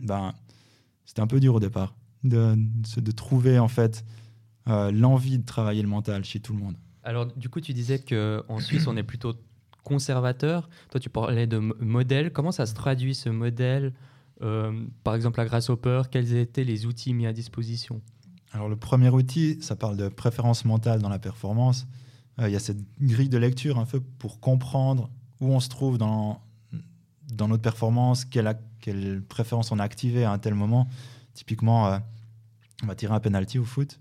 ben, 0.00 0.34
c'était 1.04 1.20
un 1.20 1.26
peu 1.28 1.38
dur 1.38 1.54
au 1.54 1.60
départ 1.60 1.94
de, 2.24 2.56
de 2.56 3.12
trouver 3.12 3.58
en 3.58 3.68
fait 3.68 4.04
l'envie 4.66 5.38
de 5.38 5.44
travailler 5.44 5.82
le 5.82 5.88
mental 5.88 6.24
chez 6.24 6.38
tout 6.38 6.52
le 6.52 6.60
monde. 6.60 6.76
Alors, 7.02 7.26
du 7.26 7.48
coup, 7.48 7.60
tu 7.60 7.72
disais 7.72 7.98
qu'en 7.98 8.60
Suisse, 8.60 8.86
on 8.86 8.96
est 8.96 9.02
plutôt 9.02 9.34
conservateur. 9.82 10.68
Toi, 10.90 11.00
tu 11.00 11.10
parlais 11.10 11.48
de 11.48 11.58
modèle. 11.58 12.32
Comment 12.32 12.52
ça 12.52 12.66
se 12.66 12.74
traduit 12.74 13.16
ce 13.16 13.28
modèle 13.28 13.92
euh, 14.42 14.72
par 15.04 15.14
exemple, 15.14 15.40
à 15.40 15.44
Grasshopper, 15.44 16.02
quels 16.10 16.34
étaient 16.34 16.64
les 16.64 16.86
outils 16.86 17.14
mis 17.14 17.26
à 17.26 17.32
disposition? 17.32 18.00
Alors, 18.52 18.68
le 18.68 18.76
premier 18.76 19.08
outil, 19.08 19.58
ça 19.62 19.76
parle 19.76 19.96
de 19.96 20.08
préférence 20.08 20.64
mentale 20.64 21.00
dans 21.00 21.08
la 21.08 21.18
performance. 21.18 21.86
Euh, 22.38 22.48
il 22.48 22.52
y 22.52 22.56
a 22.56 22.60
cette 22.60 22.82
grille 23.00 23.28
de 23.28 23.38
lecture 23.38 23.78
un 23.78 23.86
peu 23.86 24.00
pour 24.00 24.40
comprendre 24.40 25.10
où 25.40 25.46
on 25.48 25.60
se 25.60 25.68
trouve 25.68 25.98
dans, 25.98 26.40
dans 27.32 27.48
notre 27.48 27.62
performance, 27.62 28.24
quelle, 28.24 28.58
quelle 28.80 29.22
préférence 29.22 29.72
on 29.72 29.78
a 29.78 29.84
activée 29.84 30.24
à 30.24 30.32
un 30.32 30.38
tel 30.38 30.54
moment. 30.54 30.86
Typiquement, 31.34 31.88
euh, 31.88 31.98
on 32.82 32.86
va 32.86 32.94
tirer 32.94 33.14
un 33.14 33.20
penalty 33.20 33.58
au 33.58 33.64
foot. 33.64 34.00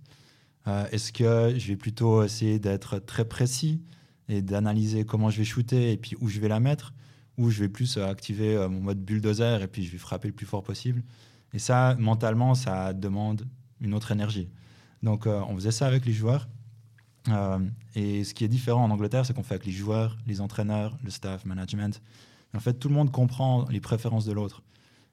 Est-ce 0.91 1.11
que 1.11 1.55
je 1.57 1.67
vais 1.69 1.75
plutôt 1.75 2.23
essayer 2.23 2.59
d'être 2.59 2.99
très 2.99 3.25
précis 3.25 3.81
et 4.29 4.43
d'analyser 4.43 5.05
comment 5.05 5.31
je 5.31 5.39
vais 5.39 5.43
shooter 5.43 5.91
et 5.91 5.97
puis 5.97 6.15
où 6.21 6.27
je 6.27 6.39
vais 6.39 6.47
la 6.47 6.59
mettre 6.59 6.93
où 7.37 7.49
je 7.49 7.61
vais 7.61 7.69
plus 7.69 7.97
euh, 7.97 8.07
activer 8.07 8.55
euh, 8.55 8.69
mon 8.69 8.81
mode 8.81 8.99
bulldozer 8.99 9.61
et 9.61 9.67
puis 9.67 9.83
je 9.83 9.91
vais 9.91 9.97
frapper 9.97 10.27
le 10.27 10.33
plus 10.33 10.45
fort 10.45 10.63
possible? 10.63 11.03
Et 11.53 11.59
ça, 11.59 11.95
mentalement, 11.99 12.55
ça 12.55 12.93
demande 12.93 13.45
une 13.81 13.93
autre 13.93 14.11
énergie. 14.11 14.49
Donc, 15.03 15.27
euh, 15.27 15.41
on 15.47 15.55
faisait 15.55 15.71
ça 15.71 15.87
avec 15.87 16.05
les 16.05 16.13
joueurs. 16.13 16.47
et 17.95 18.23
ce 18.23 18.33
qui 18.33 18.43
est 18.43 18.47
différent 18.47 18.83
en 18.83 18.91
Angleterre, 18.91 19.25
c'est 19.25 19.33
qu'on 19.33 19.43
fait 19.43 19.55
avec 19.55 19.65
les 19.65 19.71
joueurs, 19.71 20.17
les 20.25 20.41
entraîneurs, 20.41 20.97
le 21.03 21.09
staff, 21.09 21.45
management. 21.45 22.01
en 22.53 22.59
fait, 22.59 22.73
tout 22.73 22.89
le 22.89 22.95
monde 22.95 23.11
comprend 23.11 23.67
les 23.69 23.79
préférences 23.79 24.25
de 24.25 24.31
l'autre. 24.31 24.63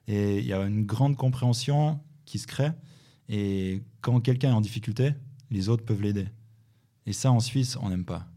Et 0.07 0.39
il 0.39 0.45
y 0.45 0.53
a 0.53 0.61
une 0.63 0.85
grande 0.85 1.15
compréhension 1.15 1.99
qui 2.25 2.39
se 2.39 2.47
crée. 2.47 2.71
Et 3.27 3.83
quand 4.01 4.19
quelqu'un 4.21 4.49
est 4.49 4.53
en 4.53 4.61
difficulté, 4.61 5.13
les 5.51 5.69
autres 5.69 5.85
peuvent 5.85 6.01
l'aider. 6.01 6.27
Et 7.05 7.13
ça, 7.13 7.31
en 7.31 7.39
Suisse, 7.39 7.77
on 7.81 7.89
n'aime 7.89 8.05
pas 8.05 8.27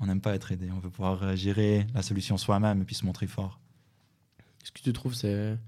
on 0.00 0.06
n'aime 0.06 0.20
pas 0.20 0.34
être 0.34 0.50
aidé. 0.50 0.70
On 0.72 0.78
veut 0.78 0.90
pouvoir 0.90 1.22
euh, 1.22 1.36
gérer 1.36 1.86
la 1.94 2.02
solution 2.02 2.36
soi-même 2.36 2.80
et 2.80 2.84
puis 2.84 2.94
se 2.94 3.04
montrer 3.04 3.26
fort. 3.26 3.60
Est-ce 4.62 4.72
que 4.72 4.80
tu 4.80 4.92
trouves 4.92 5.14
c'est 5.14 5.58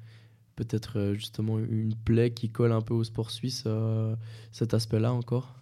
peut-être 0.64 0.98
euh, 0.98 1.14
justement 1.14 1.59
une 1.59 1.94
plaie 1.94 2.33
qui 2.33 2.51
colle 2.51 2.72
un 2.72 2.81
peu 2.81 2.94
au 2.94 3.05
sport 3.05 3.31
suisse, 3.31 3.64
euh, 3.66 4.14
cet 4.51 4.75
aspect-là 4.75 5.12
encore? 5.12 5.55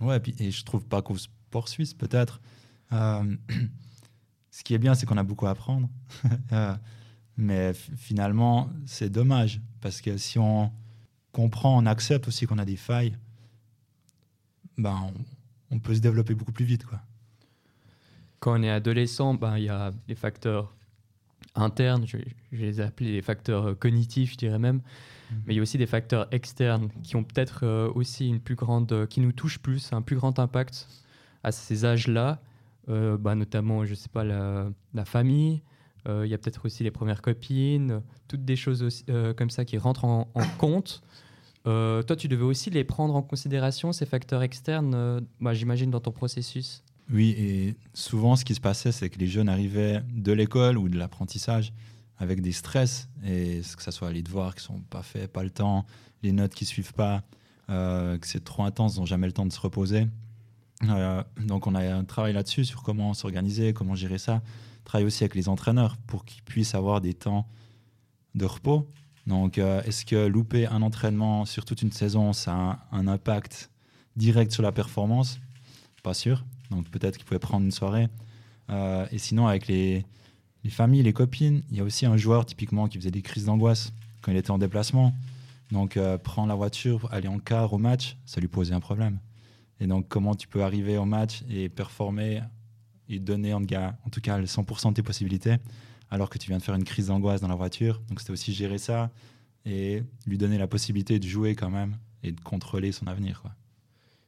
Ouais, 0.00 0.16
et, 0.16 0.20
puis, 0.20 0.34
et 0.38 0.50
je 0.50 0.64
trouve 0.64 0.84
pas 0.84 1.02
qu'au 1.02 1.16
sport 1.16 1.68
suisse, 1.68 1.94
peut-être. 1.94 2.40
ce 2.90 4.64
qui 4.64 4.74
est 4.74 4.78
bien, 4.78 4.94
c'est 4.94 5.06
qu'on 5.06 5.16
a 5.16 5.22
beaucoup 5.22 5.46
à 5.46 5.50
apprendre. 5.50 5.88
mais 7.36 7.72
finalement, 7.72 8.68
c'est 8.84 9.08
dommage 9.08 9.60
parce 9.80 10.00
que 10.02 10.18
si 10.18 10.38
on 10.38 10.70
comprend, 11.32 11.78
on 11.78 11.86
accepte 11.86 12.28
aussi 12.28 12.46
qu'on 12.46 12.58
a 12.58 12.66
des 12.66 12.76
failles, 12.76 13.16
ben, 14.76 15.12
on, 15.70 15.76
on 15.76 15.78
peut 15.78 15.94
se 15.94 16.00
développer 16.00 16.34
beaucoup 16.34 16.52
plus 16.52 16.66
vite. 16.66 16.84
Quoi 16.84 17.00
quand 18.42 18.58
on 18.58 18.62
est 18.64 18.70
adolescent, 18.70 19.34
ben, 19.34 19.56
il 19.56 19.64
y 19.64 19.68
a 19.68 19.92
les 20.08 20.16
facteurs 20.16 20.74
internes, 21.54 22.06
je, 22.06 22.16
les 22.52 22.80
ai 22.80 22.84
appelés 22.84 23.12
les 23.12 23.22
facteurs 23.22 23.66
euh, 23.66 23.74
cognitifs, 23.74 24.32
je 24.32 24.36
dirais 24.36 24.58
même, 24.58 24.76
mhm. 25.30 25.42
mais 25.46 25.54
il 25.54 25.56
y 25.56 25.58
a 25.60 25.62
aussi 25.62 25.78
des 25.78 25.86
facteurs 25.86 26.28
externes 26.32 26.88
qui 27.02 27.16
ont 27.16 27.24
peut-être 27.24 27.60
euh, 27.64 27.90
aussi 27.94 28.28
une 28.28 28.40
plus 28.40 28.54
grande, 28.54 28.90
euh, 28.92 29.06
qui 29.06 29.20
nous 29.20 29.32
touchent 29.32 29.58
plus, 29.58 29.92
un 29.92 30.02
plus 30.02 30.16
grand 30.16 30.38
impact 30.38 30.88
à 31.42 31.52
ces 31.52 31.84
âges-là, 31.84 32.40
bah, 32.88 33.34
notamment, 33.34 33.84
je 33.84 33.94
sais 33.94 34.08
pas, 34.08 34.22
la, 34.22 35.04
famille, 35.04 35.62
il 36.06 36.26
y 36.26 36.34
a 36.34 36.38
peut-être 36.38 36.66
aussi 36.66 36.84
les 36.84 36.90
premières 36.92 37.20
copines, 37.22 38.00
toutes 38.28 38.44
des 38.44 38.54
choses 38.54 38.82
aussi, 38.82 39.04
comme 39.36 39.50
ça 39.50 39.64
qui 39.64 39.76
rentrent 39.76 40.04
en, 40.04 40.28
compte. 40.58 41.02
toi, 41.64 42.16
tu 42.16 42.28
devais 42.28 42.44
aussi 42.44 42.70
les 42.70 42.84
prendre 42.84 43.16
en 43.16 43.22
considération, 43.22 43.92
ces 43.92 44.06
facteurs 44.06 44.42
externes, 44.42 45.26
bah, 45.40 45.52
j'imagine, 45.52 45.90
dans 45.90 46.00
ton 46.00 46.12
processus 46.12 46.84
oui, 47.10 47.30
et 47.30 47.76
souvent, 47.94 48.36
ce 48.36 48.44
qui 48.44 48.54
se 48.54 48.60
passait, 48.60 48.92
c'est 48.92 49.10
que 49.10 49.18
les 49.18 49.26
jeunes 49.26 49.48
arrivaient 49.48 50.02
de 50.12 50.32
l'école 50.32 50.78
ou 50.78 50.88
de 50.88 50.96
l'apprentissage 50.96 51.72
avec 52.18 52.40
des 52.40 52.52
stress, 52.52 53.08
et 53.24 53.60
que 53.76 53.82
ce 53.82 53.90
soit 53.90 54.12
les 54.12 54.22
devoirs 54.22 54.54
qui 54.54 54.62
sont 54.62 54.80
pas 54.80 55.02
faits, 55.02 55.32
pas 55.32 55.42
le 55.42 55.50
temps, 55.50 55.84
les 56.22 56.32
notes 56.32 56.54
qui 56.54 56.64
suivent 56.64 56.94
pas, 56.94 57.22
euh, 57.70 58.16
que 58.18 58.26
c'est 58.26 58.44
trop 58.44 58.64
intense, 58.64 58.96
ils 58.96 59.00
n'ont 59.00 59.06
jamais 59.06 59.26
le 59.26 59.32
temps 59.32 59.46
de 59.46 59.52
se 59.52 59.60
reposer. 59.60 60.06
Euh, 60.84 61.22
donc, 61.40 61.66
on 61.66 61.74
a 61.74 61.94
un 61.94 62.04
travail 62.04 62.32
là-dessus 62.32 62.64
sur 62.64 62.82
comment 62.82 63.14
s'organiser, 63.14 63.72
comment 63.72 63.94
gérer 63.94 64.18
ça. 64.18 64.42
Travail 64.84 65.06
aussi 65.06 65.24
avec 65.24 65.34
les 65.34 65.48
entraîneurs 65.48 65.96
pour 66.06 66.24
qu'ils 66.24 66.42
puissent 66.42 66.74
avoir 66.74 67.00
des 67.00 67.14
temps 67.14 67.46
de 68.34 68.44
repos. 68.44 68.88
Donc, 69.26 69.58
euh, 69.58 69.82
est-ce 69.82 70.04
que 70.04 70.26
louper 70.26 70.66
un 70.66 70.82
entraînement 70.82 71.44
sur 71.44 71.64
toute 71.64 71.82
une 71.82 71.92
saison, 71.92 72.32
ça 72.32 72.54
a 72.54 72.86
un 72.92 73.06
impact 73.06 73.70
direct 74.16 74.50
sur 74.50 74.62
la 74.62 74.72
performance? 74.72 75.40
Pas 76.02 76.14
sûr. 76.14 76.44
Donc 76.72 76.88
peut-être 76.88 77.16
qu'il 77.16 77.24
pouvait 77.24 77.38
prendre 77.38 77.64
une 77.64 77.70
soirée. 77.70 78.08
Euh, 78.70 79.06
et 79.10 79.18
sinon, 79.18 79.46
avec 79.46 79.66
les, 79.66 80.04
familles, 80.68 81.02
les 81.02 81.12
copines, 81.12 81.62
il 81.70 81.76
y 81.76 81.80
a 81.80 81.84
aussi 81.84 82.06
un 82.06 82.16
joueur 82.16 82.46
typiquement 82.46 82.88
qui 82.88 82.98
faisait 82.98 83.10
des 83.10 83.22
crises 83.22 83.46
d'angoisse 83.46 83.92
quand 84.20 84.32
il 84.32 84.38
était 84.38 84.50
en 84.50 84.58
déplacement. 84.58 85.14
Donc 85.70 85.96
euh, 85.96 86.18
prendre 86.18 86.48
la 86.48 86.54
voiture, 86.54 87.08
aller 87.12 87.28
en 87.28 87.38
car 87.38 87.72
au 87.72 87.78
match, 87.78 88.16
ça 88.26 88.40
lui 88.40 88.48
posait 88.48 88.74
un 88.74 88.80
problème. 88.80 89.18
Et 89.80 89.86
donc 89.86 90.06
comment 90.08 90.34
tu 90.34 90.48
peux 90.48 90.62
arriver 90.62 90.96
au 90.96 91.04
match 91.04 91.42
et 91.50 91.68
performer 91.68 92.42
et 93.08 93.18
donner 93.18 93.52
en, 93.52 93.62
en 93.62 94.10
tout 94.10 94.20
cas 94.20 94.38
le 94.38 94.44
100% 94.44 94.90
de 94.90 94.94
tes 94.94 95.02
possibilités 95.02 95.56
alors 96.12 96.28
que 96.28 96.36
tu 96.36 96.48
viens 96.48 96.58
de 96.58 96.62
faire 96.62 96.74
une 96.74 96.84
crise 96.84 97.06
d'angoisse 97.06 97.40
dans 97.40 97.48
la 97.48 97.54
voiture. 97.54 98.02
Donc 98.10 98.20
c'était 98.20 98.32
aussi 98.32 98.52
gérer 98.52 98.76
ça 98.76 99.10
et 99.64 100.02
lui 100.26 100.36
donner 100.36 100.58
la 100.58 100.66
possibilité 100.66 101.18
de 101.18 101.26
jouer 101.26 101.54
quand 101.54 101.70
même 101.70 101.96
et 102.22 102.32
de 102.32 102.40
contrôler 102.40 102.92
son 102.92 103.06
avenir. 103.06 103.42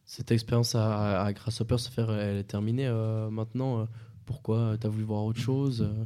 Cette 0.06 0.30
expérience 0.32 0.74
à, 0.74 1.32
Grasshopper, 1.32 1.76
elle 1.98 2.36
est 2.36 2.44
terminée 2.44 2.86
euh, 2.86 3.30
maintenant. 3.30 3.80
Euh, 3.80 3.84
pourquoi 4.26 4.76
Tu 4.78 4.86
as 4.86 4.90
voulu 4.90 5.04
voir 5.04 5.24
autre 5.24 5.40
chose 5.40 5.82
euh, 5.82 6.04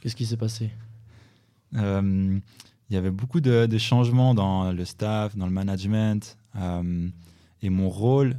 Qu'est-ce 0.00 0.16
qui 0.16 0.26
s'est 0.26 0.36
passé? 0.36 0.70
Il 1.74 2.40
y 2.90 2.96
avait 2.96 3.10
beaucoup 3.10 3.40
de, 3.40 3.78
changements 3.78 4.34
dans 4.34 4.70
le 4.70 4.84
staff, 4.84 5.36
dans 5.36 5.46
le 5.46 5.52
management. 5.52 6.36
et 6.54 7.70
mon 7.70 7.88
rôle, 7.88 8.36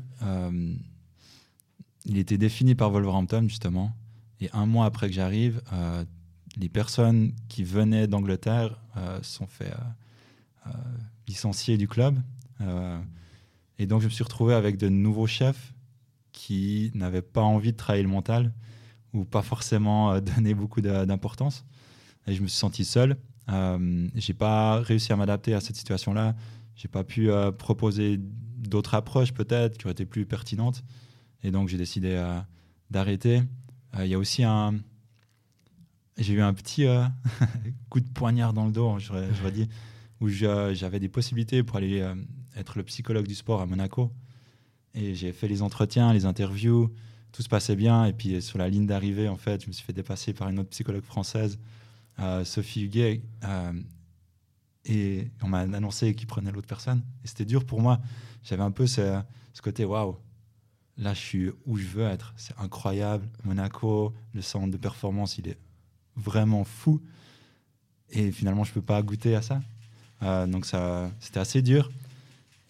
il 2.05 2.17
était 2.17 2.37
défini 2.37 2.75
par 2.75 2.91
Wolverhampton, 2.91 3.47
justement. 3.47 3.91
Et 4.39 4.49
un 4.53 4.67
mois 4.67 4.85
après 4.85 5.07
que 5.07 5.13
j'arrive, 5.13 5.61
les 6.57 6.69
personnes 6.69 7.33
qui 7.49 7.63
venaient 7.63 8.05
d'Angleterre 8.05 8.79
sont 9.23 9.47
fait 9.47 9.73
licencier 11.27 11.77
du 11.77 11.87
club. 11.87 12.19
Et 13.79 13.85
donc, 13.87 14.01
je 14.01 14.05
me 14.05 14.11
suis 14.11 14.23
retrouvé 14.23 14.53
avec 14.53 14.77
de 14.77 14.89
nouveaux 14.89 15.27
chefs 15.27 15.73
qui 16.31 16.91
n'avaient 16.95 17.21
pas 17.21 17.41
envie 17.41 17.71
de 17.71 17.77
travailler 17.77 18.03
le 18.03 18.09
mental 18.09 18.53
ou 19.13 19.25
pas 19.25 19.41
forcément 19.41 20.11
euh, 20.13 20.19
donner 20.35 20.53
beaucoup 20.53 20.81
d'importance. 20.81 21.65
Et 22.27 22.33
je 22.33 22.41
me 22.41 22.47
suis 22.47 22.57
senti 22.59 22.85
seul. 22.85 23.17
Euh, 23.49 24.07
j'ai 24.15 24.33
pas 24.33 24.79
réussi 24.79 25.11
à 25.11 25.15
m'adapter 25.15 25.53
à 25.53 25.59
cette 25.61 25.75
situation-là. 25.75 26.35
J'ai 26.75 26.87
pas 26.87 27.03
pu 27.03 27.29
euh, 27.29 27.51
proposer 27.51 28.17
d'autres 28.19 28.93
approches 28.95 29.33
peut-être 29.33 29.77
qui 29.77 29.85
auraient 29.85 29.91
été 29.91 30.05
plus 30.05 30.25
pertinentes. 30.25 30.83
Et 31.43 31.51
donc, 31.51 31.67
j'ai 31.67 31.77
décidé 31.77 32.11
euh, 32.13 32.39
d'arrêter. 32.89 33.41
Il 33.99 34.07
y 34.07 34.13
a 34.15 34.17
aussi 34.17 34.43
un. 34.43 34.79
J'ai 36.17 36.33
eu 36.33 36.41
un 36.41 36.53
petit 36.53 36.85
coup 37.89 37.99
de 37.99 38.09
poignard 38.09 38.53
dans 38.53 38.65
le 38.65 38.71
dos, 38.71 38.97
j'aurais 38.99 39.51
dit 39.51 39.67
où 40.19 40.29
je- 40.29 40.73
j'avais 40.73 40.99
des 40.99 41.09
possibilités 41.09 41.63
pour 41.63 41.77
aller 41.77 42.01
être 42.55 42.77
le 42.77 42.83
psychologue 42.83 43.27
du 43.27 43.35
sport 43.35 43.61
à 43.61 43.65
Monaco. 43.65 44.11
Et 44.95 45.15
j'ai 45.15 45.31
fait 45.31 45.47
les 45.47 45.61
entretiens, 45.61 46.13
les 46.13 46.25
interviews, 46.25 46.93
tout 47.31 47.41
se 47.41 47.49
passait 47.49 47.75
bien. 47.75 48.05
Et 48.05 48.13
puis 48.13 48.41
sur 48.41 48.57
la 48.57 48.69
ligne 48.69 48.85
d'arrivée, 48.85 49.27
en 49.27 49.37
fait, 49.37 49.63
je 49.63 49.67
me 49.67 49.73
suis 49.73 49.85
fait 49.85 49.93
dépasser 49.93 50.33
par 50.33 50.49
une 50.49 50.59
autre 50.59 50.69
psychologue 50.69 51.03
française, 51.03 51.59
euh, 52.19 52.43
Sophie 52.45 52.83
Huguet. 52.83 53.21
euh, 53.43 53.73
et 54.85 55.29
on 55.41 55.47
m'a 55.47 55.59
annoncé 55.59 56.13
qu'il 56.13 56.27
prenait 56.27 56.51
l'autre 56.51 56.67
personne. 56.67 57.03
Et 57.23 57.27
c'était 57.27 57.45
dur 57.45 57.65
pour 57.65 57.81
moi. 57.81 57.99
J'avais 58.43 58.63
un 58.63 58.71
peu 58.71 58.85
ce, 58.85 59.21
côté 59.61 59.85
waouh, 59.85 60.17
là 60.97 61.13
je 61.13 61.19
suis 61.19 61.51
où 61.65 61.77
je 61.77 61.87
veux 61.87 62.03
être. 62.03 62.33
C'est 62.35 62.57
incroyable. 62.59 63.25
Monaco, 63.45 64.13
le 64.33 64.41
centre 64.41 64.69
de 64.69 64.77
performance, 64.77 65.37
il 65.37 65.47
est 65.47 65.57
vraiment 66.15 66.63
fou. 66.63 67.01
Et 68.09 68.31
finalement, 68.31 68.63
je 68.63 68.73
peux 68.73 68.81
pas 68.81 69.01
goûter 69.01 69.35
à 69.35 69.41
ça. 69.41 69.61
Euh, 70.21 70.47
donc 70.47 70.65
ça, 70.65 71.09
c'était 71.19 71.39
assez 71.39 71.61
dur. 71.61 71.89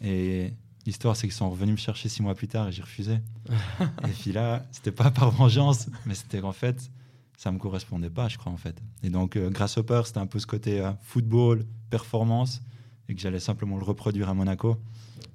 Et 0.03 0.53
l'histoire, 0.85 1.15
c'est 1.15 1.27
qu'ils 1.27 1.35
sont 1.35 1.49
revenus 1.49 1.71
me 1.71 1.77
chercher 1.77 2.09
six 2.09 2.21
mois 2.21 2.35
plus 2.35 2.47
tard 2.47 2.67
et 2.67 2.71
j'ai 2.71 2.81
refusé. 2.81 3.19
et 3.79 4.11
puis 4.21 4.31
là, 4.31 4.65
c'était 4.71 4.91
pas 4.91 5.11
par 5.11 5.31
vengeance, 5.31 5.87
mais 6.05 6.13
c'était 6.13 6.41
qu'en 6.41 6.51
fait, 6.51 6.91
ça 7.37 7.51
me 7.51 7.57
correspondait 7.57 8.09
pas, 8.09 8.27
je 8.27 8.37
crois 8.37 8.51
en 8.51 8.57
fait. 8.57 8.81
Et 9.01 9.09
donc, 9.09 9.35
euh, 9.35 9.49
Grasshopper, 9.49 10.03
c'était 10.05 10.19
un 10.19 10.27
peu 10.27 10.39
ce 10.39 10.47
côté 10.47 10.81
euh, 10.81 10.91
football, 11.01 11.65
performance, 11.89 12.61
et 13.09 13.15
que 13.15 13.21
j'allais 13.21 13.39
simplement 13.39 13.77
le 13.77 13.83
reproduire 13.83 14.29
à 14.29 14.33
Monaco. 14.33 14.77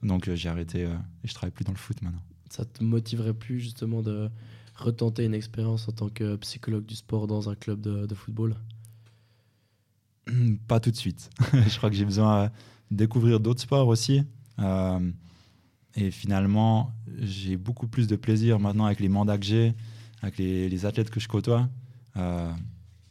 Donc, 0.02 0.28
euh, 0.28 0.37
j'ai 0.37 0.48
arrêté 0.48 0.85
euh, 0.85 0.94
et 1.24 1.28
je 1.28 1.35
travaille 1.35 1.50
plus 1.52 1.64
dans 1.64 1.72
le 1.72 1.78
foot 1.78 2.00
maintenant. 2.02 2.22
Ça 2.50 2.64
te 2.64 2.83
motiverait 2.83 3.35
plus 3.35 3.61
justement 3.61 4.02
de 4.02 4.31
retenter 4.74 5.24
une 5.24 5.35
expérience 5.35 5.88
en 5.88 5.92
tant 5.92 6.09
que 6.09 6.37
psychologue 6.37 6.87
du 6.87 6.94
sport 6.94 7.26
dans 7.26 7.50
un 7.50 7.54
club 7.54 7.81
de, 7.81 8.07
de 8.07 8.14
football? 8.14 8.57
Pas 10.68 10.81
tout 10.81 10.90
de 10.90 10.96
suite. 10.96 11.31
je 11.52 11.76
crois 11.76 11.90
que 11.90 11.96
j'ai 11.96 12.04
besoin 12.04 12.50
de 12.90 12.96
découvrir 12.96 13.40
d'autres 13.40 13.61
sports 13.61 13.88
aussi. 13.88 14.22
Euh, 14.59 15.11
et 15.94 16.11
finalement, 16.11 16.92
j'ai 17.18 17.57
beaucoup 17.57 17.88
plus 17.88 18.07
de 18.07 18.16
plaisir 18.16 18.59
maintenant 18.59 18.87
avec 18.87 19.01
les 19.01 19.09
mandats 19.09 19.38
que 19.38 19.44
j'ai, 19.44 19.75
avec 20.23 20.38
les, 20.38 20.68
les 20.68 20.87
athlètes 20.87 21.11
que 21.11 21.21
je 21.21 21.29
côtoie. 21.29 21.68
Euh, 22.16 22.53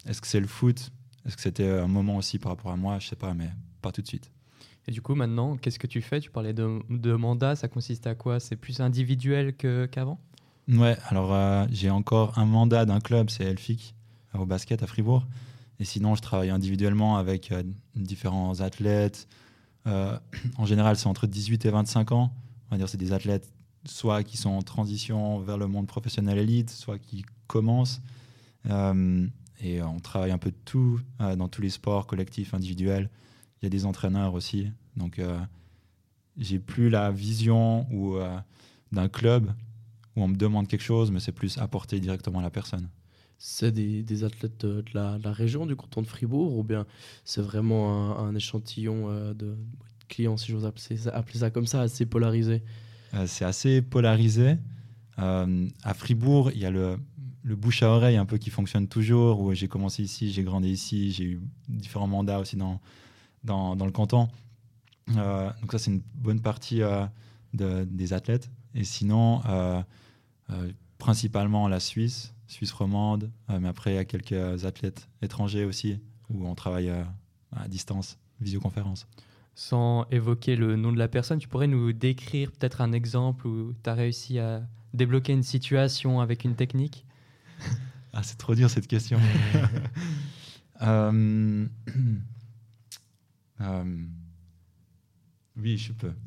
Est-ce 0.05 0.21
que 0.21 0.27
c'est 0.27 0.39
le 0.39 0.47
foot? 0.47 0.91
Est-ce 1.25 1.35
que 1.35 1.41
c'était 1.41 1.69
un 1.69 1.87
moment 1.87 2.15
aussi 2.17 2.39
par 2.39 2.53
rapport 2.53 2.71
à 2.71 2.77
moi? 2.77 2.99
Je 2.99 3.07
sais 3.07 3.15
pas, 3.15 3.33
mais 3.33 3.49
pas 3.81 3.91
tout 3.91 4.01
de 4.01 4.07
suite. 4.07 4.31
Et 4.87 4.91
du 4.91 5.01
coup, 5.01 5.15
maintenant, 5.15 5.57
qu'est-ce 5.57 5.79
que 5.79 5.87
tu 5.87 6.01
fais? 6.01 6.21
Tu 6.21 6.31
parlais 6.31 6.53
de, 6.53 6.79
de 6.89 7.13
mandat, 7.13 7.57
ça 7.57 7.67
consiste 7.67 8.07
à 8.07 8.15
quoi? 8.15 8.39
C'est 8.39 8.55
plus 8.55 8.79
individuel 8.79 9.53
qu'avant? 9.53 10.19
Ouais, 10.69 10.97
alors 11.07 11.33
euh, 11.33 11.65
j'ai 11.71 11.89
encore 11.89 12.37
un 12.37 12.45
mandat 12.45 12.85
d'un 12.85 13.01
club, 13.01 13.29
c'est 13.29 13.43
Elfic, 13.43 13.95
au 14.33 14.45
basket 14.45 14.83
à 14.83 14.87
Fribourg. 14.87 15.25
Et 15.79 15.85
sinon, 15.85 16.15
je 16.15 16.21
travaille 16.21 16.49
individuellement 16.49 17.17
avec 17.17 17.51
euh, 17.51 17.63
différents 17.95 18.61
athlètes. 18.61 19.27
Euh, 19.87 20.17
en 20.57 20.65
général, 20.65 20.97
c'est 20.97 21.07
entre 21.07 21.27
18 21.27 21.65
et 21.65 21.69
25 21.69 22.11
ans. 22.11 22.31
On 22.69 22.75
va 22.75 22.77
dire 22.77 22.89
c'est 22.89 22.97
des 22.97 23.13
athlètes 23.13 23.51
soit 23.85 24.23
qui 24.23 24.35
sont 24.35 24.49
en 24.49 24.61
transition 24.61 25.39
vers 25.39 25.57
le 25.57 25.67
monde 25.67 25.87
professionnel 25.87 26.37
élite, 26.37 26.69
soit 26.69 26.99
qui 26.99 27.25
commencent. 27.47 28.01
Euh, 28.69 29.25
et 29.61 29.81
on 29.81 29.99
travaille 29.99 30.31
un 30.31 30.37
peu 30.37 30.51
de 30.51 30.57
tout 30.65 30.99
euh, 31.21 31.35
dans 31.35 31.47
tous 31.47 31.61
les 31.61 31.69
sports 31.69 32.05
collectifs, 32.05 32.53
individuels. 32.53 33.09
Il 33.61 33.65
y 33.65 33.67
a 33.67 33.69
des 33.69 33.85
entraîneurs 33.85 34.33
aussi. 34.33 34.71
Donc, 34.97 35.19
j'ai 36.37 36.59
plus 36.59 36.89
la 36.89 37.11
vision 37.11 37.87
ou 37.91 38.17
d'un 38.91 39.09
club 39.09 39.51
où 40.15 40.23
on 40.23 40.27
me 40.27 40.35
demande 40.35 40.67
quelque 40.67 40.83
chose, 40.83 41.09
mais 41.09 41.19
c'est 41.19 41.31
plus 41.31 41.57
apporter 41.57 41.99
directement 41.99 42.37
à 42.37 42.43
la 42.43 42.51
personne. 42.51 42.87
C'est 43.39 43.71
des, 43.71 44.01
des 44.01 44.23
athlètes 44.23 44.65
de, 44.65 44.83
la, 44.93 45.17
région, 45.31 45.65
du 45.65 45.75
canton 45.75 46.01
de 46.01 46.07
Fribourg, 46.07 46.57
ou 46.57 46.63
bien 46.63 46.85
c'est 47.23 47.41
vraiment 47.41 48.17
un, 48.19 48.33
échantillon 48.35 49.09
euh, 49.09 49.33
de 49.33 49.55
clients, 50.07 50.37
si 50.37 50.51
j'ose 50.51 50.65
appeler 50.65 51.07
appeler 51.09 51.39
ça 51.39 51.51
comme 51.51 51.67
ça, 51.67 51.81
assez 51.81 52.05
polarisé? 52.05 52.63
Euh, 53.13 53.27
c'est 53.27 53.45
assez 53.45 53.81
polarisé. 53.81 54.57
Euh, 55.19 55.67
à 55.83 55.93
Fribourg, 55.93 56.51
il 56.51 56.59
y 56.59 56.65
a 56.65 56.71
le, 56.71 56.97
le 57.43 57.55
bouche 57.55 57.83
à 57.83 57.89
oreille 57.89 58.17
un 58.17 58.25
peu 58.25 58.37
qui 58.37 58.49
fonctionne 58.49 58.87
toujours, 58.87 59.39
où 59.41 59.53
j'ai 59.53 59.67
commencé 59.67 60.01
ici, 60.01 60.31
j'ai 60.31 60.43
grandi 60.43 60.69
ici, 60.69 61.11
j'ai 61.11 61.25
eu 61.25 61.41
différents 61.69 62.07
mandats 62.07 62.39
aussi 62.39 62.55
dans, 62.55 62.81
dans, 63.43 63.75
dans 63.75 63.85
le 63.85 63.91
canton. 63.91 64.29
Donc 65.07 65.71
ça, 65.71 65.77
c'est 65.77 65.91
une 65.91 66.01
bonne 66.15 66.41
partie 66.41 66.81
de- 67.53 67.85
des 67.85 68.13
athlètes. 68.13 68.49
Et 68.75 68.83
sinon, 68.83 69.41
principalement 70.97 71.67
la 71.67 71.79
Suisse, 71.79 72.33
Suisse 72.47 72.71
romande, 72.71 73.31
euh, 73.49 73.59
mais 73.59 73.67
après, 73.67 73.91
il 73.91 73.95
y 73.95 73.99
a 73.99 74.05
quelques 74.05 74.65
athlètes 74.65 75.07
étrangers 75.21 75.65
aussi, 75.65 75.99
où 76.29 76.47
on 76.47 76.55
travaille 76.55 76.89
euh, 76.89 77.03
à 77.55 77.67
distance, 77.67 78.17
visioconférence. 78.39 79.07
Sans 79.55 80.05
évoquer 80.11 80.55
le 80.55 80.75
nom 80.75 80.91
de 80.91 80.97
la 80.97 81.07
personne, 81.07 81.39
tu 81.39 81.47
pourrais 81.47 81.67
nous 81.67 81.91
décrire 81.91 82.51
peut-être 82.51 82.81
un 82.81 82.93
exemple 82.93 83.47
où 83.47 83.73
tu 83.83 83.89
as 83.89 83.93
réussi 83.93 84.39
à 84.39 84.61
débloquer 84.93 85.33
une 85.33 85.43
situation 85.43 86.21
avec 86.21 86.43
une 86.43 86.55
technique? 86.55 87.05
Ah, 88.13 88.23
c'est 88.23 88.37
trop 88.37 88.55
dur 88.55 88.67
cette 88.69 88.87
question. 88.87 89.19
Euh, 90.83 91.65
euh, 93.61 94.05
oui, 95.55 95.77
je 95.77 95.93
peux. 95.93 96.13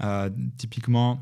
Euh, 0.00 0.30
typiquement, 0.56 1.20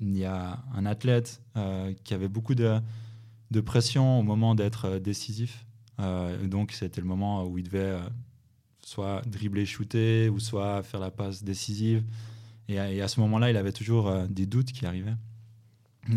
il 0.00 0.16
y 0.16 0.24
a 0.24 0.62
un 0.74 0.86
athlète 0.86 1.40
euh, 1.56 1.92
qui 2.04 2.14
avait 2.14 2.28
beaucoup 2.28 2.54
de, 2.54 2.80
pression 3.64 4.18
au 4.18 4.22
moment 4.22 4.54
d'être 4.54 4.86
euh, 4.86 4.98
décisif. 4.98 5.64
Euh, 6.00 6.46
donc, 6.46 6.72
c'était 6.72 7.00
le 7.00 7.06
moment 7.06 7.44
où 7.44 7.58
il 7.58 7.64
devait 7.64 7.98
soit 8.84 9.22
dribbler, 9.26 9.64
shooter, 9.64 10.28
ou 10.28 10.40
soit 10.40 10.82
faire 10.82 11.00
la 11.00 11.10
passe 11.10 11.44
décisive. 11.44 12.04
Et, 12.68 12.78
à- 12.78 13.08
ce 13.08 13.20
moment-là, 13.20 13.50
il 13.50 13.56
avait 13.56 13.72
toujours 13.72 14.12
des 14.28 14.46
doutes 14.46 14.72
qui 14.72 14.86
arrivaient. 14.86 15.14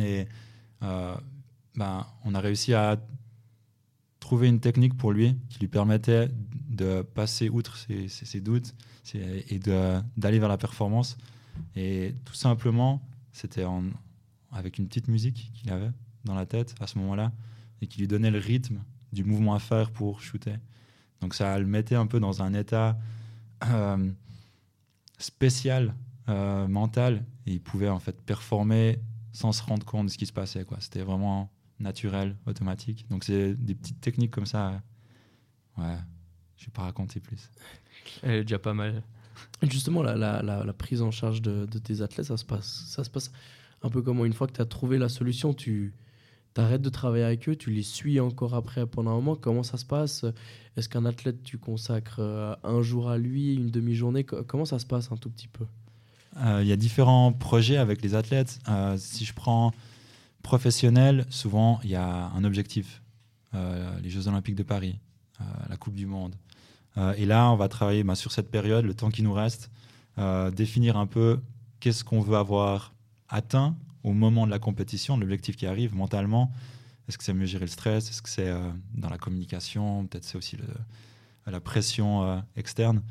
Et 0.01 0.27
ben, 0.81 2.05
on 2.25 2.33
a 2.33 2.39
réussi 2.39 2.73
à 2.73 2.97
trouver 4.19 4.47
une 4.47 4.59
technique 4.59 4.97
pour 4.97 5.11
lui 5.11 5.37
qui 5.49 5.59
lui 5.59 5.67
permettait 5.67 6.29
de 6.69 7.01
passer 7.01 7.49
outre 7.49 7.77
ses, 7.77 8.07
ses- 8.09 8.41
doutes 8.41 8.73
et 9.13 9.59
d'aller 9.59 10.39
vers 10.39 10.49
la 10.49 10.57
performance. 10.57 11.17
Et 11.75 12.15
tout 12.25 12.33
simplement, 12.33 13.01
c'était 13.37 13.65
avec 14.51 14.77
une 14.77 14.87
petite 14.87 15.07
musique 15.07 15.51
qu'il 15.53 15.71
avait 15.71 15.91
dans 16.25 16.35
la 16.35 16.45
tête 16.45 16.75
à 16.79 16.87
ce 16.87 16.97
moment-là 16.99 17.31
et 17.81 17.87
qui 17.87 17.99
lui 17.99 18.07
donnait 18.07 18.31
le 18.31 18.39
rythme 18.39 18.83
du 19.13 19.23
mouvement 19.23 19.53
à 19.53 19.59
faire 19.59 19.91
pour 19.91 20.21
shooter. 20.21 20.55
Donc 21.21 21.33
ça 21.33 21.57
le 21.59 21.65
mettait 21.65 21.95
un 21.95 22.07
peu 22.07 22.19
dans 22.19 22.41
un 22.41 22.53
état 22.53 22.97
euh, 23.65 24.11
spécial, 25.17 25.95
euh, 26.29 26.67
mental, 26.67 27.25
et 27.45 27.53
il 27.53 27.61
pouvait 27.61 27.89
en 27.89 27.99
fait 27.99 28.21
performer 28.21 28.99
sans 29.31 29.51
se 29.51 29.63
rendre 29.63 29.85
compte 29.85 30.07
de 30.07 30.11
ce 30.11 30.17
qui 30.17 30.25
se 30.25 30.33
passait. 30.33 30.65
quoi. 30.65 30.77
C'était 30.79 31.01
vraiment 31.01 31.51
naturel, 31.79 32.35
automatique. 32.45 33.07
Donc 33.09 33.23
c'est 33.23 33.53
des 33.53 33.75
petites 33.75 34.01
techniques 34.01 34.31
comme 34.31 34.45
ça. 34.45 34.81
Ouais, 35.77 35.97
je 36.57 36.65
vais 36.65 36.71
pas 36.71 36.83
raconter 36.83 37.19
plus. 37.19 37.49
Elle 38.23 38.31
est 38.31 38.41
déjà 38.43 38.59
pas 38.59 38.73
mal. 38.73 39.03
Justement, 39.63 40.03
la, 40.03 40.73
prise 40.77 41.01
en 41.01 41.11
charge 41.11 41.41
de, 41.41 41.65
tes 41.65 42.01
athlètes, 42.01 42.27
ça 42.27 42.37
se, 42.37 42.45
passe, 42.45 42.85
ça 42.87 43.03
se 43.03 43.09
passe 43.09 43.31
un 43.83 43.89
peu 43.89 44.01
comment? 44.01 44.25
Une 44.25 44.33
fois 44.33 44.47
que 44.47 44.53
tu 44.53 44.61
as 44.61 44.65
trouvé 44.65 44.97
la 44.97 45.09
solution, 45.09 45.53
tu 45.53 45.93
arrêtes 46.55 46.81
de 46.81 46.89
travailler 46.89 47.23
avec 47.23 47.47
eux, 47.49 47.55
tu 47.55 47.69
les 47.69 47.83
suis 47.83 48.19
encore 48.19 48.55
après 48.55 48.87
pendant 48.87 49.11
un 49.11 49.15
moment. 49.15 49.35
Comment 49.35 49.61
ça 49.61 49.77
se 49.77 49.85
passe? 49.85 50.25
Est-ce 50.75 50.89
qu'un 50.89 51.05
athlète, 51.05 51.43
tu 51.43 51.59
consacres 51.59 52.17
euh, 52.19 52.55
un 52.63 52.81
jour 52.81 53.09
à 53.09 53.19
lui, 53.19 53.53
une 53.53 53.69
demi-journée? 53.69 54.23
Co- 54.23 54.43
Comment 54.43 54.65
ça 54.65 54.79
se 54.79 54.85
passe 54.87 55.11
un 55.11 55.17
tout 55.17 55.29
petit 55.29 55.47
peu? 55.47 55.65
Euh, 56.37 56.61
Il 56.63 56.67
y 56.67 56.71
a 56.71 56.75
différents 56.75 57.31
projets 57.31 57.77
avec 57.77 58.01
les 58.01 58.15
athlètes. 58.15 58.59
Euh, 58.69 58.97
si 58.97 59.23
je 59.23 59.33
prends 59.35 59.71
professionnel, 60.41 61.27
souvent 61.29 61.79
il 61.83 61.91
y 61.91 61.95
a 61.95 62.31
un 62.35 62.43
objectif. 62.43 63.01
Les 64.03 64.09
Jeux 64.11 64.27
Olympiques 64.27 64.55
de 64.55 64.61
Paris, 64.61 64.99
la 65.67 65.77
Coupe 65.77 65.95
du 65.95 66.05
Monde. 66.05 66.35
Euh, 66.97 67.13
et 67.17 67.25
là, 67.25 67.51
on 67.51 67.55
va 67.55 67.67
travailler 67.67 68.03
bah, 68.03 68.15
sur 68.15 68.31
cette 68.31 68.49
période, 68.49 68.85
le 68.85 68.93
temps 68.93 69.09
qui 69.09 69.23
nous 69.23 69.33
reste, 69.33 69.69
euh, 70.17 70.51
définir 70.51 70.97
un 70.97 71.07
peu 71.07 71.39
qu'est-ce 71.79 72.03
qu'on 72.03 72.21
veut 72.21 72.37
avoir 72.37 72.93
atteint 73.29 73.75
au 74.03 74.13
moment 74.13 74.45
de 74.45 74.51
la 74.51 74.59
compétition, 74.59 75.17
l'objectif 75.17 75.55
qui 75.55 75.67
arrive 75.67 75.95
mentalement. 75.95 76.51
Est-ce 77.07 77.17
que 77.17 77.23
c'est 77.23 77.33
mieux 77.33 77.45
gérer 77.45 77.65
le 77.65 77.71
stress? 77.71 78.09
Est-ce 78.09 78.21
que 78.21 78.29
c'est 78.29 78.49
euh, 78.49 78.69
dans 78.95 79.09
la 79.09 79.17
communication? 79.17 80.05
Peut-être 80.07 80.23
c'est 80.23 80.37
aussi 80.37 80.57
la 81.45 81.59
pression 81.59 82.43
externe. 82.57 83.01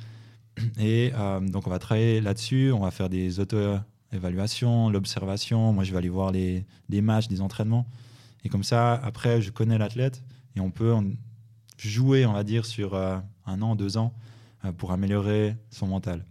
Et 0.78 1.12
donc, 1.40 1.66
on 1.66 1.70
va 1.70 1.78
travailler 1.78 2.20
là-dessus. 2.20 2.70
On 2.72 2.80
va 2.80 2.90
faire 2.90 3.08
des 3.08 3.40
auto-évaluations, 3.40 4.90
l'observation. 4.90 5.72
Moi, 5.72 5.84
je 5.84 5.92
vais 5.92 5.98
aller 5.98 6.10
voir 6.10 6.32
les, 6.32 6.66
matchs, 7.00 7.28
des 7.28 7.40
entraînements. 7.40 7.86
Et 8.44 8.50
comme 8.50 8.64
ça, 8.64 8.92
après, 8.92 9.40
je 9.40 9.50
connais 9.50 9.78
l'athlète 9.78 10.22
et 10.54 10.60
on 10.60 10.70
peut 10.70 10.94
jouer, 11.78 12.26
on 12.26 12.32
va 12.32 12.44
dire, 12.44 12.66
sur 12.66 12.94
euh, 12.94 13.18
un 13.46 13.62
an, 13.62 13.76
deux 13.76 13.96
ans 13.96 14.14
euh, 14.64 14.72
pour 14.72 14.92
améliorer 14.92 15.56
son 15.70 15.86
mental. 15.86 16.24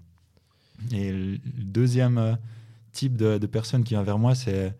Et 0.91 1.11
le 1.11 1.37
deuxième 1.57 2.17
euh, 2.17 2.35
type 2.91 3.15
de, 3.15 3.37
de 3.37 3.47
personne 3.47 3.83
qui 3.83 3.93
vient 3.93 4.03
vers 4.03 4.19
moi, 4.19 4.35
c'est 4.35 4.75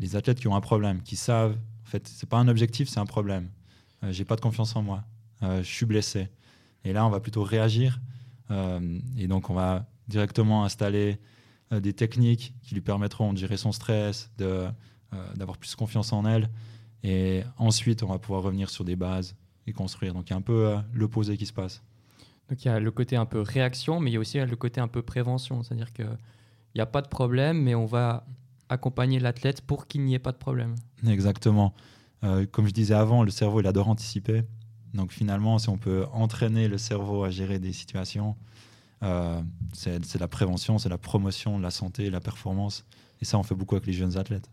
les 0.00 0.16
athlètes 0.16 0.40
qui 0.40 0.48
ont 0.48 0.56
un 0.56 0.62
problème, 0.62 1.02
qui 1.02 1.16
savent, 1.16 1.52
en 1.52 1.90
fait, 1.90 2.08
c'est 2.08 2.26
pas 2.26 2.38
un 2.38 2.48
objectif, 2.48 2.88
c'est 2.88 3.00
un 3.00 3.04
problème. 3.04 3.50
J'ai 4.08 4.24
pas 4.24 4.34
de 4.34 4.40
confiance 4.40 4.74
en 4.76 4.82
moi. 4.82 5.04
je 5.42 5.62
suis 5.62 5.84
blessé. 5.84 6.30
Et 6.84 6.94
là, 6.94 7.04
on 7.04 7.10
va 7.10 7.20
plutôt 7.20 7.42
réagir. 7.42 8.00
et 8.50 9.26
donc, 9.26 9.50
on 9.50 9.54
va 9.54 9.86
directement 10.08 10.64
installer 10.64 11.18
des 11.70 11.92
techniques 11.92 12.54
qui 12.62 12.74
lui 12.74 12.80
permettront 12.80 13.34
de 13.34 13.38
gérer 13.38 13.58
son 13.58 13.72
stress, 13.72 14.30
d'avoir 14.38 15.58
plus 15.58 15.74
confiance 15.74 16.10
en 16.14 16.24
elle. 16.24 16.48
Et 17.04 17.44
ensuite, 17.58 18.02
on 18.02 18.08
va 18.08 18.18
pouvoir 18.18 18.42
revenir 18.42 18.68
sur 18.68 18.84
des 18.84 18.96
bases 18.96 19.36
et 19.68 19.72
construire. 19.72 20.14
Donc, 20.14 20.28
il 20.28 20.30
y 20.30 20.34
a 20.34 20.36
un 20.36 20.42
peu 20.42 20.74
l'opposé 20.92 21.36
qui 21.36 21.46
se 21.46 21.52
passe. 21.52 21.82
Donc 22.48 22.64
il 22.64 22.68
y 22.68 22.70
a 22.70 22.80
le 22.80 22.90
côté 22.90 23.16
un 23.16 23.26
peu 23.26 23.40
réaction, 23.40 24.00
mais 24.00 24.10
il 24.10 24.14
y 24.14 24.16
a 24.16 24.20
aussi 24.20 24.38
le 24.38 24.56
côté 24.56 24.80
un 24.80 24.88
peu 24.88 25.02
prévention. 25.02 25.62
C'est-à-dire 25.62 25.92
qu'il 25.92 26.18
n'y 26.74 26.80
a 26.80 26.86
pas 26.86 27.02
de 27.02 27.08
problème, 27.08 27.62
mais 27.62 27.74
on 27.74 27.86
va 27.86 28.26
accompagner 28.68 29.18
l'athlète 29.18 29.60
pour 29.62 29.86
qu'il 29.86 30.02
n'y 30.02 30.14
ait 30.14 30.18
pas 30.18 30.32
de 30.32 30.36
problème. 30.36 30.74
Exactement. 31.06 31.74
Euh, 32.22 32.46
comme 32.46 32.66
je 32.66 32.72
disais 32.72 32.94
avant, 32.94 33.22
le 33.22 33.30
cerveau, 33.30 33.60
il 33.60 33.66
adore 33.66 33.88
anticiper. 33.88 34.42
Donc 34.94 35.12
finalement, 35.12 35.58
si 35.58 35.68
on 35.68 35.78
peut 35.78 36.06
entraîner 36.12 36.68
le 36.68 36.78
cerveau 36.78 37.24
à 37.24 37.30
gérer 37.30 37.58
des 37.58 37.72
situations, 37.72 38.36
euh, 39.02 39.40
c'est 39.72 40.18
la 40.18 40.28
prévention, 40.28 40.78
c'est 40.78 40.88
la 40.88 40.98
promotion 40.98 41.58
de 41.58 41.62
la 41.62 41.70
santé, 41.70 42.10
la 42.10 42.20
performance. 42.20 42.86
Et 43.20 43.24
ça, 43.24 43.38
on 43.38 43.42
fait 43.42 43.54
beaucoup 43.54 43.74
avec 43.74 43.86
les 43.86 43.92
jeunes 43.92 44.16
athlètes. 44.16 44.50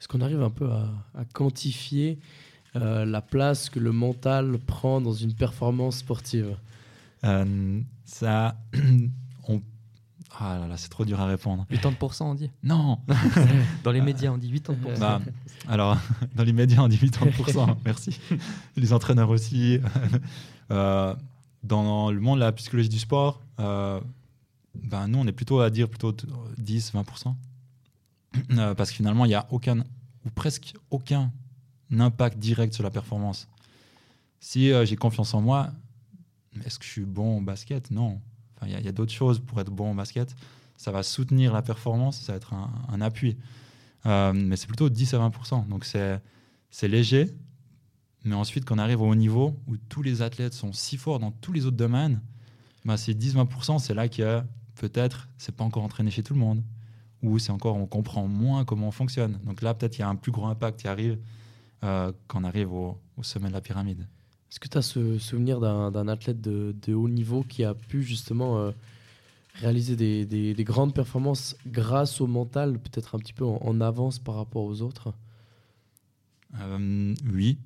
Est-ce 0.00 0.08
qu'on 0.08 0.22
arrive 0.22 0.42
un 0.42 0.50
peu 0.50 0.70
à, 0.70 1.24
quantifier 1.34 2.18
euh, 2.76 3.04
la 3.04 3.20
place 3.20 3.68
que 3.68 3.78
le 3.78 3.92
mental 3.92 4.58
prend 4.58 5.00
dans 5.00 5.12
une 5.12 5.34
performance 5.34 5.98
sportive? 5.98 6.56
Euh, 7.24 7.80
ça, 8.04 8.56
on... 9.48 9.60
Ah 10.38 10.58
là 10.58 10.68
là, 10.68 10.76
c'est 10.78 10.88
trop 10.88 11.04
dur 11.04 11.20
à 11.20 11.26
répondre. 11.26 11.66
80% 11.70 12.22
on 12.22 12.34
dit? 12.34 12.50
Non 12.62 12.98
Dans 13.84 13.90
les 13.90 14.00
médias, 14.00 14.30
on 14.30 14.38
dit 14.38 14.50
80%. 14.50 14.98
Bah, 14.98 15.20
alors, 15.68 15.98
dans 16.34 16.44
les 16.44 16.52
médias, 16.52 16.80
on 16.80 16.88
dit 16.88 16.96
80%, 16.96 17.76
merci. 17.84 18.18
Les 18.76 18.92
entraîneurs 18.92 19.28
aussi. 19.28 19.80
Euh, 20.70 21.14
dans 21.62 22.10
le 22.10 22.20
monde 22.20 22.38
de 22.38 22.44
la 22.44 22.52
psychologie 22.52 22.88
du 22.88 22.98
sport, 22.98 23.42
euh, 23.58 24.00
ben, 24.74 25.08
nous, 25.08 25.18
on 25.18 25.26
est 25.26 25.32
plutôt 25.32 25.60
à 25.60 25.68
dire 25.68 25.88
plutôt 25.88 26.12
10-20%. 26.12 27.34
parce 28.76 28.90
que 28.90 28.96
finalement, 28.96 29.24
il 29.24 29.28
n'y 29.28 29.34
a 29.34 29.46
aucun, 29.50 29.80
ou 30.24 30.30
presque 30.34 30.74
aucun 30.90 31.32
impact 31.98 32.38
direct 32.38 32.74
sur 32.74 32.84
la 32.84 32.90
performance. 32.90 33.48
Si 34.38 34.70
j'ai 34.84 34.96
confiance 34.96 35.34
en 35.34 35.40
moi, 35.42 35.72
est-ce 36.64 36.78
que 36.78 36.84
je 36.84 36.90
suis 36.90 37.04
bon 37.04 37.38
au 37.38 37.40
basket? 37.40 37.90
Non. 37.90 38.20
Il 38.66 38.70
y 38.70 38.88
a, 38.88 38.92
d'autres 38.92 39.12
choses 39.12 39.38
pour 39.38 39.60
être 39.60 39.70
bon 39.70 39.92
au 39.92 39.94
basket. 39.94 40.34
Ça 40.76 40.90
va 40.92 41.02
soutenir 41.02 41.52
la 41.52 41.62
performance, 41.62 42.20
ça 42.20 42.32
va 42.32 42.36
être 42.36 42.52
un, 42.54 43.00
appui. 43.00 43.36
Euh, 44.06 44.32
mais 44.32 44.56
c'est 44.56 44.66
plutôt 44.66 44.88
10 44.88 45.14
à 45.14 45.18
20% 45.18 45.68
Donc 45.68 45.84
c'est 45.84 46.88
léger. 46.88 47.34
Mais 48.24 48.34
ensuite, 48.34 48.66
quand 48.66 48.74
on 48.74 48.78
arrive 48.78 49.00
au 49.00 49.08
haut 49.08 49.14
niveau, 49.14 49.56
où 49.66 49.76
tous 49.76 50.02
les 50.02 50.20
athlètes 50.20 50.52
sont 50.52 50.72
si 50.72 50.98
forts 50.98 51.20
dans 51.20 51.30
tous 51.30 51.52
les 51.52 51.64
autres 51.64 51.76
domaines, 51.76 52.20
bah 52.84 52.96
c'est 52.96 53.14
10-20% 53.14 53.78
C'est 53.78 53.94
là 53.94 54.08
que 54.08 54.42
peut-être 54.74 55.28
c'est 55.38 55.54
pas 55.54 55.64
encore 55.64 55.84
entraîné 55.84 56.10
chez 56.10 56.22
tout 56.22 56.34
le 56.34 56.40
monde. 56.40 56.62
Ou 57.22 57.38
c'est 57.38 57.52
encore, 57.52 57.76
on 57.76 57.86
comprend 57.86 58.26
moins 58.26 58.64
comment 58.64 58.88
on 58.88 58.92
fonctionne. 58.92 59.38
Donc 59.44 59.62
là, 59.62 59.74
peut-être 59.74 59.98
il 59.98 60.00
y 60.00 60.04
a 60.04 60.08
un 60.08 60.16
plus 60.16 60.32
gros 60.32 60.46
impact 60.46 60.80
qui 60.80 60.88
arrive 60.88 61.18
euh, 61.84 62.12
quand 62.26 62.40
on 62.40 62.44
arrive 62.44 62.72
au 62.72 62.98
sommet 63.22 63.48
de 63.48 63.54
la 63.54 63.60
pyramide. 63.60 64.06
Est-ce 64.50 64.58
que 64.58 64.68
tu 64.68 64.78
as 64.78 64.82
ce 64.82 65.18
souvenir 65.18 65.60
d'un 65.60 66.08
athlète 66.08 66.40
de, 66.40 66.94
haut 66.94 67.08
niveau 67.08 67.42
qui 67.42 67.62
a 67.62 67.72
pu 67.72 68.02
justement 68.02 68.58
euh, 68.58 68.72
réaliser 69.54 69.94
des, 69.96 70.64
grandes 70.64 70.92
performances 70.92 71.56
grâce 71.66 72.20
au 72.20 72.26
mental, 72.26 72.78
peut-être 72.78 73.14
un 73.14 73.18
petit 73.18 73.32
peu 73.32 73.44
en, 73.44 73.80
avance 73.80 74.18
par 74.18 74.34
rapport 74.34 74.64
aux 74.64 74.82
autres? 74.82 75.14
Euh, 76.58 77.14
Oui. 77.32 77.58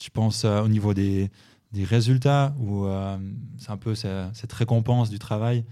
Je 0.00 0.10
pense 0.10 0.44
au 0.44 0.66
niveau 0.66 0.94
des, 0.94 1.30
résultats, 1.72 2.56
où 2.58 2.86
c'est 3.56 3.70
un 3.70 3.76
peu 3.76 3.94
cette 3.94 4.52
récompense 4.52 5.10
du 5.10 5.20
travail, 5.20 5.64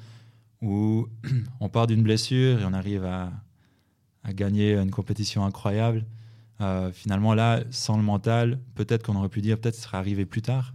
où 0.62 1.08
on 1.61 1.68
part 1.68 1.86
d'une 1.86 2.02
blessure 2.02 2.61
et 2.61 2.64
on 2.64 2.72
arrive 2.72 3.04
à 3.04 3.32
gagner 4.32 4.74
une 4.74 4.90
compétition 4.90 5.44
incroyable. 5.44 6.04
Euh, 6.61 6.92
finalement, 6.92 7.34
là, 7.34 7.64
sans 7.70 7.96
le 7.96 8.02
mental, 8.02 8.61
peut-être 8.74 9.04
qu'on 9.04 9.16
aurait 9.16 9.28
pu 9.28 9.40
dire, 9.40 9.58
peut-être 9.58 9.74
ça 9.74 9.82
serait 9.82 9.96
arrivé 9.96 10.26
plus 10.26 10.42
tard. 10.42 10.74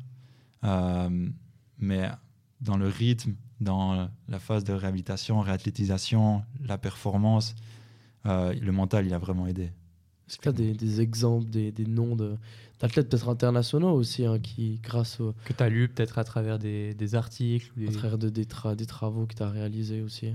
Euh, 0.64 1.30
mais 1.78 2.10
dans 2.62 2.78
le 2.78 2.88
rythme, 2.88 3.36
dans 3.62 4.10
la 4.28 4.40
phase 4.40 4.64
de 4.64 4.74
réhabilitation, 4.74 5.40
réathlétisation, 5.42 6.44
la 6.64 6.78
performance, 6.78 7.56
euh, 8.26 8.54
le 8.54 8.72
mental, 8.72 9.06
il 9.06 9.14
a 9.14 9.20
vraiment 9.20 9.46
aidé. 9.46 9.72
Est-ce 10.28 10.38
que 10.38 10.44
tu 10.44 10.50
as 10.50 10.74
des, 10.74 11.02
exemples, 11.02 11.50
des, 11.50 11.86
noms 11.86 12.16
d'athlètes 12.80 13.10
peut-être 13.10 13.30
internationaux 13.30 13.94
aussi, 13.94 14.26
hein, 14.26 14.40
qui, 14.40 14.80
grâce 14.84 15.20
au... 15.20 15.34
Que 15.46 15.54
tu 15.54 15.64
as 15.64 15.70
lu 15.70 15.88
peut-être 15.88 16.18
à 16.18 16.24
travers 16.24 16.60
des, 16.60 17.16
articles 17.16 17.72
À 17.88 17.92
travers 17.92 18.18
de, 18.18 18.30
des, 18.30 18.46
des 18.76 18.86
travaux 18.86 19.26
que 19.26 19.36
tu 19.36 19.44
as 19.44 19.50
réalisés 19.50 20.02
aussi 20.02 20.34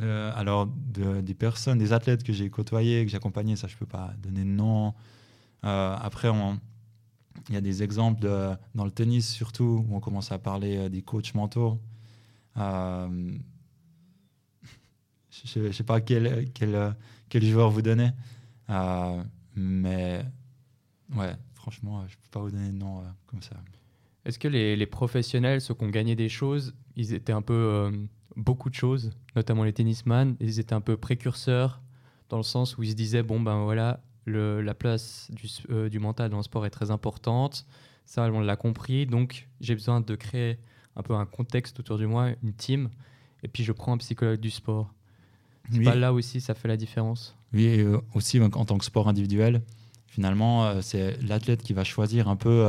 euh, 0.00 0.32
alors, 0.34 0.66
des 0.66 1.34
personnes, 1.34 1.78
des 1.78 1.92
athlètes 1.92 2.22
que 2.22 2.32
j'ai 2.32 2.50
côtoyés, 2.50 3.04
que 3.04 3.10
j'ai 3.10 3.16
accompagnés, 3.16 3.56
ça, 3.56 3.66
je 3.66 3.74
ne 3.74 3.78
peux 3.78 3.86
pas 3.86 4.12
donner 4.18 4.42
de 4.42 4.48
nom. 4.48 4.94
Euh, 5.64 5.96
après, 6.00 6.30
il 7.48 7.54
y 7.54 7.56
a 7.56 7.60
des 7.60 7.82
exemples 7.82 8.28
dans 8.74 8.84
le 8.84 8.90
tennis, 8.90 9.28
surtout, 9.28 9.84
où 9.88 9.96
on 9.96 10.00
commence 10.00 10.32
à 10.32 10.38
parler 10.38 10.76
euh, 10.76 10.88
des 10.88 11.02
coachs 11.02 11.34
mentaux. 11.34 11.80
je 12.56 13.38
ne 15.56 15.72
sais 15.72 15.84
pas 15.84 16.00
quel, 16.00 16.50
quel, 16.52 16.94
quel, 17.28 17.44
joueur 17.44 17.70
vous 17.70 17.82
donnez, 17.82 18.10
mais 19.54 20.24
ouais, 21.14 21.36
franchement, 21.66 22.06
je 22.06 22.14
ne 22.14 22.16
peux 22.22 22.30
pas 22.30 22.40
vous 22.40 22.50
donner 22.50 22.70
de 22.70 22.78
nom 22.78 23.02
comme 23.26 23.42
ça. 23.42 23.56
Est-ce 24.24 24.38
que 24.38 24.48
les, 24.48 24.76
les, 24.76 24.86
professionnels, 24.86 25.60
ceux 25.60 25.74
qui 25.74 25.84
ont 25.84 25.88
gagné 25.88 26.14
des 26.14 26.28
choses, 26.28 26.74
ils 26.96 27.12
étaient 27.12 27.32
un 27.32 27.42
peu 27.42 27.90
beaucoup 28.36 28.70
de 28.70 28.74
choses, 28.74 29.10
notamment 29.34 29.64
les 29.64 29.72
tennisman. 29.72 30.36
Ils 30.40 30.60
étaient 30.60 30.74
un 30.74 30.80
peu 30.80 30.96
précurseurs 30.96 31.80
dans 32.28 32.36
le 32.36 32.42
sens 32.42 32.76
où 32.76 32.82
ils 32.82 32.90
se 32.90 32.94
disaient 32.94 33.22
bon 33.22 33.40
ben 33.40 33.64
voilà, 33.64 34.00
le, 34.24 34.60
la 34.60 34.74
place 34.74 35.28
du, 35.30 35.48
euh, 35.70 35.88
du, 35.88 35.98
mental 35.98 36.30
dans 36.30 36.36
le 36.36 36.42
sport 36.42 36.66
est 36.66 36.70
très 36.70 36.90
importante. 36.90 37.66
Ça, 38.04 38.30
on 38.32 38.40
l'a 38.40 38.56
compris. 38.56 39.06
Donc, 39.06 39.48
j'ai 39.60 39.74
besoin 39.74 40.00
de 40.00 40.14
créer 40.14 40.58
un 40.94 41.02
peu 41.02 41.14
un 41.14 41.26
contexte 41.26 41.80
autour 41.80 41.98
de 41.98 42.06
moi, 42.06 42.30
une 42.42 42.52
team. 42.52 42.90
Et 43.42 43.48
puis, 43.48 43.64
je 43.64 43.72
prends 43.72 43.92
un 43.94 43.98
psychologue 43.98 44.40
du 44.40 44.50
sport. 44.50 44.92
Oui. 45.72 45.84
là 45.84 46.12
aussi, 46.12 46.40
ça 46.40 46.54
fait 46.54 46.68
la 46.68 46.76
différence? 46.76 47.36
Oui, 47.52 47.64
et 47.64 47.80
euh, 47.80 48.00
aussi 48.14 48.40
en 48.40 48.50
tant 48.50 48.78
que 48.78 48.84
sport 48.84 49.08
individuel, 49.08 49.62
finalement, 50.16 50.64
euh, 50.64 50.80
c'est 50.82 51.22
l'athlète 51.22 51.62
qui 51.62 51.72
va 51.72 51.84
choisir 51.84 52.28
un 52.28 52.36
peu 52.36 52.66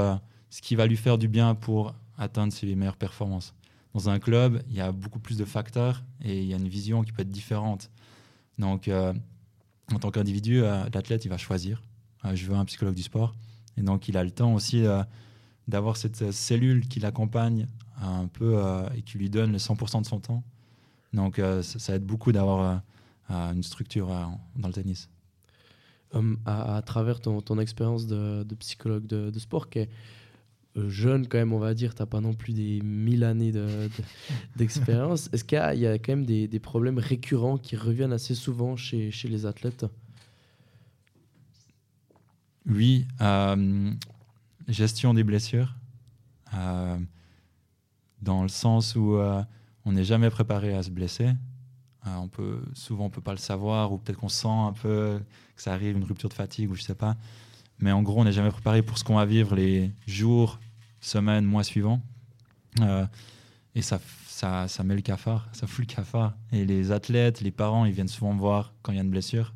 ce 0.51 0.61
qui 0.61 0.75
va 0.75 0.85
lui 0.85 0.97
faire 0.97 1.17
du 1.17 1.27
bien 1.27 1.55
pour 1.55 1.95
atteindre 2.17 2.53
ses 2.53 2.75
meilleures 2.75 2.97
performances 2.97 3.55
dans 3.97 4.09
un 4.09 4.19
club, 4.19 4.61
il 4.69 4.75
y 4.75 4.81
a 4.81 4.91
beaucoup 4.91 5.17
plus 5.17 5.37
de 5.37 5.45
facteurs 5.45 6.03
et 6.23 6.43
il 6.43 6.47
y 6.47 6.53
a 6.53 6.57
une 6.57 6.67
vision 6.67 7.01
qui 7.01 7.11
peut 7.11 7.23
être 7.23 7.31
différente. 7.31 7.89
Donc, 8.59 8.87
euh, 8.87 9.11
en 9.91 9.97
tant 9.97 10.11
qu'individu, 10.11 10.61
euh, 10.61 10.83
l'athlète, 10.93 11.25
il 11.25 11.29
va 11.29 11.37
choisir. 11.37 11.81
Euh, 12.23 12.35
je 12.35 12.45
veux 12.45 12.55
un 12.55 12.65
psychologue 12.65 12.93
du 12.93 13.01
sport. 13.01 13.33
Et 13.75 13.81
donc, 13.81 14.07
il 14.07 14.15
a 14.15 14.23
le 14.23 14.29
temps 14.29 14.53
aussi 14.53 14.85
d'avoir 15.67 15.97
cette 15.97 16.31
cellule 16.31 16.87
qui 16.87 16.99
l'accompagne 16.99 17.67
un 18.01 18.27
peu 18.27 18.59
et 18.95 19.03
qui 19.03 19.19
lui 19.19 19.29
donne 19.29 19.51
le 19.51 19.59
100% 19.59 20.01
de 20.01 20.05
son 20.07 20.19
temps. 20.19 20.43
Donc, 21.13 21.39
ça, 21.61 21.95
aide 21.95 22.03
beaucoup 22.03 22.31
d'avoir 22.31 22.81
une 23.29 23.61
structure 23.61 24.07
dans 24.55 24.67
le 24.67 24.73
tennis. 24.73 25.09
Hum, 26.13 26.37
à, 26.45 26.81
travers 26.85 27.19
ton, 27.19 27.41
ton 27.41 27.59
expérience 27.59 28.07
de, 28.07 28.45
psychologue 28.59 29.05
de, 29.05 29.29
de 29.29 29.39
sport, 29.39 29.69
qui 29.69 29.79
est 29.79 29.89
euh, 30.77 30.89
jeune 30.89 31.27
quand 31.27 31.37
même, 31.37 31.51
on 31.51 31.59
va 31.59 31.73
dire, 31.73 31.93
tu 31.93 32.01
n'as 32.01 32.05
pas 32.05 32.21
non 32.21 32.33
plus 32.33 32.53
des 32.53 32.81
mille 32.81 33.25
années 33.25 33.51
d'expérience. 34.55 35.29
Est-ce 35.33 35.43
qu'il 35.43 35.57
y, 35.57 35.85
a 35.85 35.99
quand 35.99 36.13
même 36.13 36.25
des, 36.25 36.59
problèmes 36.59 36.97
récurrents 36.97 37.57
qui 37.57 37.75
reviennent 37.75 38.13
assez 38.13 38.35
souvent 38.35 38.77
chez, 38.77 39.11
chez 39.11 39.27
les 39.27 39.45
athlètes? 39.45 39.85
Oui, 42.65 43.05
euh, 43.19 43.91
gestion 44.69 45.13
des 45.13 45.23
blessures, 45.23 45.75
euh, 46.53 46.97
dans 48.21 48.43
le 48.43 48.49
sens 48.49 48.95
où 48.95 49.17
on 49.85 49.91
n'est 49.91 50.05
jamais 50.05 50.29
préparé 50.29 50.73
à 50.73 50.83
se 50.83 50.89
blesser. 50.89 51.31
On 52.05 52.27
peut, 52.27 52.61
souvent, 52.73 53.05
on 53.05 53.09
peut 53.09 53.21
pas 53.21 53.31
le 53.31 53.37
savoir, 53.37 53.91
ou 53.91 53.97
peut-être 53.97 54.17
qu'on 54.17 54.29
sent 54.29 54.47
un 54.47 54.73
peu 54.73 55.19
que 55.55 55.61
ça 55.61 55.73
arrive, 55.73 55.97
une 55.97 56.03
rupture 56.03 56.29
de 56.29 56.33
fatigue, 56.33 56.71
ou 56.71 56.75
je 56.75 56.81
sais 56.81 56.95
pas. 56.95 57.17
Mais 57.79 57.91
en 57.91 58.01
gros, 58.01 58.21
on 58.21 58.23
n'est 58.23 58.31
jamais 58.31 58.51
préparé 58.51 58.81
pour 58.81 58.97
ce 58.97 59.03
qu'on 59.03 59.15
va 59.15 59.25
vivre 59.25 59.55
les 59.55 59.91
jours, 60.07 60.59
semaine, 61.01 61.45
mois 61.45 61.63
suivant. 61.63 62.01
Euh, 62.81 63.05
et 63.75 63.81
ça, 63.81 63.99
ça, 64.27 64.67
ça 64.67 64.83
met 64.83 64.95
le 64.95 65.01
cafard, 65.01 65.47
ça 65.53 65.67
fout 65.67 65.87
le 65.87 65.93
cafard. 65.93 66.33
Et 66.51 66.65
les 66.65 66.91
athlètes, 66.91 67.41
les 67.41 67.51
parents, 67.51 67.85
ils 67.85 67.93
viennent 67.93 68.07
souvent 68.07 68.33
me 68.33 68.39
voir 68.39 68.73
quand 68.81 68.91
il 68.91 68.95
y 68.95 68.99
a 68.99 69.03
une 69.03 69.11
blessure. 69.11 69.53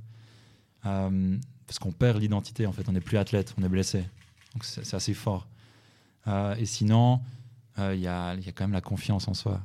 Euh, 0.86 1.38
parce 1.66 1.80
qu'on 1.80 1.92
perd 1.92 2.20
l'identité, 2.20 2.66
en 2.66 2.72
fait. 2.72 2.88
On 2.90 2.92
n'est 2.92 3.02
plus 3.02 3.18
athlète, 3.18 3.56
on 3.58 3.64
est 3.64 3.70
blessé. 3.70 4.04
Donc 4.54 4.66
c'est 4.66 4.94
assez 4.94 5.14
fort. 5.14 5.48
Euh, 6.28 6.56
et 6.56 6.66
sinon, 6.66 7.22
il 7.78 8.00
y, 8.00 8.08
a, 8.08 8.36
y, 8.36 8.50
a, 8.50 8.52
quand 8.52 8.66
même 8.66 8.74
la 8.74 8.82
confiance 8.82 9.28
en 9.28 9.34
soi. 9.34 9.62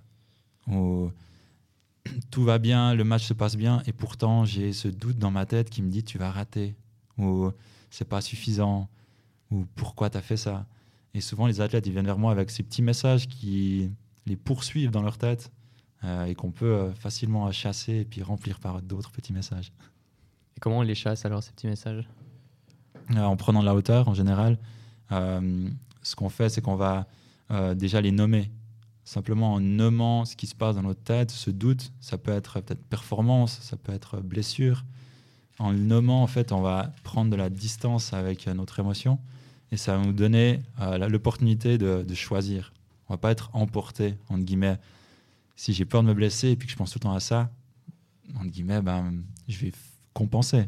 tout 2.31 2.45
va 2.45 2.59
bien, 2.59 2.95
le 2.95 3.05
match 3.05 3.25
se 3.25 3.35
passe 3.35 3.57
bien, 3.57 3.83
et 3.87 3.93
pourtant 3.93 4.45
j'ai 4.45 4.73
ce 4.73 4.89
doute 4.89 5.19
dans 5.19 5.31
ma 5.31 5.47
tête 5.47 5.71
qui 5.71 5.83
me 5.83 5.91
dit 5.91 6.05
tu 6.05 6.19
vas 6.19 6.31
rater, 6.31 6.75
ou 7.19 7.51
c'est 7.91 8.09
pas 8.09 8.21
suffisant, 8.21 8.89
ou 9.51 9.65
pourquoi 9.75 10.11
tu 10.11 10.19
as 10.19 10.23
fait 10.23 10.37
ça? 10.37 10.67
Et 11.17 11.21
souvent, 11.23 11.47
les 11.47 11.63
athlètes, 11.63 11.87
ils 11.87 11.93
viennent 11.93 12.05
vers 12.05 12.19
moi 12.19 12.31
avec 12.31 12.51
ces 12.51 12.63
petits 12.63 12.83
messages 12.83 13.27
qui 13.27 13.91
les 14.27 14.37
poursuivent 14.37 14.91
dans 14.91 15.01
leur 15.01 15.17
tête 15.17 15.51
euh, 16.05 16.27
et 16.27 16.35
qu'on 16.35 16.51
peut 16.51 16.75
euh, 16.75 16.93
facilement 16.93 17.51
chasser 17.53 18.01
et 18.01 18.05
puis 18.05 18.23
remplir 18.23 18.59
par 18.61 18.83
d'autres 18.83 19.11
petits 19.11 19.33
messages. 19.33 19.73
Et 20.57 20.61
comment 20.61 20.79
on 20.79 20.83
les 20.83 20.95
chasse 20.95 21.25
alors, 21.25 21.43
ces 21.43 21.53
petits 21.53 21.69
messages? 21.69 22.07
Euh, 23.13 23.21
en 23.23 23.37
prenant 23.37 23.61
de 23.61 23.65
la 23.65 23.75
hauteur 23.75 24.09
en 24.09 24.15
général. 24.15 24.59
Euh, 25.11 25.71
ce 26.03 26.17
qu'on 26.17 26.29
fait, 26.29 26.51
c'est 26.51 26.61
qu'on 26.61 26.77
va 26.77 27.07
déjà 27.77 28.01
les 28.01 28.11
nommer. 28.11 28.51
Simplement 29.07 29.55
en 29.55 29.61
nommant 29.61 30.25
ce 30.25 30.35
qui 30.35 30.49
se 30.49 30.57
passe 30.57 30.75
dans 30.75 30.83
notre 30.83 31.01
tête, 31.01 31.31
ce 31.31 31.51
doute, 31.51 31.93
ça 32.01 32.19
peut 32.19 32.33
être 32.33 32.59
peut-être 32.59 32.83
performance, 32.89 33.61
ça 33.63 33.77
peut 33.77 33.93
être 33.93 34.21
blessure. 34.21 34.85
En 35.61 35.71
le 35.71 35.79
nommant, 35.79 36.25
en 36.25 36.27
fait, 36.27 36.51
on 36.51 36.61
va 36.61 36.93
prendre 37.05 37.31
de 37.31 37.37
la 37.37 37.49
distance 37.49 38.13
avec 38.13 38.49
euh, 38.49 38.55
notre 38.55 38.81
émotion 38.81 39.21
et 39.71 39.77
ça 39.77 39.97
va 39.97 40.05
nous 40.05 40.13
donner 40.13 40.59
euh, 40.81 41.09
l'opportunité 41.09 41.79
de, 41.79 42.15
choisir. 42.15 42.73
On 43.09 43.15
va 43.15 43.17
pas 43.17 43.31
être 43.31 43.49
emporté, 43.53 44.17
entre 44.29 44.43
guillemets. 44.43 44.77
Si 45.55 45.73
j'ai 45.73 45.85
peur 45.85 46.03
de 46.03 46.09
me 46.09 46.15
blesser 46.15 46.49
et 46.49 46.57
puis 46.57 46.67
que 46.67 46.73
je 46.73 46.77
pense 46.77 46.91
tout 46.91 46.99
le 46.99 47.05
temps 47.05 47.15
à 47.15 47.21
ça, 47.21 47.49
entre 48.35 48.51
guillemets, 48.51 48.83
ben, 48.83 49.23
je 49.47 49.57
vais 49.59 49.73
compenser. 50.15 50.67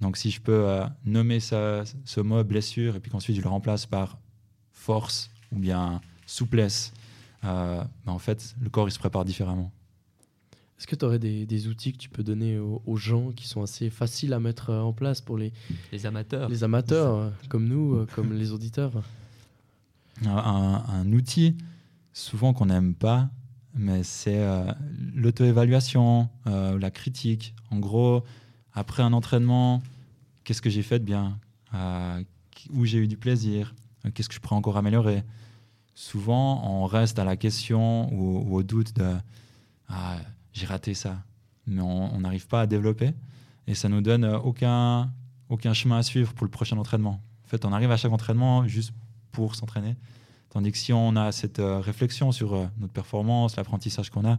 Donc 0.00 0.18
si 0.18 0.30
je 0.30 0.40
peux 0.40 0.68
euh, 0.68 0.86
nommer 1.04 1.40
ce 1.40 2.20
mot 2.20 2.44
blessure 2.44 2.94
et 2.94 3.00
puis 3.00 3.10
qu'ensuite 3.10 3.34
je 3.34 3.42
le 3.42 3.48
remplace 3.48 3.86
par 3.86 4.18
force 4.72 5.30
ou 5.50 5.58
bien 5.58 6.00
souplesse, 6.26 6.92
euh, 7.46 7.82
en 8.06 8.18
fait 8.18 8.54
le 8.60 8.68
corps 8.70 8.88
il 8.88 8.92
se 8.92 8.98
prépare 8.98 9.24
différemment. 9.24 9.72
Est-ce 10.78 10.86
que 10.86 10.94
tu 10.96 11.04
aurais 11.06 11.18
des, 11.18 11.46
des 11.46 11.68
outils 11.68 11.92
que 11.92 11.98
tu 11.98 12.10
peux 12.10 12.22
donner 12.22 12.58
aux, 12.58 12.82
aux 12.84 12.96
gens 12.96 13.30
qui 13.32 13.46
sont 13.48 13.62
assez 13.62 13.88
faciles 13.88 14.34
à 14.34 14.40
mettre 14.40 14.70
euh, 14.70 14.82
en 14.82 14.92
place 14.92 15.22
pour 15.22 15.38
les, 15.38 15.52
Les 15.90 16.04
amateurs. 16.04 16.48
les 16.50 16.64
amateurs 16.64 17.14
euh, 17.16 17.30
comme 17.48 17.66
nous, 17.66 18.04
comme 18.14 18.34
les 18.34 18.52
auditeurs? 18.52 18.92
Un, 20.24 21.12
outil 21.12 21.56
souvent 22.12 22.52
qu'on 22.54 22.66
n'aime 22.66 22.94
pas, 22.94 23.28
mais 23.74 24.02
c'est 24.02 24.38
euh, 24.38 24.72
l'auto-évaluation, 25.14 26.28
euh, 26.46 26.78
la 26.78 26.90
critique. 26.90 27.54
En 27.70 27.78
gros, 27.78 28.24
après 28.72 29.02
un 29.02 29.12
entraînement, 29.12 29.82
qu'est-ce 30.44 30.62
que 30.62 30.70
j'ai 30.70 30.82
fait 30.82 30.98
de 30.98 31.04
bien? 31.04 31.38
Euh, 31.74 32.22
Où 32.72 32.86
j'ai 32.86 32.98
eu 32.98 33.08
du 33.08 33.16
plaisir? 33.18 33.74
Qu'est-ce 34.14 34.28
que 34.28 34.34
je 34.34 34.40
pourrais 34.40 34.56
encore 34.56 34.76
améliorer? 34.78 35.22
Souvent, 35.98 36.62
on 36.64 36.84
reste 36.84 37.18
à 37.18 37.24
la 37.24 37.36
question 37.36 38.12
ou, 38.12 38.54
au 38.54 38.62
doute 38.62 38.94
de 38.94 39.16
ah, 39.88 40.18
j'ai 40.52 40.66
raté 40.66 40.94
ça, 40.94 41.22
mais 41.66 41.80
on 41.80 42.20
n'arrive 42.20 42.46
pas 42.46 42.60
à 42.60 42.66
développer 42.66 43.14
et 43.66 43.74
ça 43.74 43.88
nous 43.88 44.00
donne 44.00 44.24
aucun, 44.24 45.10
aucun 45.48 45.72
chemin 45.72 45.98
à 45.98 46.02
suivre 46.02 46.32
pour 46.34 46.44
le 46.44 46.50
prochain 46.50 46.76
entraînement. 46.76 47.20
En 47.44 47.48
fait, 47.48 47.64
on 47.64 47.72
arrive 47.72 47.90
à 47.90 47.96
chaque 47.96 48.12
entraînement 48.12 48.68
juste 48.68 48.92
pour 49.32 49.54
s'entraîner. 49.54 49.96
Tandis 50.50 50.72
que 50.72 50.78
si 50.78 50.92
on 50.92 51.16
a 51.16 51.32
cette 51.32 51.58
euh, 51.58 51.80
réflexion 51.80 52.32
sur 52.32 52.54
euh, 52.54 52.66
notre 52.78 52.92
performance, 52.92 53.56
l'apprentissage 53.56 54.10
qu'on 54.10 54.26
a, 54.26 54.38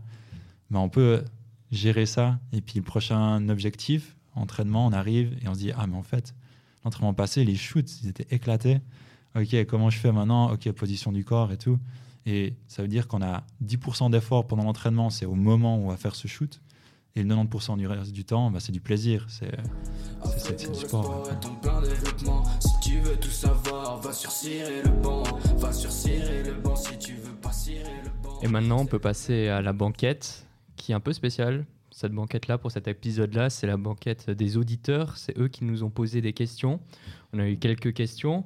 ben 0.70 0.80
on 0.80 0.89
peut 0.89 1.24
gérer 1.72 2.05
ça. 2.05 2.39
Et 2.53 2.62
puis 2.62 2.76
le 2.78 2.84
prochain 2.84 3.49
objectif, 3.49 4.16
entraînement, 4.36 4.86
on 4.86 4.93
arrive 4.93 5.38
et 5.41 5.47
on 5.47 5.53
se 5.53 5.60
dit 5.60 5.72
Ah, 5.76 5.88
mais 5.88 5.95
en 5.95 6.03
fait, 6.03 6.34
l'entraînement 6.84 7.14
passé, 7.14 7.43
les 7.43 7.55
shoots, 7.55 8.01
ils 8.03 8.10
étaient 8.10 8.28
éclatés. 8.34 8.80
Ok, 9.38 9.65
comment 9.65 9.91
je 9.91 9.99
fais 9.99 10.11
maintenant? 10.11 10.51
Ok, 10.51 10.71
position 10.71 11.11
du 11.11 11.23
corps 11.23 11.51
et 11.51 11.57
tout. 11.57 11.77
Et 12.25 12.55
ça 12.67 12.81
veut 12.81 12.88
dire 12.88 13.07
qu'on 13.07 13.21
a 13.21 13.43
10% 13.63 14.09
d'effort 14.09 14.47
pendant 14.47 14.63
l'entraînement, 14.63 15.11
c'est 15.11 15.25
au 15.25 15.35
moment 15.35 15.77
où 15.77 15.85
on 15.85 15.89
va 15.89 15.97
faire 15.97 16.15
ce 16.15 16.27
shoot. 16.27 16.59
Et 17.15 17.23
le 17.23 17.35
90% 17.35 17.77
du 17.77 17.88
reste 17.88 18.11
du 18.11 18.25
temps, 18.25 18.49
bah, 18.49 18.59
c'est 18.59 18.71
du 18.71 18.81
plaisir. 18.81 19.27
C'est 19.29 19.51
du 20.57 20.75
sport. 20.75 21.23
ouais. 21.23 21.33
est 21.33 21.39
ton 21.39 21.55
plein 21.55 21.81
développement. 21.81 22.43
Si 22.59 22.79
tu 22.81 22.99
veux 22.99 23.15
tout 23.15 23.29
savoir, 23.29 23.99
va 24.01 24.11
sur 24.11 24.31
cirer 24.31 24.81
le 24.83 24.89
banc. 24.89 25.23
Va 25.57 25.71
sur 25.71 25.91
cirer 25.91 26.43
le 26.43 26.53
banc 26.53 26.75
si 26.75 26.97
tu 26.97 27.13
veux 27.13 27.33
pas 27.35 27.51
cirer 27.51 28.01
le 28.03 28.09
banc. 28.23 28.39
Et 28.41 28.47
maintenant, 28.47 28.79
on 28.79 28.85
peut 28.88 28.99
passer 28.99 29.49
à 29.49 29.61
la 29.61 29.73
banquette, 29.73 30.47
qui 30.75 30.93
est 30.93 30.95
un 30.95 30.99
peu 30.99 31.13
spéciale. 31.13 31.65
Cette 31.91 32.11
banquette-là, 32.11 32.57
pour 32.57 32.71
cet 32.71 32.88
épisode-là, 32.88 33.49
c'est 33.49 33.67
la 33.67 33.77
banquette 33.77 34.29
des 34.31 34.57
auditeurs. 34.57 35.17
C'est 35.17 35.38
eux 35.38 35.47
qui 35.47 35.63
nous 35.63 35.83
ont 35.83 35.89
posé 35.89 36.21
des 36.21 36.33
questions. 36.33 36.79
On 37.33 37.39
a 37.39 37.47
eu 37.47 37.57
quelques 37.57 37.93
questions 37.93 38.43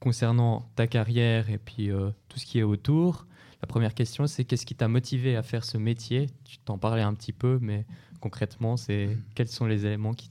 concernant 0.00 0.70
ta 0.76 0.86
carrière 0.86 1.50
et 1.50 1.58
puis 1.58 1.90
euh, 1.90 2.10
tout 2.28 2.38
ce 2.38 2.46
qui 2.46 2.58
est 2.58 2.62
autour. 2.62 3.26
La 3.60 3.66
première 3.66 3.94
question, 3.94 4.26
c'est 4.26 4.44
qu'est-ce 4.44 4.64
qui 4.64 4.74
t'a 4.74 4.88
motivé 4.88 5.36
à 5.36 5.42
faire 5.42 5.64
ce 5.64 5.78
métier? 5.78 6.30
Tu 6.44 6.58
t'en 6.58 6.78
parlais 6.78 7.02
un 7.02 7.14
petit 7.14 7.32
peu, 7.32 7.58
mais 7.60 7.86
concrètement, 8.20 8.76
c'est 8.76 9.18
quels 9.34 9.48
sont 9.48 9.66
les 9.66 9.84
éléments 9.84 10.14
qui, 10.14 10.30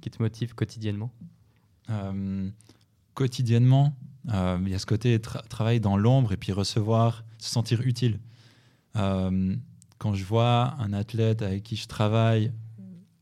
qui 0.00 0.10
te 0.10 0.22
motivent 0.22 0.54
quotidiennement? 0.54 1.10
Euh, 1.90 2.50
quotidiennement, 3.14 3.96
euh, 4.32 4.58
il 4.62 4.68
y 4.68 4.74
a 4.74 4.78
ce 4.78 4.86
côté 4.86 5.18
tra- 5.18 5.46
travailler 5.48 5.80
dans 5.80 5.96
l'ombre 5.96 6.32
et 6.32 6.36
puis 6.36 6.52
recevoir, 6.52 7.24
se 7.38 7.50
sentir 7.50 7.80
utile. 7.80 8.20
Quand 8.94 10.14
je 10.14 10.24
vois 10.24 10.74
un 10.80 10.92
athlète 10.92 11.42
avec 11.42 11.62
qui 11.62 11.76
je 11.76 11.86
travaille 11.86 12.52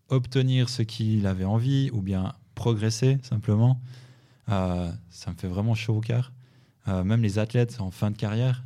obtenir 0.08 0.68
ce 0.68 0.82
qu'il 0.82 1.26
avait 1.26 1.44
envie 1.44 1.90
ou 1.92 2.00
bien 2.00 2.32
progresser 2.54 3.18
simplement, 3.22 3.80
euh, 4.50 4.90
ça 5.10 5.30
me 5.30 5.36
fait 5.36 5.48
vraiment 5.48 5.74
chaud 5.74 5.96
au 5.96 6.00
cœur. 6.00 6.32
Euh, 6.88 7.02
même 7.02 7.22
les 7.22 7.38
athlètes 7.38 7.80
en 7.80 7.90
fin 7.90 8.10
de 8.10 8.16
carrière, 8.16 8.64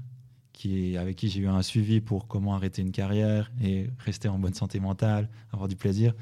qui, 0.53 0.97
avec 0.97 1.17
qui 1.17 1.31
j'ai 1.31 1.41
eu 1.41 1.49
un 1.49 1.63
suivi 1.63 2.01
pour 2.01 2.27
comment 2.27 2.55
arrêter 2.55 2.83
une 2.83 2.93
carrière 2.93 3.51
et 3.63 3.89
rester 3.99 4.29
en 4.29 4.39
bonne 4.39 4.53
santé 4.53 4.79
mentale, 4.79 5.29
avoir 5.53 5.69
du 5.69 5.77
plaisir, 5.77 6.15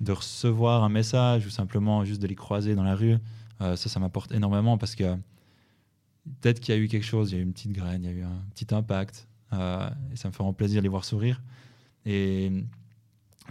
de 0.00 0.12
recevoir 0.12 0.82
un 0.82 0.88
message 0.88 1.46
ou 1.46 1.50
simplement 1.50 2.04
juste 2.04 2.22
de 2.22 2.26
les 2.26 2.34
croiser 2.34 2.74
dans 2.74 2.84
la 2.84 2.94
rue, 2.94 3.16
euh, 3.60 3.76
ça, 3.76 3.88
ça 3.88 4.00
m'apporte 4.00 4.32
énormément 4.32 4.78
parce 4.78 4.94
que 4.94 5.14
peut-être 6.40 6.60
qu'il 6.60 6.74
y 6.74 6.78
a 6.78 6.80
eu 6.80 6.88
quelque 6.88 7.04
chose, 7.04 7.32
il 7.32 7.34
y 7.34 7.38
a 7.38 7.40
eu 7.40 7.44
une 7.44 7.52
petite 7.52 7.72
graine, 7.72 8.02
il 8.02 8.06
y 8.06 8.12
a 8.12 8.16
eu 8.16 8.22
un 8.22 8.42
petit 8.54 8.74
impact. 8.74 9.28
et 9.52 10.16
ça 10.16 10.28
me 10.28 10.32
fait 10.32 10.38
vraiment 10.38 10.54
plaisir 10.54 10.80
de 10.80 10.82
les 10.82 10.88
voir 10.88 11.04
sourire. 11.04 11.42
Et 12.06 12.50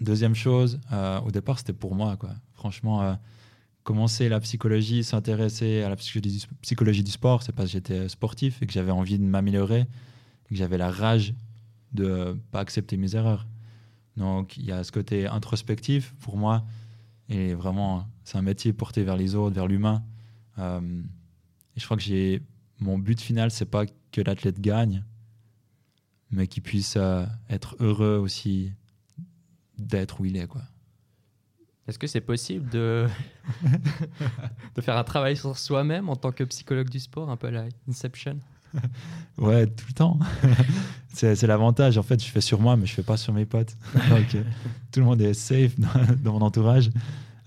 deuxième 0.01 0.35
chose, 0.35 0.79
au 1.25 1.31
départ, 1.31 1.59
c'était 1.59 1.73
pour 1.73 1.95
moi. 1.95 2.17
Quoi. 2.17 2.31
Franchement, 2.53 3.17
commencer 3.85 4.29
la 4.29 4.39
psychologie, 4.39 5.03
s'intéresser 5.03 5.83
à 5.83 5.89
la 5.89 5.95
psychologie 5.95 7.03
du, 7.03 7.11
sport, 7.11 7.43
c'est 7.43 7.51
parce 7.51 7.69
que 7.69 7.73
j'étais 7.73 8.09
sportif 8.09 8.61
et 8.61 8.65
que 8.65 8.73
j'avais 8.73 8.91
envie 8.91 9.19
de 9.19 9.23
m'améliorer, 9.23 9.85
que 10.49 10.55
j'avais 10.55 10.79
la 10.79 10.89
rage 10.89 11.35
de 11.93 12.35
pas 12.51 12.59
accepter 12.59 12.97
mes 12.97 13.15
erreurs. 13.15 13.47
Donc 14.17 14.57
il 14.57 14.65
y 14.65 14.71
a 14.71 14.83
ce 14.83 14.91
côté 14.91 15.27
introspectif 15.27 16.15
pour 16.19 16.35
moi, 16.35 16.65
et 17.29 17.53
vraiment, 17.53 18.07
c'est 18.23 18.39
un 18.39 18.41
métier 18.41 18.73
porté 18.73 19.03
vers 19.03 19.17
les 19.17 19.35
autres, 19.35 19.53
vers 19.53 19.67
l'humain. 19.67 20.03
Euh, 20.57 20.81
et 21.75 21.79
je 21.79 21.85
crois 21.85 21.95
que 21.95 22.41
mon 22.79 22.97
but 22.97 23.21
final, 23.21 23.51
c'est 23.51 23.65
pas 23.65 23.85
que 24.11 24.21
l'athlète 24.21 24.59
gagne, 24.59 25.03
mais 26.31 26.47
qu'il 26.47 26.63
puisse 26.63 26.95
euh, 26.97 27.23
être 27.51 27.75
heureux 27.79 28.17
aussi 28.17 28.71
d'être 29.77 30.21
où 30.21 30.25
il 30.25 30.37
est. 30.37 30.47
Quoi. 30.47 30.63
Est-ce 31.87 31.99
que 31.99 32.07
c'est 32.07 32.21
possible 32.21 32.69
de... 32.69 33.07
de 34.75 34.81
faire 34.81 34.97
un 34.97 35.03
travail 35.03 35.37
sur 35.37 35.57
soi-même 35.57 36.09
en 36.09 36.15
tant 36.15 36.31
que 36.31 36.43
psychologue 36.45 36.89
du 36.89 36.99
sport, 36.99 37.29
un 37.29 37.37
peu 37.37 37.47
à 37.47 37.51
la 37.51 37.65
Inception? 37.87 38.37
Ouais, 39.37 39.67
tout 39.67 39.85
le 39.87 39.93
temps. 39.93 40.19
c'est 41.13 41.41
l'avantage. 41.43 41.97
En 41.97 42.03
fait, 42.03 42.21
je 42.23 42.29
fais 42.29 42.41
sur 42.41 42.59
moi, 42.59 42.75
mais 42.75 42.85
je 42.85 42.93
fais 42.93 43.03
pas 43.03 43.17
sur 43.17 43.33
mes 43.33 43.45
potes. 43.45 43.77
Donc, 44.09 44.35
euh, 44.35 44.43
tout 44.91 44.99
le 44.99 45.05
monde 45.05 45.21
est 45.21 45.33
safe 45.33 45.79
dans, 45.79 45.89
dans 46.23 46.33
mon 46.33 46.41
entourage. 46.41 46.89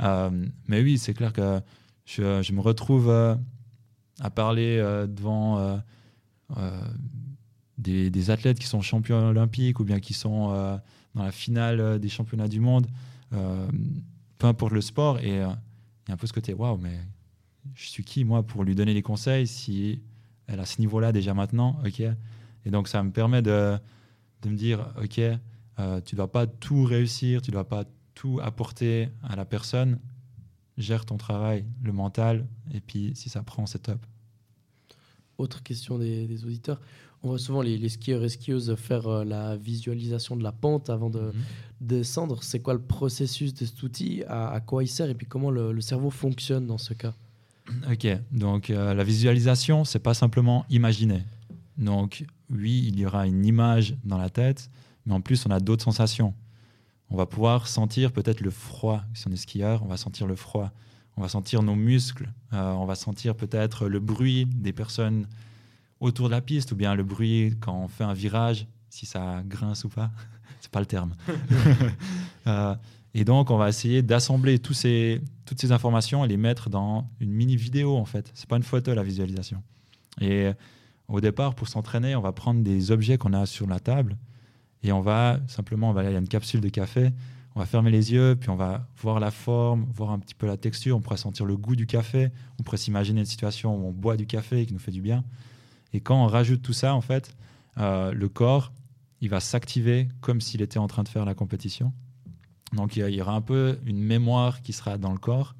Euh, 0.02 0.30
mais 0.66 0.82
oui, 0.82 0.98
c'est 0.98 1.14
clair 1.14 1.32
que 1.32 1.60
je, 2.04 2.42
je 2.42 2.52
me 2.52 2.60
retrouve 2.60 3.10
euh, 3.10 3.34
à 4.20 4.30
parler 4.30 4.78
euh, 4.78 5.06
devant 5.06 5.80
des, 7.76 8.10
des 8.10 8.30
athlètes 8.30 8.58
qui 8.58 8.66
sont 8.66 8.80
champions 8.80 9.28
olympiques 9.28 9.80
ou 9.80 9.84
bien 9.84 10.00
qui 10.00 10.14
sont 10.14 10.48
dans 11.14 11.24
la 11.24 11.32
finale 11.32 11.98
des 11.98 12.08
championnats 12.08 12.48
du 12.48 12.60
monde, 12.60 12.86
peu 14.38 14.46
importe 14.46 14.72
le 14.72 14.80
sport. 14.80 15.18
Et 15.20 15.40
euh, 15.40 15.48
il 16.06 16.08
y 16.08 16.12
a 16.12 16.14
un 16.14 16.16
peu 16.16 16.26
ce 16.26 16.32
côté, 16.32 16.54
waouh, 16.54 16.78
mais 16.78 16.98
je 17.74 17.88
suis 17.88 18.04
qui, 18.04 18.24
moi, 18.24 18.42
pour 18.42 18.64
lui 18.64 18.74
donner 18.74 18.94
les 18.94 19.02
conseils 19.02 19.46
si 19.46 20.02
elle 20.46 20.60
a 20.60 20.66
ce 20.66 20.80
niveau-là 20.80 21.12
déjà 21.12 21.34
maintenant, 21.34 21.80
ok. 21.84 22.00
Et 22.00 22.70
donc 22.70 22.88
ça 22.88 23.02
me 23.02 23.10
permet 23.10 23.42
de, 23.42 23.78
de 24.42 24.48
me 24.48 24.56
dire, 24.56 24.92
ok, 25.02 25.20
euh, 25.78 26.00
tu 26.00 26.16
dois 26.16 26.32
pas 26.32 26.46
tout 26.46 26.84
réussir, 26.84 27.42
tu 27.42 27.50
dois 27.50 27.68
pas 27.68 27.84
tout 28.14 28.40
apporter 28.42 29.10
à 29.22 29.36
la 29.36 29.44
personne. 29.44 29.98
Gère 30.76 31.04
ton 31.04 31.16
travail, 31.16 31.64
le 31.82 31.92
mental, 31.92 32.46
et 32.72 32.80
puis 32.80 33.12
si 33.14 33.28
ça 33.28 33.42
prend, 33.42 33.66
c'est 33.66 33.80
top. 33.80 34.04
Autre 35.38 35.62
question 35.62 35.98
des, 35.98 36.26
des 36.26 36.44
auditeurs. 36.44 36.80
On 37.22 37.28
voit 37.28 37.38
souvent 37.38 37.62
les, 37.62 37.78
les 37.78 37.88
skieurs 37.88 38.22
et 38.22 38.28
skieuses 38.28 38.74
faire 38.76 39.06
euh, 39.06 39.24
la 39.24 39.56
visualisation 39.56 40.36
de 40.36 40.42
la 40.42 40.52
pente 40.52 40.90
avant 40.90 41.10
de 41.10 41.32
descendre. 41.80 42.42
C'est 42.42 42.60
quoi 42.60 42.74
le 42.74 42.80
processus 42.80 43.54
de 43.54 43.64
cet 43.64 43.82
outil? 43.82 44.24
À, 44.28 44.50
à 44.50 44.60
quoi 44.60 44.84
il 44.84 44.88
sert? 44.88 45.08
Et 45.08 45.14
puis 45.14 45.26
comment 45.26 45.50
le, 45.50 45.72
le 45.72 45.80
cerveau 45.80 46.10
fonctionne 46.10 46.66
dans 46.66 46.78
ce 46.78 46.94
cas? 46.94 47.14
Ok, 47.90 48.06
donc 48.32 48.70
euh, 48.70 48.94
la 48.94 49.04
visualisation, 49.04 49.84
c'est 49.84 49.98
pas 49.98 50.14
simplement 50.14 50.64
imaginer. 50.70 51.22
Donc 51.76 52.24
oui, 52.50 52.84
il 52.88 52.98
y 52.98 53.06
aura 53.06 53.26
une 53.26 53.44
image 53.44 53.94
dans 54.04 54.18
la 54.18 54.30
tête, 54.30 54.70
mais 55.06 55.12
en 55.12 55.20
plus 55.20 55.44
on 55.46 55.50
a 55.50 55.60
d'autres 55.60 55.84
sensations. 55.84 56.34
On 57.10 57.16
va 57.16 57.26
pouvoir 57.26 57.68
sentir 57.68 58.10
peut-être 58.10 58.40
le 58.40 58.50
froid. 58.50 59.02
Si 59.14 59.28
on 59.28 59.32
est 59.32 59.36
skieur, 59.36 59.82
on 59.82 59.86
va 59.86 59.96
sentir 59.96 60.26
le 60.26 60.34
froid. 60.34 60.72
On 61.18 61.20
va 61.20 61.28
sentir 61.28 61.64
nos 61.64 61.74
muscles. 61.74 62.30
euh, 62.52 62.72
on 62.74 62.86
va 62.86 62.94
sentir 62.94 63.34
peut-être 63.34 63.88
le 63.88 63.98
bruit 63.98 64.46
des 64.46 64.72
personnes 64.72 65.26
autour 65.98 66.28
de 66.28 66.30
la 66.30 66.40
piste 66.40 66.70
ou 66.70 66.76
bien 66.76 66.94
le 66.94 67.02
bruit 67.02 67.56
quand 67.58 67.76
on 67.76 67.88
fait 67.88 68.04
un 68.04 68.12
virage, 68.12 68.68
si 68.88 69.04
ça 69.04 69.42
grince 69.44 69.82
ou 69.82 69.88
pas. 69.88 70.12
C'est 70.60 70.70
pas 70.70 70.80
le 70.80 70.86
terme. 70.86 71.14
Euh, 72.46 72.74
et 73.12 73.24
donc, 73.24 73.50
on 73.50 73.58
va 73.58 73.68
essayer 73.68 74.00
d'assembler 74.00 74.58
tous 74.58 74.72
ces, 74.72 75.20
toutes 75.44 75.60
ces 75.60 75.70
informations 75.70 76.24
et 76.24 76.28
les 76.28 76.38
mettre 76.38 76.70
dans 76.70 77.10
une 77.20 77.30
mini 77.30 77.56
vidéo 77.56 77.94
en 77.98 78.06
fait. 78.06 78.30
C'est 78.32 78.48
pas 78.48 78.56
une 78.56 78.62
photo 78.62 78.94
la 78.94 79.02
visualisation. 79.02 79.62
Et 80.22 80.52
au 81.08 81.20
départ, 81.20 81.54
pour 81.54 81.68
s'entraîner, 81.68 82.16
on 82.16 82.22
va 82.22 82.32
prendre 82.32 82.62
des 82.62 82.90
objets 82.90 83.18
qu'on 83.18 83.34
a 83.34 83.44
sur 83.44 83.66
la 83.66 83.80
table 83.80 84.16
et 84.82 84.92
on 84.92 85.02
va 85.02 85.40
simplement, 85.46 85.90
on 85.90 85.92
va, 85.92 86.04
il 86.04 86.12
y 86.12 86.16
a 86.16 86.18
une 86.18 86.28
capsule 86.28 86.62
de 86.62 86.70
café, 86.70 87.10
on 87.58 87.60
va 87.62 87.66
fermer 87.66 87.90
les 87.90 88.12
yeux, 88.12 88.36
puis 88.38 88.50
on 88.50 88.54
va 88.54 88.86
voir 88.98 89.18
la 89.18 89.32
forme, 89.32 89.84
voir 89.92 90.12
un 90.12 90.20
petit 90.20 90.36
peu 90.36 90.46
la 90.46 90.56
texture, 90.56 90.96
on 90.96 91.00
pourrait 91.00 91.16
sentir 91.16 91.44
le 91.44 91.56
goût 91.56 91.74
du 91.74 91.88
café, 91.88 92.30
on 92.60 92.62
pourrait 92.62 92.76
s'imaginer 92.76 93.18
une 93.18 93.26
situation 93.26 93.76
où 93.76 93.88
on 93.88 93.90
boit 93.90 94.16
du 94.16 94.28
café 94.28 94.64
qui 94.64 94.72
nous 94.72 94.78
fait 94.78 94.92
du 94.92 95.02
bien. 95.02 95.24
Et 95.92 96.00
quand 96.00 96.22
on 96.22 96.28
rajoute 96.28 96.62
tout 96.62 96.72
ça, 96.72 96.94
en 96.94 97.00
fait, 97.00 97.36
euh, 97.78 98.12
le 98.12 98.28
corps, 98.28 98.72
il 99.20 99.28
va 99.28 99.40
s'activer 99.40 100.08
comme 100.20 100.40
s'il 100.40 100.62
était 100.62 100.78
en 100.78 100.86
train 100.86 101.02
de 101.02 101.08
faire 101.08 101.24
la 101.24 101.34
compétition. 101.34 101.92
Donc 102.74 102.96
il 102.96 103.08
y 103.08 103.20
aura 103.20 103.32
un 103.32 103.40
peu 103.40 103.80
une 103.86 103.98
mémoire 103.98 104.62
qui 104.62 104.72
sera 104.72 104.96
dans 104.96 105.10
le 105.10 105.18
corps 105.18 105.56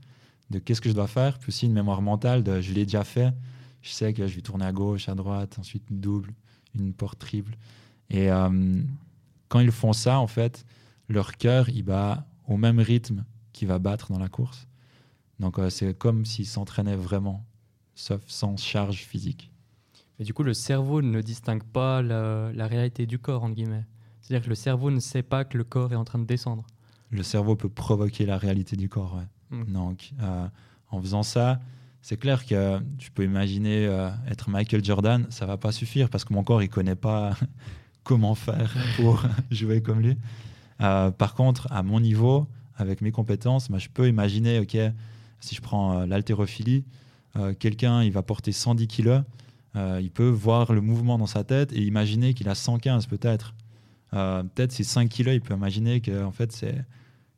de 0.50 0.60
qu'est-ce 0.60 0.80
que 0.80 0.90
je 0.90 0.94
dois 0.94 1.08
faire, 1.08 1.40
puis 1.40 1.48
aussi 1.48 1.66
une 1.66 1.72
mémoire 1.72 2.00
mentale 2.00 2.44
de 2.44 2.60
je 2.60 2.72
l'ai 2.74 2.84
déjà 2.84 3.02
fait, 3.02 3.34
je 3.82 3.90
sais 3.90 4.12
que 4.12 4.24
je 4.28 4.36
vais 4.36 4.42
tourner 4.42 4.66
à 4.66 4.72
gauche, 4.72 5.08
à 5.08 5.16
droite, 5.16 5.58
ensuite 5.58 5.82
une 5.90 5.98
double, 5.98 6.32
une 6.78 6.92
porte 6.92 7.18
triple. 7.18 7.56
Et 8.08 8.30
euh, 8.30 8.82
quand 9.48 9.58
ils 9.58 9.72
font 9.72 9.92
ça, 9.92 10.20
en 10.20 10.28
fait, 10.28 10.64
leur 11.08 11.36
cœur, 11.36 11.68
il 11.68 11.82
bat 11.82 12.26
au 12.46 12.56
même 12.56 12.78
rythme 12.78 13.24
qu'il 13.52 13.68
va 13.68 13.78
battre 13.78 14.12
dans 14.12 14.18
la 14.18 14.28
course. 14.28 14.66
Donc 15.40 15.58
euh, 15.58 15.70
c'est 15.70 15.96
comme 15.96 16.24
s'ils 16.24 16.46
s'entraînaient 16.46 16.96
vraiment, 16.96 17.46
sauf 17.94 18.20
sans 18.26 18.56
charge 18.56 19.04
physique. 19.04 19.50
Mais 20.18 20.24
du 20.24 20.34
coup, 20.34 20.42
le 20.42 20.54
cerveau 20.54 21.00
ne 21.00 21.20
distingue 21.20 21.62
pas 21.62 22.02
la, 22.02 22.52
la 22.52 22.66
réalité 22.66 23.06
du 23.06 23.18
corps, 23.18 23.44
entre 23.44 23.54
guillemets. 23.54 23.84
C'est-à-dire 24.20 24.44
que 24.44 24.50
le 24.50 24.56
cerveau 24.56 24.90
ne 24.90 25.00
sait 25.00 25.22
pas 25.22 25.44
que 25.44 25.56
le 25.56 25.64
corps 25.64 25.92
est 25.92 25.96
en 25.96 26.04
train 26.04 26.18
de 26.18 26.24
descendre. 26.24 26.66
Le 27.10 27.22
cerveau 27.22 27.56
peut 27.56 27.68
provoquer 27.68 28.26
la 28.26 28.36
réalité 28.36 28.76
du 28.76 28.88
corps, 28.88 29.14
ouais. 29.14 29.58
Mm. 29.58 29.72
Donc, 29.72 30.12
euh, 30.20 30.46
en 30.90 31.00
faisant 31.00 31.22
ça, 31.22 31.60
c'est 32.02 32.16
clair 32.16 32.44
que 32.44 32.80
tu 32.98 33.10
peux 33.10 33.24
imaginer 33.24 33.86
euh, 33.86 34.10
être 34.28 34.50
Michael 34.50 34.84
Jordan, 34.84 35.26
ça 35.30 35.46
va 35.46 35.56
pas 35.56 35.72
suffire 35.72 36.10
parce 36.10 36.24
que 36.24 36.32
mon 36.32 36.42
corps, 36.42 36.62
il 36.62 36.68
connaît 36.68 36.96
pas 36.96 37.36
comment 38.04 38.34
faire 38.34 38.74
pour 38.96 39.22
jouer 39.50 39.82
comme 39.82 40.00
lui. 40.00 40.16
Euh, 40.80 41.10
par 41.10 41.34
contre, 41.34 41.66
à 41.72 41.82
mon 41.82 42.00
niveau, 42.00 42.46
avec 42.76 43.00
mes 43.00 43.10
compétences, 43.10 43.70
moi, 43.70 43.78
je 43.78 43.88
peux 43.88 44.08
imaginer, 44.08 44.60
ok, 44.60 44.76
si 45.40 45.54
je 45.54 45.60
prends 45.60 46.00
euh, 46.00 46.06
l'haltérophilie, 46.06 46.84
euh, 47.36 47.54
quelqu'un, 47.54 48.02
il 48.02 48.12
va 48.12 48.22
porter 48.22 48.52
110 48.52 48.86
kilos, 48.86 49.22
euh, 49.76 50.00
il 50.02 50.10
peut 50.10 50.28
voir 50.28 50.72
le 50.72 50.80
mouvement 50.80 51.18
dans 51.18 51.26
sa 51.26 51.44
tête 51.44 51.72
et 51.72 51.82
imaginer 51.82 52.34
qu'il 52.34 52.48
a 52.48 52.54
115 52.54 53.06
peut-être. 53.06 53.54
Peut-être 54.10 54.72
c'est 54.72 54.84
5 54.84 55.06
kilos, 55.10 55.34
il 55.34 55.42
peut 55.42 55.52
imaginer 55.52 56.00
que 56.00 56.24
en 56.24 56.32
fait 56.32 56.50
c'est 56.50 56.82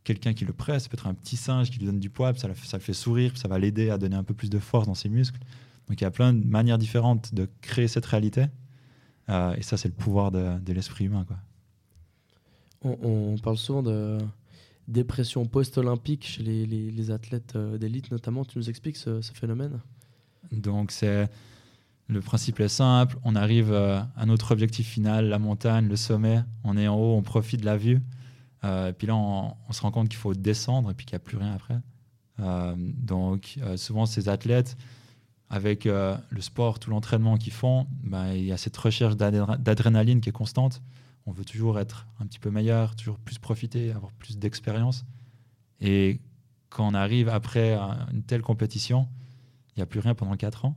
quelqu'un 0.05 0.34
qui 0.34 0.45
le 0.45 0.53
presse, 0.53 0.86
peut-être 0.86 1.09
un 1.09 1.14
petit 1.14 1.36
singe 1.36 1.68
qui 1.68 1.80
lui 1.80 1.86
donne 1.86 1.99
du 1.99 2.11
poids, 2.11 2.32
ça, 2.34 2.47
le 2.47 2.55
fait- 2.55 2.93
sourire, 2.93 3.36
ça 3.36 3.49
va 3.49 3.59
l'aider 3.59 3.91
à 3.91 3.99
donner 3.99 4.14
un 4.14 4.22
peu 4.22 4.34
plus 4.34 4.51
de 4.51 4.61
force 4.61 4.86
dans 4.86 4.95
ses 4.95 5.09
muscles. 5.09 5.41
Donc 5.88 6.01
il 6.01 6.05
y 6.05 6.07
a 6.07 6.12
plein 6.12 6.32
de 6.32 6.47
manières 6.47 6.78
différentes 6.78 7.34
de 7.34 7.49
créer 7.61 7.88
cette 7.88 8.07
réalité. 8.07 8.45
Et 9.28 9.62
ça, 9.62 9.76
c'est 9.76 9.88
le 9.88 9.95
pouvoir 9.95 10.30
de, 10.30 10.61
de 10.61 10.72
l'esprit 10.72 11.07
humain. 11.07 11.24
Quoi. 11.26 11.36
On, 12.83 13.37
parle 13.43 13.59
souvent 13.59 13.83
de 13.83 14.18
dépression 14.89 15.45
post-olympique 15.45 16.26
chez 16.26 16.43
les, 16.43 17.11
athlètes 17.11 17.55
euh, 17.55 17.76
d'élite, 17.76 18.11
notamment. 18.11 18.45
Tu 18.45 18.59
nous 18.59 18.70
expliques 18.70 18.97
ce, 18.97 19.20
phénomène? 19.35 19.81
Donc 20.51 20.91
c'est 20.91 21.28
le 22.09 22.20
principe 22.20 22.59
est 22.61 22.68
simple. 22.68 23.18
On 23.22 23.37
arrive 23.37 23.72
euh, 23.72 24.01
à 24.16 24.26
notre 24.26 24.53
objectif 24.53 24.89
final, 24.89 25.28
la 25.28 25.39
montagne, 25.39 25.89
le 25.89 25.97
sommet. 25.97 26.43
On 26.64 26.76
est 26.76 26.89
en 26.89 26.97
haut, 26.97 27.16
on 27.16 27.22
profite 27.22 27.61
de 27.61 27.66
la 27.66 27.76
vue. 27.76 28.01
Euh, 28.64 28.89
et 28.89 28.93
puis 28.93 29.07
là, 29.07 29.14
on, 29.14 29.55
se 29.70 29.83
rend 29.83 29.91
compte 29.91 30.09
qu'il 30.09 30.18
faut 30.18 30.35
descendre 30.35 30.91
et 30.91 30.95
puis 30.95 31.07
qu'il 31.07 31.14
n'y 31.14 31.22
a 31.22 31.24
plus 31.24 31.37
rien 31.37 31.53
après. 31.53 31.78
Donc 33.03 33.59
souvent 33.76 34.07
ces 34.07 34.31
athlètes, 34.31 34.78
avec 35.51 35.85
le 35.85 36.41
sport, 36.41 36.78
tout 36.78 36.89
l'entraînement 36.89 37.37
qu'ils 37.37 37.53
font, 37.53 37.87
ben, 38.03 38.33
il 38.33 38.45
y 38.45 38.53
a 38.53 38.57
cette 38.57 38.78
recherche 38.78 39.14
d'adré- 39.14 39.59
d'adrénaline 39.59 40.22
qui 40.22 40.31
est 40.31 40.33
constante. 40.33 40.81
On 41.26 41.32
veut 41.32 41.44
toujours 41.44 41.78
être 41.78 42.06
un 42.18 42.26
petit 42.26 42.38
peu 42.38 42.50
meilleur, 42.50 42.96
toujours 42.96 43.18
plus 43.18 43.38
profiter, 43.38 43.92
avoir 43.92 44.12
plus 44.12 44.38
d'expérience. 44.38 45.04
Et 45.80 46.20
quand 46.68 46.86
on 46.86 46.94
arrive 46.94 47.28
après 47.28 47.74
une 48.12 48.22
telle 48.22 48.42
compétition, 48.42 49.08
il 49.70 49.80
n'y 49.80 49.82
a 49.82 49.86
plus 49.86 50.00
rien 50.00 50.14
pendant 50.14 50.36
4 50.36 50.64
ans. 50.64 50.76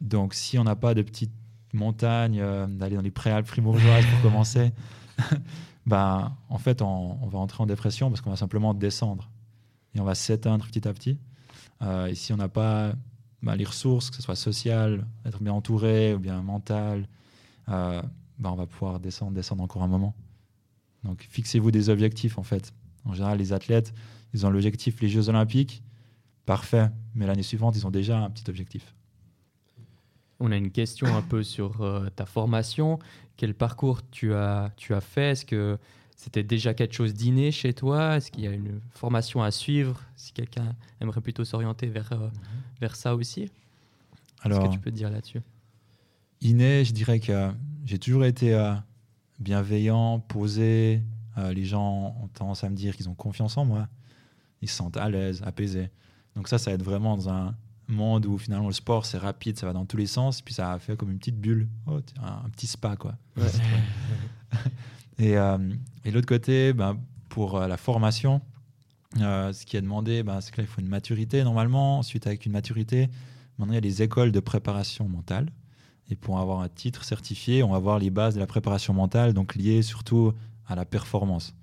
Donc, 0.00 0.34
si 0.34 0.58
on 0.58 0.64
n'a 0.64 0.76
pas 0.76 0.94
de 0.94 1.02
petites 1.02 1.32
montagnes, 1.72 2.40
euh, 2.40 2.66
d'aller 2.66 2.96
dans 2.96 3.02
les 3.02 3.10
préalpes 3.10 3.46
fribourgeoises 3.46 4.04
pour 4.06 4.22
commencer, 4.30 4.72
ben, 5.86 6.36
en 6.48 6.58
fait, 6.58 6.82
on, 6.82 7.22
on 7.22 7.28
va 7.28 7.38
entrer 7.38 7.62
en 7.62 7.66
dépression 7.66 8.10
parce 8.10 8.20
qu'on 8.20 8.30
va 8.30 8.36
simplement 8.36 8.74
descendre. 8.74 9.30
Et 9.94 10.00
on 10.00 10.04
va 10.04 10.14
s'éteindre 10.14 10.66
petit 10.66 10.86
à 10.88 10.92
petit. 10.92 11.18
Euh, 11.82 12.06
et 12.06 12.14
si 12.14 12.32
on 12.32 12.36
n'a 12.36 12.48
pas 12.48 12.92
ben, 13.42 13.56
les 13.56 13.64
ressources, 13.64 14.10
que 14.10 14.16
ce 14.16 14.22
soit 14.22 14.36
sociales, 14.36 15.06
être 15.24 15.42
bien 15.42 15.52
entouré 15.52 16.14
ou 16.14 16.18
bien 16.18 16.42
mental, 16.42 17.08
euh, 17.68 18.02
ben, 18.42 18.50
on 18.50 18.56
va 18.56 18.66
pouvoir 18.66 19.00
descendre, 19.00 19.32
descendre 19.32 19.62
encore 19.62 19.82
un 19.82 19.88
moment. 19.88 20.14
Donc, 21.04 21.26
fixez-vous 21.30 21.70
des 21.70 21.88
objectifs, 21.88 22.38
en 22.38 22.42
fait. 22.42 22.72
En 23.04 23.14
général, 23.14 23.38
les 23.38 23.52
athlètes, 23.52 23.94
ils 24.34 24.44
ont 24.44 24.50
l'objectif 24.50 25.00
les 25.00 25.08
Jeux 25.08 25.28
Olympiques. 25.28 25.82
Parfait. 26.44 26.90
Mais 27.14 27.26
l'année 27.26 27.42
suivante, 27.44 27.76
ils 27.76 27.86
ont 27.86 27.90
déjà 27.90 28.18
un 28.18 28.30
petit 28.30 28.48
objectif. 28.50 28.94
On 30.40 30.50
a 30.50 30.56
une 30.56 30.72
question 30.72 31.06
un 31.16 31.22
peu 31.22 31.44
sur 31.44 31.82
euh, 31.82 32.08
ta 32.10 32.26
formation. 32.26 32.98
Quel 33.36 33.54
parcours 33.54 34.00
tu 34.10 34.34
as, 34.34 34.72
tu 34.76 34.92
as 34.92 35.00
fait? 35.00 35.30
Est-ce 35.32 35.44
que 35.46 35.78
c'était 36.16 36.42
déjà 36.42 36.74
quelque 36.74 36.94
chose 36.94 37.14
d'inné 37.14 37.52
chez 37.52 37.74
toi? 37.74 38.16
Est-ce 38.16 38.30
qu'il 38.32 38.42
y 38.42 38.48
a 38.48 38.50
une 38.52 38.80
formation 38.90 39.42
à 39.42 39.52
suivre? 39.52 40.00
Si 40.16 40.32
quelqu'un 40.32 40.74
aimerait 41.00 41.20
plutôt 41.20 41.44
s'orienter 41.44 41.86
vers, 41.86 42.12
euh, 42.12 42.28
vers 42.80 42.96
ça 42.96 43.14
aussi 43.14 43.42
Qu'est-ce 44.42 44.54
Alors, 44.54 44.68
que 44.68 44.72
tu 44.74 44.80
peux 44.80 44.90
dire 44.90 45.10
là-dessus? 45.10 45.40
inné, 46.40 46.84
je 46.84 46.92
dirais 46.92 47.20
que 47.20 47.52
j'ai 47.84 47.98
toujours 47.98 48.24
été 48.24 48.54
euh, 48.54 48.74
bienveillant, 49.38 50.20
posé. 50.20 51.02
Euh, 51.38 51.52
les 51.52 51.64
gens 51.64 52.16
ont 52.22 52.28
tendance 52.28 52.64
à 52.64 52.70
me 52.70 52.76
dire 52.76 52.96
qu'ils 52.96 53.08
ont 53.08 53.14
confiance 53.14 53.56
en 53.56 53.64
moi. 53.64 53.88
Ils 54.60 54.68
se 54.68 54.76
sentent 54.76 54.96
à 54.96 55.08
l'aise, 55.10 55.42
apaisés. 55.44 55.90
Donc 56.36 56.48
ça, 56.48 56.58
ça 56.58 56.72
aide 56.72 56.82
vraiment 56.82 57.16
dans 57.16 57.28
un 57.28 57.54
monde 57.88 58.26
où 58.26 58.38
finalement 58.38 58.68
le 58.68 58.72
sport, 58.72 59.04
c'est 59.06 59.18
rapide, 59.18 59.58
ça 59.58 59.66
va 59.66 59.72
dans 59.72 59.84
tous 59.84 59.96
les 59.96 60.06
sens. 60.06 60.40
Puis 60.40 60.54
ça 60.54 60.72
a 60.72 60.78
fait 60.78 60.96
comme 60.96 61.10
une 61.10 61.18
petite 61.18 61.40
bulle, 61.40 61.68
Oh, 61.86 62.00
un, 62.20 62.46
un 62.46 62.48
petit 62.50 62.66
spa, 62.66 62.96
quoi. 62.96 63.16
Et, 65.18 65.36
euh, 65.36 65.58
et 66.04 66.10
l'autre 66.10 66.26
côté, 66.26 66.72
ben, 66.72 66.98
pour 67.28 67.56
euh, 67.56 67.68
la 67.68 67.76
formation, 67.76 68.40
ce 69.16 69.64
qui 69.64 69.76
est 69.76 69.82
demandé, 69.82 70.22
ben, 70.22 70.40
c'est 70.40 70.52
qu'il 70.52 70.66
faut 70.66 70.80
une 70.80 70.88
maturité 70.88 71.44
normalement. 71.44 71.98
Ensuite, 71.98 72.26
avec 72.26 72.46
une 72.46 72.52
maturité, 72.52 73.08
maintenant 73.58 73.72
il 73.72 73.76
y 73.76 73.78
a 73.78 73.82
des 73.82 74.02
écoles 74.02 74.32
de 74.32 74.40
préparation 74.40 75.08
mentale. 75.08 75.50
Et 76.12 76.14
pour 76.14 76.38
avoir 76.38 76.60
un 76.60 76.68
titre 76.68 77.04
certifié, 77.04 77.62
on 77.62 77.70
va 77.70 77.78
voir 77.78 77.98
les 77.98 78.10
bases 78.10 78.34
de 78.34 78.40
la 78.40 78.46
préparation 78.46 78.92
mentale, 78.92 79.32
donc 79.32 79.54
liées 79.54 79.80
surtout 79.80 80.34
à 80.66 80.74
la 80.74 80.84
performance. 80.84 81.54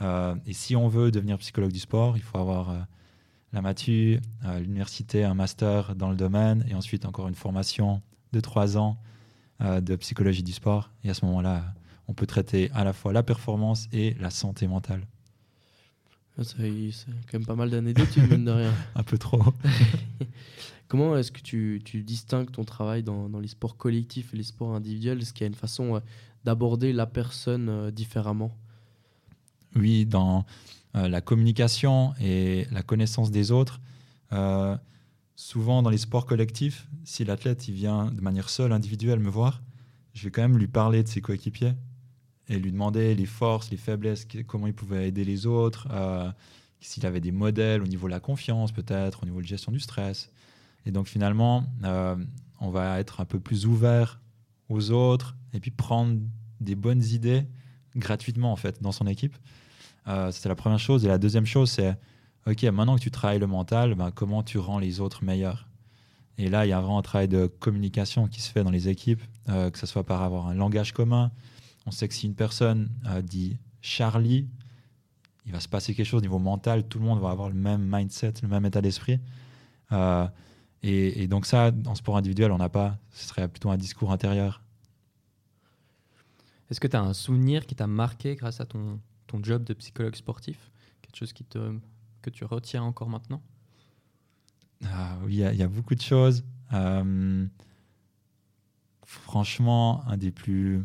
Euh, 0.00 0.34
et 0.46 0.52
si 0.52 0.74
on 0.74 0.88
veut 0.88 1.12
devenir 1.12 1.38
psychologue 1.38 1.70
du 1.70 1.78
sport, 1.78 2.16
il 2.16 2.22
faut 2.24 2.38
avoir 2.38 2.70
euh, 2.70 2.78
la 3.52 3.62
matu, 3.62 4.18
euh, 4.44 4.58
l'université, 4.58 5.22
un 5.22 5.34
master 5.34 5.94
dans 5.94 6.10
le 6.10 6.16
domaine, 6.16 6.66
et 6.68 6.74
ensuite 6.74 7.06
encore 7.06 7.28
une 7.28 7.36
formation 7.36 8.02
de 8.32 8.40
trois 8.40 8.76
ans 8.76 8.98
de 9.60 9.94
psychologie 9.94 10.42
du 10.42 10.52
sport. 10.52 10.90
Et 11.04 11.10
à 11.10 11.14
ce 11.14 11.24
moment-là, 11.26 11.62
on 12.08 12.14
peut 12.14 12.26
traiter 12.26 12.72
à 12.74 12.82
la 12.82 12.92
fois 12.92 13.12
la 13.12 13.22
performance 13.22 13.86
et 13.92 14.14
la 14.18 14.30
santé 14.30 14.66
mentale. 14.66 15.06
C'est 16.42 16.92
quand 17.30 17.38
même 17.38 17.46
pas 17.46 17.56
mal 17.56 17.70
d'années 17.70 17.94
d'études, 17.94 18.30
mine 18.30 18.44
de 18.44 18.50
rien. 18.50 18.72
Un 18.96 19.02
peu 19.04 19.18
trop. 19.18 19.42
Comment 20.88 21.18
est-ce 21.18 21.30
que 21.30 21.42
tu, 21.42 21.82
tu 21.84 22.02
distingues 22.02 22.50
ton 22.50 22.64
travail 22.64 23.02
dans, 23.02 23.28
dans 23.28 23.40
les 23.40 23.48
sports 23.48 23.76
collectifs 23.76 24.32
et 24.32 24.38
les 24.38 24.42
sports 24.42 24.74
individuels? 24.74 25.20
Est-ce 25.20 25.34
qu'il 25.34 25.42
y 25.42 25.44
a 25.44 25.48
une 25.48 25.54
façon 25.54 25.96
euh, 25.96 26.00
d'aborder 26.44 26.94
la 26.94 27.06
personne 27.06 27.68
euh, 27.68 27.90
différemment? 27.90 28.50
Oui, 29.76 30.06
dans 30.06 30.46
euh, 30.96 31.06
la 31.06 31.20
communication 31.20 32.14
et 32.20 32.66
la 32.72 32.82
connaissance 32.82 33.30
des 33.30 33.52
autres. 33.52 33.80
Souvent, 35.36 35.82
dans 35.82 35.90
les 35.90 35.98
sports 35.98 36.26
collectifs, 36.26 36.88
si 37.04 37.24
l'athlète 37.24 37.64
vient 37.68 38.06
de 38.06 38.20
manière 38.20 38.48
seule, 38.48 38.72
individuelle, 38.72 39.20
me 39.20 39.30
voir, 39.30 39.62
je 40.12 40.24
vais 40.24 40.30
quand 40.30 40.42
même 40.42 40.58
lui 40.58 40.66
parler 40.66 41.04
de 41.04 41.08
ses 41.08 41.20
coéquipiers 41.20 41.74
et 42.48 42.58
lui 42.58 42.72
demander 42.72 43.14
les 43.14 43.24
forces, 43.24 43.70
les 43.70 43.76
faiblesses, 43.76 44.26
comment 44.48 44.66
il 44.66 44.74
pouvait 44.74 45.06
aider 45.06 45.24
les 45.24 45.46
autres, 45.46 45.86
s'il 46.80 47.06
avait 47.06 47.20
des 47.20 47.30
modèles 47.30 47.82
au 47.82 47.86
niveau 47.86 48.08
de 48.08 48.10
la 48.10 48.20
confiance, 48.20 48.72
peut-être, 48.72 49.22
au 49.22 49.26
niveau 49.26 49.40
de 49.40 49.46
gestion 49.46 49.70
du 49.70 49.78
stress. 49.78 50.28
Et 50.86 50.90
donc, 50.90 51.06
finalement, 51.06 51.64
euh, 51.84 52.16
on 52.60 52.70
va 52.70 52.98
être 53.00 53.20
un 53.20 53.24
peu 53.24 53.40
plus 53.40 53.66
ouvert 53.66 54.20
aux 54.68 54.90
autres 54.90 55.36
et 55.52 55.60
puis 55.60 55.70
prendre 55.70 56.18
des 56.60 56.74
bonnes 56.74 57.02
idées 57.02 57.46
gratuitement, 57.96 58.52
en 58.52 58.56
fait, 58.56 58.82
dans 58.82 58.92
son 58.92 59.06
équipe. 59.06 59.36
Euh, 60.06 60.30
C'était 60.30 60.48
la 60.48 60.54
première 60.54 60.78
chose. 60.78 61.04
Et 61.04 61.08
la 61.08 61.18
deuxième 61.18 61.46
chose, 61.46 61.70
c'est 61.70 61.96
OK, 62.46 62.62
maintenant 62.64 62.96
que 62.96 63.00
tu 63.00 63.10
travailles 63.10 63.38
le 63.38 63.46
mental, 63.46 63.94
ben, 63.94 64.10
comment 64.10 64.42
tu 64.42 64.58
rends 64.58 64.78
les 64.78 65.00
autres 65.00 65.24
meilleurs? 65.24 65.68
Et 66.38 66.48
là, 66.48 66.64
il 66.64 66.68
y 66.68 66.72
a 66.72 66.80
vraiment 66.80 66.98
un 66.98 67.02
travail 67.02 67.28
de 67.28 67.46
communication 67.46 68.28
qui 68.28 68.40
se 68.40 68.50
fait 68.50 68.62
dans 68.62 68.70
les 68.70 68.88
équipes, 68.88 69.22
euh, 69.48 69.70
que 69.70 69.78
ce 69.78 69.86
soit 69.86 70.04
par 70.04 70.22
avoir 70.22 70.46
un 70.46 70.54
langage 70.54 70.92
commun. 70.92 71.32
On 71.84 71.90
sait 71.90 72.06
que 72.06 72.14
si 72.14 72.26
une 72.26 72.34
personne 72.34 72.90
euh, 73.06 73.22
dit 73.22 73.58
Charlie, 73.80 74.48
il 75.46 75.52
va 75.52 75.60
se 75.60 75.68
passer 75.68 75.94
quelque 75.94 76.06
chose 76.06 76.18
au 76.18 76.22
niveau 76.22 76.38
mental, 76.38 76.86
tout 76.86 76.98
le 76.98 77.04
monde 77.04 77.20
va 77.20 77.30
avoir 77.30 77.48
le 77.48 77.54
même 77.54 77.88
mindset, 77.90 78.34
le 78.42 78.48
même 78.48 78.64
état 78.66 78.80
d'esprit. 78.80 79.18
Et, 80.82 81.22
et 81.22 81.26
donc 81.28 81.44
ça, 81.46 81.72
en 81.86 81.94
sport 81.94 82.16
individuel, 82.16 82.52
on 82.52 82.58
n'a 82.58 82.68
pas. 82.68 82.98
Ce 83.12 83.26
serait 83.28 83.48
plutôt 83.48 83.70
un 83.70 83.76
discours 83.76 84.12
intérieur. 84.12 84.62
Est-ce 86.70 86.80
que 86.80 86.86
tu 86.86 86.96
as 86.96 87.02
un 87.02 87.14
souvenir 87.14 87.66
qui 87.66 87.74
t'a 87.74 87.86
marqué 87.86 88.36
grâce 88.36 88.60
à 88.60 88.66
ton, 88.66 89.00
ton 89.26 89.42
job 89.42 89.64
de 89.64 89.72
psychologue 89.74 90.14
sportif? 90.14 90.70
Quelque 91.02 91.16
chose 91.16 91.32
qui 91.32 91.44
te, 91.44 91.74
que 92.22 92.30
tu 92.30 92.44
retiens 92.44 92.82
encore 92.82 93.08
maintenant? 93.08 93.42
Ah 94.84 95.16
oui, 95.24 95.34
il 95.34 95.38
y, 95.38 95.44
a- 95.44 95.52
il 95.52 95.58
y 95.58 95.62
a 95.62 95.68
beaucoup 95.68 95.94
de 95.94 96.00
choses. 96.02 96.44
Euh, 96.72 97.46
franchement, 99.04 100.04
un 100.06 100.16
des 100.16 100.30
plus 100.30 100.84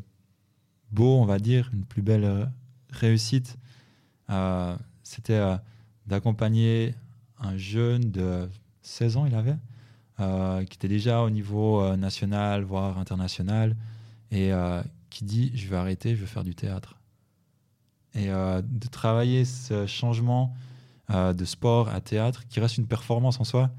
beaux, 0.91 1.19
on 1.19 1.25
va 1.25 1.39
dire, 1.39 1.69
une 1.73 1.83
plus 1.85 2.01
belle 2.01 2.23
euh, 2.23 2.45
réussite, 2.89 3.57
euh, 4.29 4.75
c'était 5.03 5.33
euh, 5.33 5.57
d'accompagner 6.07 6.95
un 7.39 7.57
jeune 7.57 8.09
de 8.11 8.49
16 8.81 9.17
ans, 9.17 9.25
il 9.25 9.35
avait, 9.35 9.57
qui 10.17 10.75
était 10.75 10.87
déjà 10.87 11.21
au 11.21 11.29
niveau 11.29 11.81
euh, 11.81 11.95
national, 11.95 12.63
voire 12.63 12.97
international, 12.97 13.75
et 14.31 14.51
euh, 14.51 14.81
qui 15.09 15.23
dit, 15.25 15.51
je 15.55 15.67
vais 15.67 15.75
arrêter, 15.75 16.15
je 16.15 16.21
vais 16.21 16.27
faire 16.27 16.43
du 16.43 16.55
théâtre. 16.55 16.99
Et 18.15 18.29
euh, 18.29 18.61
de 18.63 18.87
travailler 18.87 19.45
ce 19.45 19.85
changement 19.85 20.53
euh, 21.09 21.33
de 21.33 21.45
sport 21.45 21.89
à 21.89 22.01
théâtre, 22.01 22.47
qui 22.47 22.59
reste 22.59 22.77
une 22.77 22.87
performance 22.87 23.39
en 23.39 23.43
soi, 23.43 23.71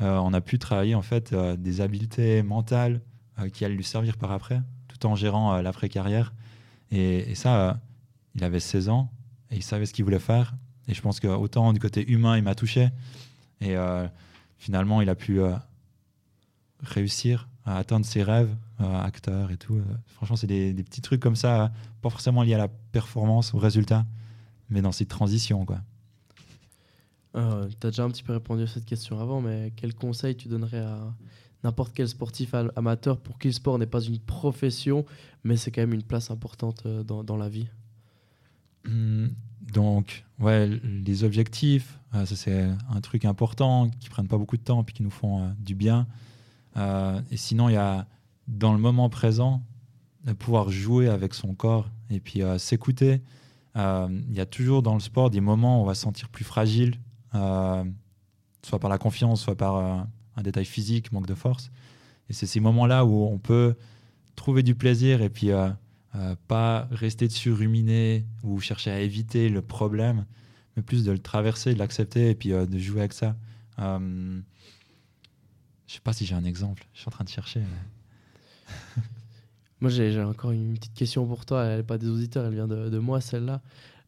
euh, 0.00 0.16
on 0.18 0.32
a 0.32 0.40
pu 0.40 0.58
travailler 0.58 0.94
en 0.94 1.02
fait 1.02 1.32
euh, 1.32 1.56
des 1.56 1.80
habiletés 1.80 2.42
mentales 2.42 3.00
euh, 3.38 3.48
qui 3.48 3.64
allaient 3.64 3.74
lui 3.74 3.84
servir 3.84 4.16
par 4.16 4.30
après, 4.30 4.62
tout 4.86 5.06
en 5.06 5.16
gérant 5.16 5.54
euh, 5.54 5.62
l'après-carrière. 5.62 6.32
Et, 6.90 7.34
ça, 7.34 7.68
euh, 7.68 7.74
il 8.34 8.44
avait 8.44 8.60
16 8.60 8.88
ans 8.88 9.10
et 9.50 9.56
il 9.56 9.62
savait 9.62 9.86
ce 9.86 9.92
qu'il 9.92 10.04
voulait 10.04 10.18
faire. 10.18 10.54
Et 10.86 10.94
je 10.94 11.02
pense 11.02 11.20
que 11.20 11.28
autant 11.28 11.72
du 11.72 11.80
côté 11.80 12.08
humain, 12.10 12.36
il 12.36 12.42
m'a 12.42 12.54
touché. 12.54 12.88
Et 13.60 13.76
euh, 13.76 14.06
finalement, 14.56 15.02
il 15.02 15.08
a 15.10 15.14
pu 15.14 15.40
euh, 15.40 15.52
réussir 16.82 17.48
à 17.64 17.76
atteindre 17.76 18.06
ses 18.06 18.22
rêves, 18.22 18.54
euh, 18.80 19.00
acteur 19.00 19.50
et 19.50 19.56
tout. 19.56 19.74
Euh, 19.74 19.82
franchement, 20.06 20.36
c'est 20.36 20.46
des, 20.46 20.72
des 20.72 20.82
petits 20.82 21.02
trucs 21.02 21.20
comme 21.20 21.36
ça, 21.36 21.64
euh, 21.64 21.68
pas 22.00 22.10
forcément 22.10 22.42
liés 22.42 22.54
à 22.54 22.58
la 22.58 22.68
performance, 22.68 23.52
au 23.54 23.58
résultat, 23.58 24.06
mais 24.70 24.80
dans 24.82 24.92
ces 24.92 25.06
transitions, 25.06 25.64
quoi. 25.64 25.80
Euh, 27.36 27.68
tu 27.80 27.86
as 27.86 27.90
déjà 27.90 28.04
un 28.04 28.10
petit 28.10 28.22
peu 28.22 28.32
répondu 28.32 28.62
à 28.62 28.66
cette 28.66 28.86
question 28.86 29.20
avant, 29.20 29.40
mais 29.40 29.72
quel 29.76 29.94
conseil 29.94 30.34
tu 30.34 30.48
donnerais 30.48 30.78
à 30.80 31.12
n'importe 31.62 31.92
quel 31.94 32.08
sportif 32.08 32.54
amateur 32.74 33.18
pour 33.18 33.38
qui 33.38 33.48
le 33.48 33.52
sport 33.52 33.78
n'est 33.78 33.86
pas 33.86 34.00
une 34.00 34.18
profession, 34.18 35.04
mais 35.44 35.56
c'est 35.56 35.70
quand 35.70 35.82
même 35.82 35.92
une 35.92 36.02
place 36.02 36.30
importante 36.30 36.84
euh, 36.86 37.02
dans, 37.02 37.22
dans 37.22 37.36
la 37.36 37.48
vie? 37.48 37.68
Hum, 38.86 39.30
Donc, 39.72 40.24
ouais, 40.38 40.66
les 40.66 41.24
objectifs, 41.24 41.98
ça 42.12 42.24
c'est 42.24 42.70
un 42.90 43.00
truc 43.02 43.26
important 43.26 43.90
qui 44.00 44.08
prennent 44.08 44.28
pas 44.28 44.38
beaucoup 44.38 44.56
de 44.56 44.62
temps 44.62 44.82
puis 44.82 44.94
qui 44.94 45.02
nous 45.02 45.10
font 45.10 45.52
du 45.58 45.74
bien. 45.74 46.06
Euh, 46.78 47.20
et 47.30 47.36
sinon, 47.36 47.68
il 47.68 47.74
y 47.74 47.76
a 47.76 48.06
dans 48.46 48.72
le 48.72 48.78
moment 48.78 49.08
présent 49.08 49.62
de 50.24 50.32
pouvoir 50.32 50.70
jouer 50.70 51.08
avec 51.08 51.34
son 51.34 51.54
corps 51.54 51.90
et 52.10 52.20
puis 52.20 52.42
euh, 52.42 52.58
s'écouter. 52.58 53.22
Euh, 53.76 54.08
Il 54.28 54.34
y 54.34 54.40
a 54.40 54.46
toujours 54.46 54.82
dans 54.82 54.94
le 54.94 55.00
sport 55.00 55.30
des 55.30 55.40
moments 55.40 55.80
où 55.80 55.82
on 55.82 55.86
va 55.86 55.94
se 55.94 56.02
sentir 56.02 56.28
plus 56.28 56.44
fragile, 56.44 56.98
soit 57.32 58.78
par 58.80 58.90
la 58.90 58.98
confiance, 58.98 59.42
soit 59.42 59.56
par 59.56 59.76
un 59.76 60.42
détail 60.42 60.64
physique, 60.64 61.12
manque 61.12 61.26
de 61.26 61.34
force. 61.34 61.70
Et 62.28 62.32
c'est 62.32 62.46
ces 62.46 62.60
moments-là 62.60 63.04
où 63.04 63.24
on 63.24 63.38
peut 63.38 63.76
trouver 64.34 64.62
du 64.62 64.74
plaisir 64.74 65.22
et 65.22 65.30
puis 65.30 65.50
pas 66.48 66.88
rester 66.90 67.28
dessus, 67.28 67.52
ruminer 67.52 68.26
ou 68.42 68.60
chercher 68.60 68.90
à 68.90 69.00
éviter 69.00 69.48
le 69.48 69.62
problème, 69.62 70.24
mais 70.76 70.82
plus 70.82 71.04
de 71.04 71.12
le 71.12 71.18
traverser, 71.18 71.74
de 71.74 71.78
l'accepter 71.78 72.30
et 72.30 72.34
puis 72.34 72.50
de 72.50 72.78
jouer 72.78 73.00
avec 73.00 73.12
ça. 73.12 73.36
Je 75.88 75.94
sais 75.94 76.00
pas 76.00 76.12
si 76.12 76.24
j'ai 76.24 76.36
un 76.36 76.44
exemple, 76.44 76.86
je 76.94 77.00
suis 77.00 77.08
en 77.08 77.10
train 77.10 77.24
de 77.24 77.28
chercher. 77.30 77.60
mais- 77.60 79.02
Moi, 79.80 79.90
j'ai 79.90 80.20
encore 80.22 80.50
une 80.50 80.74
petite 80.74 80.94
question 80.94 81.24
pour 81.26 81.46
toi. 81.46 81.64
Elle 81.64 81.78
n'est 81.78 81.82
pas 81.84 81.98
des 81.98 82.08
auditeurs, 82.08 82.44
elle 82.46 82.54
vient 82.54 82.66
de, 82.68 82.88
de 82.90 82.98
moi, 82.98 83.20
celle-là. 83.20 83.60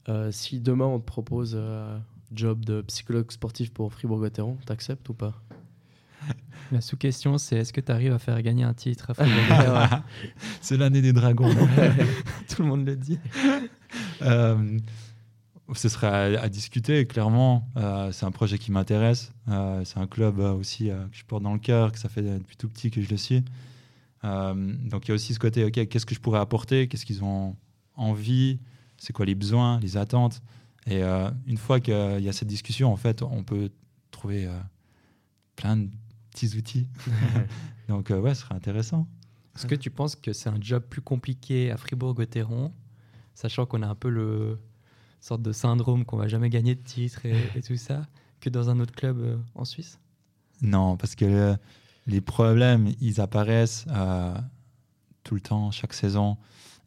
Euh, 0.08 0.32
si 0.32 0.58
demain 0.60 0.86
on 0.86 0.98
te 0.98 1.04
propose 1.06 1.52
euh, 1.54 1.96
job 2.34 2.64
de 2.64 2.80
psychologue 2.82 3.30
sportif 3.30 3.72
pour 3.72 3.92
Fribourg-Gotteron, 3.92 4.56
t'acceptes 4.66 5.08
ou 5.08 5.14
pas? 5.14 5.34
La 6.72 6.80
sous-question, 6.80 7.38
c'est 7.38 7.56
est-ce 7.56 7.72
que 7.72 7.80
tu 7.80 7.90
arrives 7.92 8.12
à 8.12 8.18
faire 8.18 8.40
gagner 8.42 8.64
un 8.64 8.74
titre 8.74 9.10
à 9.10 9.14
Fribourg 9.24 10.00
C'est 10.60 10.76
l'année 10.76 11.02
des 11.02 11.12
dragons. 11.12 11.54
Tout 12.48 12.62
le 12.62 12.68
monde 12.68 12.84
le 12.86 12.96
dit. 12.96 13.18
Euh, 14.22 14.78
ce 15.74 15.88
serait 15.88 16.06
à, 16.06 16.42
à 16.42 16.48
discuter, 16.48 17.06
clairement. 17.06 17.68
Euh, 17.76 18.12
c'est 18.12 18.26
un 18.26 18.30
projet 18.30 18.58
qui 18.58 18.72
m'intéresse. 18.72 19.32
Euh, 19.48 19.84
c'est 19.84 19.98
un 19.98 20.06
club 20.06 20.40
euh, 20.40 20.52
aussi 20.52 20.90
euh, 20.90 21.06
que 21.08 21.16
je 21.16 21.24
porte 21.24 21.42
dans 21.42 21.52
le 21.52 21.58
cœur, 21.58 21.92
que 21.92 21.98
ça 21.98 22.08
fait 22.08 22.22
depuis 22.22 22.56
tout 22.56 22.68
petit 22.68 22.90
que 22.90 23.00
je 23.00 23.10
le 23.10 23.16
suis. 23.16 23.44
Euh, 24.24 24.54
donc 24.54 25.06
il 25.06 25.08
y 25.08 25.12
a 25.12 25.14
aussi 25.14 25.34
ce 25.34 25.38
côté, 25.38 25.64
ok, 25.64 25.88
qu'est-ce 25.88 26.06
que 26.06 26.14
je 26.14 26.20
pourrais 26.20 26.40
apporter? 26.40 26.88
Qu'est-ce 26.88 27.06
qu'ils 27.06 27.24
ont 27.24 27.56
envie? 27.94 28.58
C'est 28.98 29.12
quoi 29.12 29.24
les 29.24 29.34
besoins, 29.34 29.80
les 29.80 29.96
attentes? 29.96 30.42
Et 30.86 31.02
euh, 31.02 31.30
une 31.46 31.56
fois 31.56 31.80
qu'il 31.80 32.20
y 32.20 32.28
a 32.28 32.32
cette 32.32 32.48
discussion, 32.48 32.92
en 32.92 32.96
fait, 32.96 33.22
on 33.22 33.44
peut 33.44 33.70
trouver 34.10 34.46
euh, 34.46 34.58
plein 35.56 35.76
de 35.76 35.88
petits 36.30 36.56
outils. 36.56 36.88
donc 37.88 38.10
euh, 38.10 38.20
ouais, 38.20 38.34
ce 38.34 38.42
serait 38.42 38.54
intéressant. 38.54 39.08
Est-ce 39.56 39.66
que 39.66 39.74
tu 39.74 39.90
penses 39.90 40.16
que 40.16 40.32
c'est 40.32 40.48
un 40.48 40.60
job 40.60 40.82
plus 40.88 41.02
compliqué 41.02 41.70
à 41.70 41.76
Fribourg-Gotteron, 41.76 42.72
sachant 43.34 43.66
qu'on 43.66 43.82
a 43.82 43.86
un 43.86 43.94
peu 43.94 44.08
le 44.08 44.58
sorte 45.20 45.42
de 45.42 45.52
syndrome 45.52 46.04
qu'on 46.04 46.16
va 46.16 46.28
jamais 46.28 46.50
gagner 46.50 46.74
de 46.74 46.82
titre 46.82 47.26
et, 47.26 47.60
tout 47.62 47.76
ça, 47.76 48.06
que 48.40 48.50
dans 48.50 48.70
un 48.70 48.80
autre 48.80 48.92
club 48.92 49.18
euh, 49.20 49.36
en 49.54 49.64
Suisse? 49.64 49.98
Non, 50.62 50.96
parce 50.96 51.14
que 51.14 51.24
euh, 51.24 51.56
les 52.06 52.20
problèmes, 52.20 52.92
ils 53.00 53.20
apparaissent 53.20 53.84
euh, 53.88 54.34
tout 55.22 55.34
le 55.34 55.40
temps, 55.40 55.70
chaque 55.70 55.92
saison. 55.92 56.36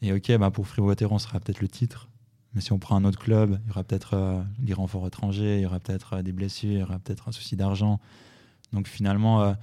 Et 0.02 0.12
ok, 0.12 0.36
bah 0.38 0.52
pour 0.52 0.68
Fribourg-Gotteron, 0.68 1.20
ce 1.20 1.28
sera 1.28 1.40
peut-être 1.40 1.62
le 1.62 1.68
titre. 1.68 2.10
Mais 2.54 2.62
si 2.62 2.72
on 2.72 2.80
prend 2.80 2.96
un 2.96 3.06
autre 3.06 3.20
club, 3.20 3.60
il 3.64 3.68
y 3.68 3.72
aura 3.72 3.84
peut-être 3.84 4.44
les 4.62 4.74
renforts 4.74 5.08
étrangers, 5.08 5.58
il 5.58 5.62
y 5.62 5.66
aura 5.66 5.80
peut-être 5.80 6.22
des 6.22 6.34
blessures, 6.34 6.72
il 6.72 6.80
y 6.80 6.84
aura 6.84 7.00
peut-être 7.00 7.28
un 7.28 7.32
souci 7.32 7.56
d'argent. 7.56 8.00
Donc 8.74 8.88
finalement, 8.88 9.56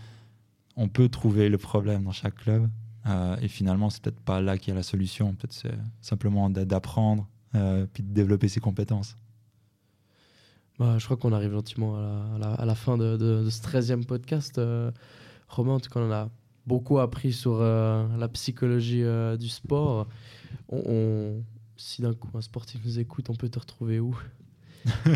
on 0.74 0.88
peut 0.88 1.08
trouver 1.08 1.48
le 1.48 1.58
problème 1.58 2.02
dans 2.02 2.10
chaque 2.10 2.34
club. 2.34 2.68
Et 3.40 3.46
finalement, 3.46 3.90
c'est 3.90 4.02
peut-être 4.02 4.18
pas 4.18 4.40
là 4.40 4.58
qu'il 4.58 4.70
y 4.70 4.72
a 4.72 4.74
la 4.74 4.82
solution. 4.82 5.34
Peut-être 5.34 5.52
c'est 5.52 5.78
simplement 6.00 6.50
d'a- 6.50 6.64
d'apprendre, 6.64 7.28
euh, 7.54 7.86
puis 7.92 8.02
de 8.02 8.12
développer 8.12 8.48
ses 8.48 8.60
compétences. 8.60 9.16
Bah, 10.78 10.96
je 10.98 11.04
crois 11.04 11.16
qu'on 11.16 11.32
arrive 11.32 11.52
gentiment 11.52 11.96
à 11.96 12.64
la, 12.64 12.74
fin 12.74 12.96
de, 12.96 13.46
ce 13.50 13.60
13e 13.60 14.06
podcast. 14.06 14.56
Euh, 14.58 14.90
Romain, 15.48 15.74
en 15.74 15.80
tout 15.80 15.90
cas, 15.90 16.00
on 16.00 16.10
a 16.10 16.30
beaucoup 16.66 16.98
appris 16.98 17.32
sur 17.32 17.58
euh, 17.60 18.06
la 18.16 18.28
psychologie 18.28 19.02
euh, 19.02 19.36
du 19.36 19.48
sport. 19.48 20.08
On- 20.70 21.42
si 21.76 22.02
d'un 22.02 22.12
coup 22.12 22.28
un 22.34 22.42
sportif 22.42 22.80
nous 22.84 22.98
écoute, 22.98 23.30
on 23.30 23.34
peut 23.34 23.48
te 23.48 23.58
retrouver 23.58 24.00
où? 24.00 24.14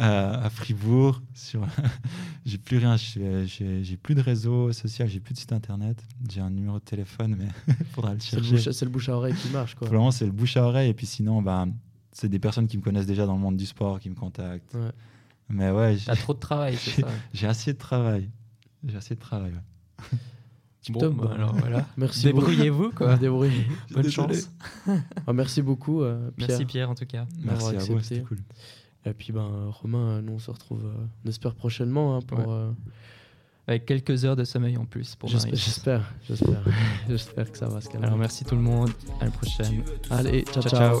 Euh, 0.00 0.44
à 0.44 0.48
Fribourg. 0.48 1.20
Sur... 1.34 1.66
j'ai 2.46 2.56
plus 2.56 2.78
rien. 2.78 2.96
J'ai, 2.96 3.96
plus 4.00 4.14
de 4.14 4.22
réseau 4.22 4.72
social, 4.72 5.08
j'ai 5.08 5.20
plus 5.20 5.34
de 5.34 5.38
site 5.38 5.52
internet. 5.52 6.02
J'ai 6.30 6.40
un 6.40 6.48
numéro 6.48 6.78
de 6.78 6.84
téléphone, 6.84 7.36
mais 7.38 7.48
il 7.68 7.84
faudra 7.92 8.14
le 8.14 8.20
chercher. 8.20 8.72
c'est 8.72 8.84
le 8.84 8.90
bouche 8.90 9.08
à 9.10 9.16
oreille 9.16 9.34
qui 9.34 9.50
marche. 9.50 9.74
Quoi. 9.74 9.88
Pour 9.88 9.92
le 9.92 9.98
moment, 9.98 10.12
c'est 10.12 10.24
le 10.24 10.32
bouche 10.32 10.56
à 10.56 10.62
oreille. 10.64 10.88
Et 10.90 10.94
puis 10.94 11.06
sinon, 11.06 11.42
bah, 11.42 11.66
c'est 12.12 12.28
des 12.28 12.38
personnes 12.38 12.66
qui 12.66 12.78
me 12.78 12.82
connaissent 12.82 13.04
déjà 13.04 13.26
dans 13.26 13.34
le 13.34 13.40
monde 13.40 13.56
du 13.56 13.66
sport 13.66 14.00
qui 14.00 14.08
me 14.08 14.14
contactent. 14.14 14.72
Ouais. 14.74 14.92
Mais 15.50 15.70
ouais, 15.70 15.96
j'ai, 15.98 16.06
T'as 16.06 16.16
trop 16.16 16.32
de 16.34 16.38
travail, 16.38 16.76
c'est 16.78 17.02
ça 17.02 17.08
j'ai 17.34 17.48
assez 17.48 17.72
de 17.72 17.78
travail. 17.78 18.30
J'ai 18.86 18.96
assez 18.96 19.16
de 19.16 19.20
travail. 19.20 19.52
ouais. 19.52 20.18
Bon, 20.88 20.98
Top, 21.00 21.14
bah, 21.14 21.32
alors 21.34 21.54
voilà. 21.54 21.86
Merci 21.98 22.24
Débrouillez-vous, 22.26 22.90
quoi. 22.92 23.16
Débrouillez. 23.18 23.66
Bonne 23.92 24.08
chance. 24.10 24.50
Ah, 25.26 25.32
merci 25.34 25.60
beaucoup, 25.60 26.02
euh, 26.02 26.30
Pierre. 26.36 26.48
Merci 26.48 26.64
Pierre, 26.64 26.90
en 26.90 26.94
tout 26.94 27.04
cas. 27.06 27.26
Merci 27.44 27.66
à 27.66 27.70
vous, 27.72 27.76
accepté. 27.76 28.02
c'était 28.02 28.20
cool. 28.22 28.38
Et 29.04 29.12
puis, 29.12 29.32
ben, 29.32 29.48
Romain, 29.70 30.22
nous, 30.22 30.32
on 30.32 30.38
se 30.38 30.50
retrouve, 30.50 30.84
euh, 30.86 31.04
on 31.24 31.28
espère 31.28 31.54
prochainement. 31.54 32.16
hein, 32.16 32.20
pour, 32.26 32.38
Ouais. 32.38 32.44
euh, 32.48 32.70
Avec 33.66 33.84
quelques 33.86 34.24
heures 34.24 34.36
de 34.36 34.44
sommeil 34.44 34.76
en 34.78 34.84
plus 34.86 35.14
pour 35.16 35.28
j'espère, 35.28 35.54
j'espère, 35.54 36.12
j'espère, 36.26 36.64
j'espère 37.08 37.52
que 37.52 37.58
ça 37.58 37.68
va 37.68 37.80
se 37.82 37.88
calmer. 37.88 38.06
Alors 38.06 38.18
merci 38.18 38.44
tout 38.44 38.56
le 38.56 38.62
monde. 38.62 38.90
À 39.20 39.26
la 39.26 39.30
prochaine. 39.30 39.84
Allez, 40.10 40.42
ciao, 40.44 40.62
Ciao, 40.62 41.00